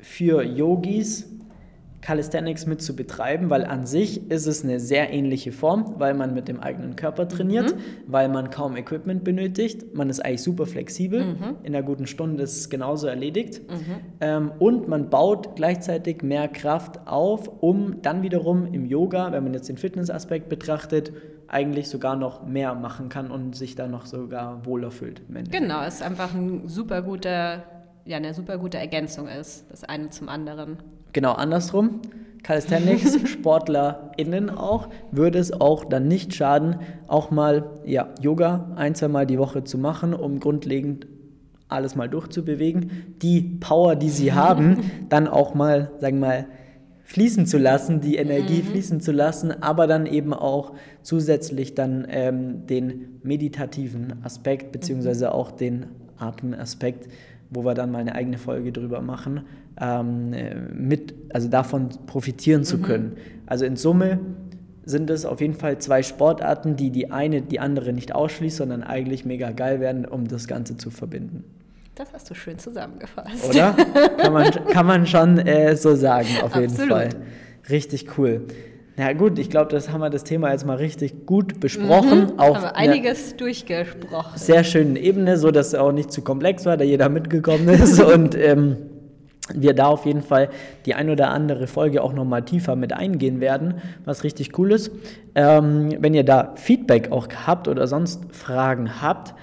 für 0.01 0.43
Yogis 0.43 1.32
Calisthenics 2.03 2.67
mit 2.67 2.83
zu 2.83 2.95
betreiben, 2.95 3.49
weil 3.49 3.65
an 3.65 3.87
sich 3.87 4.29
ist 4.31 4.47
es 4.47 4.65
eine 4.65 4.81
sehr 4.81 5.13
ähnliche 5.13 5.53
Form, 5.53 5.95
weil 5.99 6.15
man 6.15 6.35
mit 6.35 6.49
dem 6.49 6.61
eigenen 6.61 6.97
Körper 6.97 7.29
trainiert, 7.29 7.75
mhm. 7.75 7.81
weil 8.09 8.29
man 8.29 8.51
kaum 8.51 8.77
Equipment 8.77 9.25
benötigt, 9.25 9.95
man 9.95 10.11
ist 10.11 10.21
eigentlich 10.21 10.43
super 10.43 10.67
flexibel, 10.67 11.25
mhm. 11.25 11.57
in 11.63 11.75
einer 11.75 11.85
guten 11.85 12.07
Stunde 12.07 12.43
ist 12.43 12.57
es 12.57 12.71
genauso 12.71 13.07
erledigt 13.07 13.63
mhm. 13.71 14.01
ähm, 14.21 14.53
und 14.59 14.89
man 14.89 15.11
baut 15.11 15.55
gleichzeitig 15.55 16.23
mehr 16.23 16.49
Kraft 16.49 17.07
auf, 17.07 17.49
um 17.63 18.03
dann 18.03 18.23
wiederum 18.23 18.67
im 18.67 18.85
Yoga, 18.85 19.31
wenn 19.31 19.45
man 19.45 19.55
jetzt 19.55 19.69
den 19.69 19.79
Fitnessaspekt 19.79 20.49
betrachtet, 20.49 21.13
eigentlich 21.47 21.89
sogar 21.89 22.17
noch 22.17 22.45
mehr 22.45 22.75
machen 22.75 23.11
kann 23.11 23.31
und 23.31 23.55
sich 23.55 23.77
dann 23.77 23.91
noch 23.91 24.07
sogar 24.07 24.67
wohler 24.67 24.91
fühlt. 24.91 25.23
Genau, 25.51 25.83
es 25.85 25.97
ist 25.97 26.03
einfach 26.03 26.35
ein 26.35 26.67
super 26.67 27.03
guter, 27.03 27.63
ja, 28.05 28.17
eine 28.17 28.35
super 28.35 28.59
gute 28.59 28.79
Ergänzung 28.79 29.29
ist, 29.29 29.71
das 29.71 29.85
eine 29.85 30.09
zum 30.09 30.29
anderen 30.29 30.79
genau 31.13 31.33
andersrum. 31.33 32.01
Calisthenics, 32.43 33.19
SportlerInnen 33.31 34.51
auch, 34.51 34.89
würde 35.11 35.39
es 35.39 35.53
auch 35.53 35.85
dann 35.85 36.09
nicht 36.09 36.35
schaden, 36.35 36.77
auch 37.07 37.31
mal 37.31 37.71
ja, 37.87 38.09
Yoga 38.21 38.73
ein, 38.75 38.95
zwei 38.95 39.09
Mal 39.09 39.27
die 39.27 39.39
Woche 39.39 39.65
zu 39.65 39.79
machen, 39.79 40.13
um 40.13 40.41
grundlegend 40.41 41.07
alles 41.69 41.95
mal 41.95 42.09
durchzubewegen. 42.09 43.15
Die 43.23 43.41
Power, 43.41 43.97
die 43.97 44.11
sie 44.11 44.33
haben, 44.33 44.79
dann 45.09 45.29
auch 45.29 45.55
mal, 45.55 45.93
sagen 46.01 46.19
wir 46.19 46.27
mal, 46.27 46.47
fließen 47.05 47.47
zu 47.47 47.59
lassen, 47.59 48.01
die 48.01 48.17
Energie 48.17 48.63
mhm. 48.63 48.67
fließen 48.67 49.01
zu 49.01 49.13
lassen, 49.13 49.63
aber 49.63 49.87
dann 49.87 50.07
eben 50.07 50.33
auch 50.33 50.73
zusätzlich 51.03 51.75
dann 51.75 52.07
ähm, 52.09 52.67
den 52.67 53.21
meditativen 53.23 54.25
Aspekt, 54.25 54.73
beziehungsweise 54.73 55.35
auch 55.35 55.51
den 55.51 55.87
Atemaspekt 56.17 57.09
wo 57.53 57.65
wir 57.65 57.75
dann 57.75 57.93
mal 57.93 57.99
eine 57.99 58.15
eigene 58.15 58.39
Folge 58.39 58.73
drüber 58.73 59.01
machen, 59.03 59.43
ähm, 59.81 60.35
mit, 60.73 61.15
also 61.33 61.49
davon 61.49 61.91
profitieren 62.07 62.65
zu 62.65 62.79
mhm. 62.79 62.83
können. 62.83 63.17
Also 63.47 63.65
in 63.65 63.77
Summe 63.77 64.19
sind 64.85 65.11
es 65.11 65.25
auf 65.25 65.41
jeden 65.41 65.55
Fall 65.55 65.79
zwei 65.79 66.03
Sportarten, 66.03 66.77
die 66.77 66.91
die 66.91 67.11
eine 67.11 67.43
die 67.43 67.61
andere 67.61 67.93
nicht 67.93 68.15
ausschließt, 68.15 68.57
sondern 68.57 68.83
eigentlich 68.83 69.25
mega 69.25 69.53
geil 69.53 69.81
werden, 69.81 70.05
um 70.05 70.27
das 70.27 70.49
Ganze 70.49 70.77
zu 70.77 70.91
verbinden. 70.91 71.45
Das 71.95 72.13
hast 72.13 72.31
du 72.31 72.35
schön 72.35 72.59
zusammengefasst. 72.59 73.49
Oder? 73.49 73.77
Kann 74.19 74.33
man, 74.33 74.51
kann 74.73 74.87
man 74.87 75.07
schon 75.07 75.39
äh, 75.39 75.77
so 75.77 75.95
sagen, 75.95 76.29
auf 76.43 76.55
jeden 76.55 76.71
Absolut. 76.71 76.91
Fall. 76.91 77.09
Richtig 77.69 78.19
cool. 78.19 78.47
Na 78.97 79.13
gut, 79.15 79.39
ich 79.39 79.49
glaube, 79.49 79.71
das 79.71 79.91
haben 79.91 80.01
wir 80.01 80.11
das 80.11 80.23
Thema 80.23 80.53
jetzt 80.53 80.67
mal 80.67 80.77
richtig 80.77 81.25
gut 81.25 81.61
besprochen. 81.61 82.33
Mhm, 82.33 82.39
auf 82.39 82.57
haben 82.57 82.63
wir 82.65 82.77
einiges 82.77 83.37
durchgesprochen. 83.37 84.37
Sehr 84.37 84.65
schönen 84.65 84.97
Ebene, 84.97 85.39
so 85.39 85.51
dass 85.51 85.69
es 85.69 85.75
auch 85.75 85.93
nicht 85.93 86.13
zu 86.13 86.21
komplex 86.23 86.67
war, 86.67 86.77
da 86.77 86.85
jeder 86.85 87.09
mitgekommen 87.09 87.69
ist 87.71 88.01
und 88.01 88.35
ähm, 88.35 88.77
wir 89.55 89.75
da 89.75 89.87
auf 89.87 90.05
jeden 90.05 90.23
Fall 90.23 90.51
die 90.87 90.95
ein 90.95 91.09
oder 91.09 91.31
andere 91.31 91.67
Folge 91.67 92.03
auch 92.03 92.13
nochmal 92.13 92.43
tiefer 92.43 92.77
mit 92.77 92.93
eingehen 92.93 93.41
werden, 93.41 93.81
was 94.05 94.25
richtig 94.25 94.59
cool 94.59 94.73
ist. 94.73 94.91
Ähm, 95.35 95.97
wenn 95.99 96.15
ihr 96.15 96.25
da 96.25 96.53
Feedback 96.57 97.11
auch 97.11 97.29
habt 97.47 97.69
oder 97.69 97.87
sonst 97.87 98.23
Fragen 98.31 99.01
habt, 99.03 99.35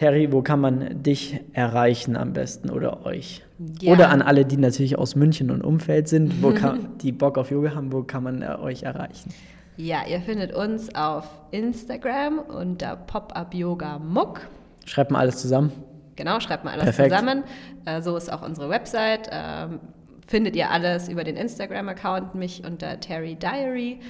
Terry, 0.00 0.32
wo 0.32 0.40
kann 0.40 0.62
man 0.62 1.02
dich 1.02 1.40
erreichen 1.52 2.16
am 2.16 2.32
besten 2.32 2.70
oder 2.70 3.04
euch? 3.04 3.42
Ja. 3.82 3.92
Oder 3.92 4.08
an 4.08 4.22
alle, 4.22 4.46
die 4.46 4.56
natürlich 4.56 4.96
aus 4.96 5.14
München 5.14 5.50
und 5.50 5.60
Umfeld 5.60 6.08
sind, 6.08 6.42
wo 6.42 6.52
kann, 6.54 6.96
die 7.02 7.12
Bock 7.12 7.36
auf 7.36 7.50
Yoga 7.50 7.74
haben, 7.74 7.92
wo 7.92 8.02
kann 8.02 8.22
man 8.22 8.40
äh, 8.40 8.46
euch 8.62 8.84
erreichen? 8.84 9.34
Ja, 9.76 9.98
ihr 10.08 10.22
findet 10.22 10.54
uns 10.54 10.94
auf 10.94 11.28
Instagram 11.50 12.38
unter 12.38 12.96
Pop-Up 12.96 13.52
Yoga 13.52 13.98
Muck. 13.98 14.48
Schreibt 14.86 15.10
mal 15.10 15.18
alles 15.18 15.36
zusammen. 15.36 15.70
Genau, 16.16 16.40
schreibt 16.40 16.64
mal 16.64 16.70
alles 16.70 16.96
Perfekt. 16.96 17.10
zusammen. 17.10 17.44
Äh, 17.84 18.00
so 18.00 18.16
ist 18.16 18.32
auch 18.32 18.40
unsere 18.40 18.70
Website. 18.70 19.28
Ähm, 19.30 19.80
findet 20.26 20.56
ihr 20.56 20.70
alles 20.70 21.10
über 21.10 21.24
den 21.24 21.36
Instagram-Account, 21.36 22.34
mich 22.34 22.64
unter 22.64 23.00
Terry 23.00 23.34
Diary. 23.34 24.00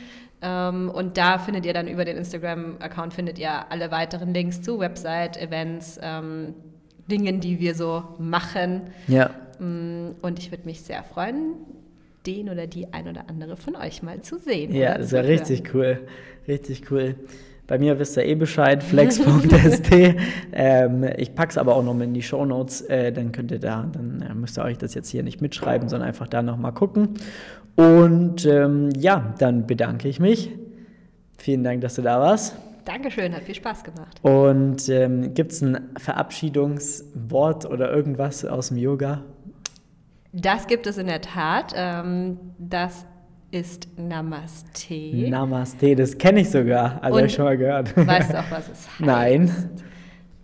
Ähm, 0.42 0.90
und 0.90 1.18
da 1.18 1.38
findet 1.38 1.66
ihr 1.66 1.74
dann 1.74 1.86
über 1.88 2.04
den 2.04 2.16
Instagram-Account 2.16 3.12
findet 3.12 3.38
ihr 3.38 3.70
alle 3.70 3.90
weiteren 3.90 4.32
Links 4.32 4.62
zu 4.62 4.78
Website, 4.78 5.36
Events, 5.36 5.98
ähm, 6.02 6.54
Dingen, 7.10 7.40
die 7.40 7.60
wir 7.60 7.74
so 7.74 8.04
machen. 8.18 8.82
Ja. 9.06 9.30
Mm, 9.58 10.14
und 10.22 10.38
ich 10.38 10.50
würde 10.50 10.64
mich 10.64 10.80
sehr 10.82 11.02
freuen, 11.02 11.54
den 12.26 12.48
oder 12.48 12.66
die 12.66 12.92
ein 12.92 13.08
oder 13.08 13.28
andere 13.28 13.56
von 13.56 13.76
euch 13.76 14.02
mal 14.02 14.20
zu 14.22 14.38
sehen. 14.38 14.74
Ja, 14.74 14.96
das 14.96 15.12
wäre 15.12 15.28
richtig 15.28 15.74
cool. 15.74 16.00
Richtig 16.48 16.90
cool. 16.90 17.16
Bei 17.66 17.78
mir 17.78 18.00
wisst 18.00 18.16
ihr 18.16 18.24
eh 18.24 18.34
Bescheid, 18.34 18.82
flex.st. 18.82 19.92
ähm, 20.52 21.08
ich 21.16 21.36
packe 21.36 21.50
es 21.50 21.58
aber 21.58 21.76
auch 21.76 21.84
nochmal 21.84 22.08
in 22.08 22.14
die 22.14 22.22
Show 22.22 22.44
Notes, 22.44 22.80
äh, 22.82 23.12
dann 23.12 23.30
könnt 23.30 23.52
ihr 23.52 23.60
da, 23.60 23.88
dann 23.92 24.22
äh, 24.28 24.34
müsst 24.34 24.58
ihr 24.58 24.64
euch 24.64 24.76
das 24.76 24.94
jetzt 24.94 25.08
hier 25.08 25.22
nicht 25.22 25.40
mitschreiben, 25.40 25.88
sondern 25.88 26.08
einfach 26.08 26.26
da 26.26 26.42
nochmal 26.42 26.72
gucken. 26.72 27.10
Und 27.76 28.44
ähm, 28.46 28.90
ja, 28.96 29.34
dann 29.38 29.66
bedanke 29.66 30.08
ich 30.08 30.20
mich. 30.20 30.50
Vielen 31.38 31.64
Dank, 31.64 31.80
dass 31.80 31.94
du 31.94 32.02
da 32.02 32.20
warst. 32.20 32.56
Dankeschön, 32.84 33.34
hat 33.34 33.42
viel 33.44 33.54
Spaß 33.54 33.84
gemacht. 33.84 34.18
Und 34.22 34.88
ähm, 34.88 35.32
gibt 35.34 35.52
es 35.52 35.62
ein 35.62 35.90
Verabschiedungswort 35.96 37.66
oder 37.66 37.92
irgendwas 37.92 38.44
aus 38.44 38.68
dem 38.68 38.78
Yoga? 38.78 39.22
Das 40.32 40.66
gibt 40.66 40.86
es 40.86 40.98
in 40.98 41.06
der 41.06 41.20
Tat. 41.20 41.72
Ähm, 41.76 42.38
das 42.58 43.04
ist 43.50 43.88
Namaste. 43.98 45.28
Namaste, 45.28 45.96
das 45.96 46.16
kenne 46.16 46.40
ich 46.40 46.50
sogar. 46.50 47.02
Also 47.02 47.16
habe 47.18 47.26
ich 47.26 47.34
schon 47.34 47.44
mal 47.44 47.56
gehört. 47.58 47.96
Weißt 48.06 48.32
du 48.32 48.38
auch, 48.38 48.50
was 48.50 48.68
es 48.68 48.88
heißt? 48.88 49.00
Nein. 49.00 49.50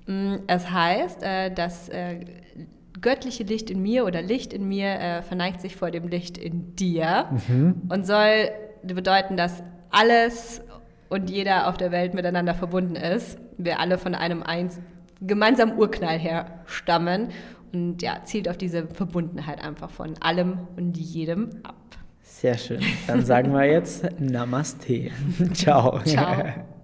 Mm, 0.07 0.35
Es 0.47 0.71
heißt, 0.71 1.23
äh, 1.23 1.51
das 1.53 1.89
äh, 1.89 2.21
göttliche 3.07 3.45
Licht 3.45 3.71
in 3.71 3.81
mir 3.83 4.05
oder 4.05 4.21
Licht 4.21 4.53
in 4.53 4.67
mir 4.69 4.89
äh, 4.89 5.23
verneigt 5.23 5.61
sich 5.61 5.77
vor 5.77 5.91
dem 5.93 6.09
Licht 6.09 6.37
in 6.39 6.75
dir 6.75 7.27
Mhm. 7.49 7.83
und 7.89 8.05
soll 8.07 8.51
bedeuten, 8.83 9.37
dass 9.37 9.63
alles 9.91 10.61
und 11.09 11.31
jeder 11.31 11.69
auf 11.69 11.77
der 11.77 11.91
Welt 11.93 12.15
miteinander 12.15 12.55
verbunden 12.55 12.97
ist. 12.97 13.39
Wir 13.59 13.79
alle 13.81 13.97
von 13.97 14.15
einem 14.15 14.43
eins 14.43 14.81
gemeinsamen 15.21 15.79
Urknall 15.79 16.19
her 16.19 16.47
stammen 16.67 17.29
und 17.73 18.03
ja, 18.03 18.23
zielt 18.25 18.49
auf 18.49 18.57
diese 18.59 18.87
Verbundenheit 18.89 19.63
einfach 19.65 19.91
von 19.91 20.15
allem 20.21 20.59
und 20.77 20.97
jedem 20.99 21.51
ab. 21.63 21.77
Sehr 22.23 22.59
schön. 22.59 22.81
Dann 23.07 23.25
sagen 23.25 23.53
wir 23.53 23.65
jetzt 23.65 24.05
Namaste. 24.21 25.11
Ciao. 25.55 26.01
Ciao. 26.05 26.45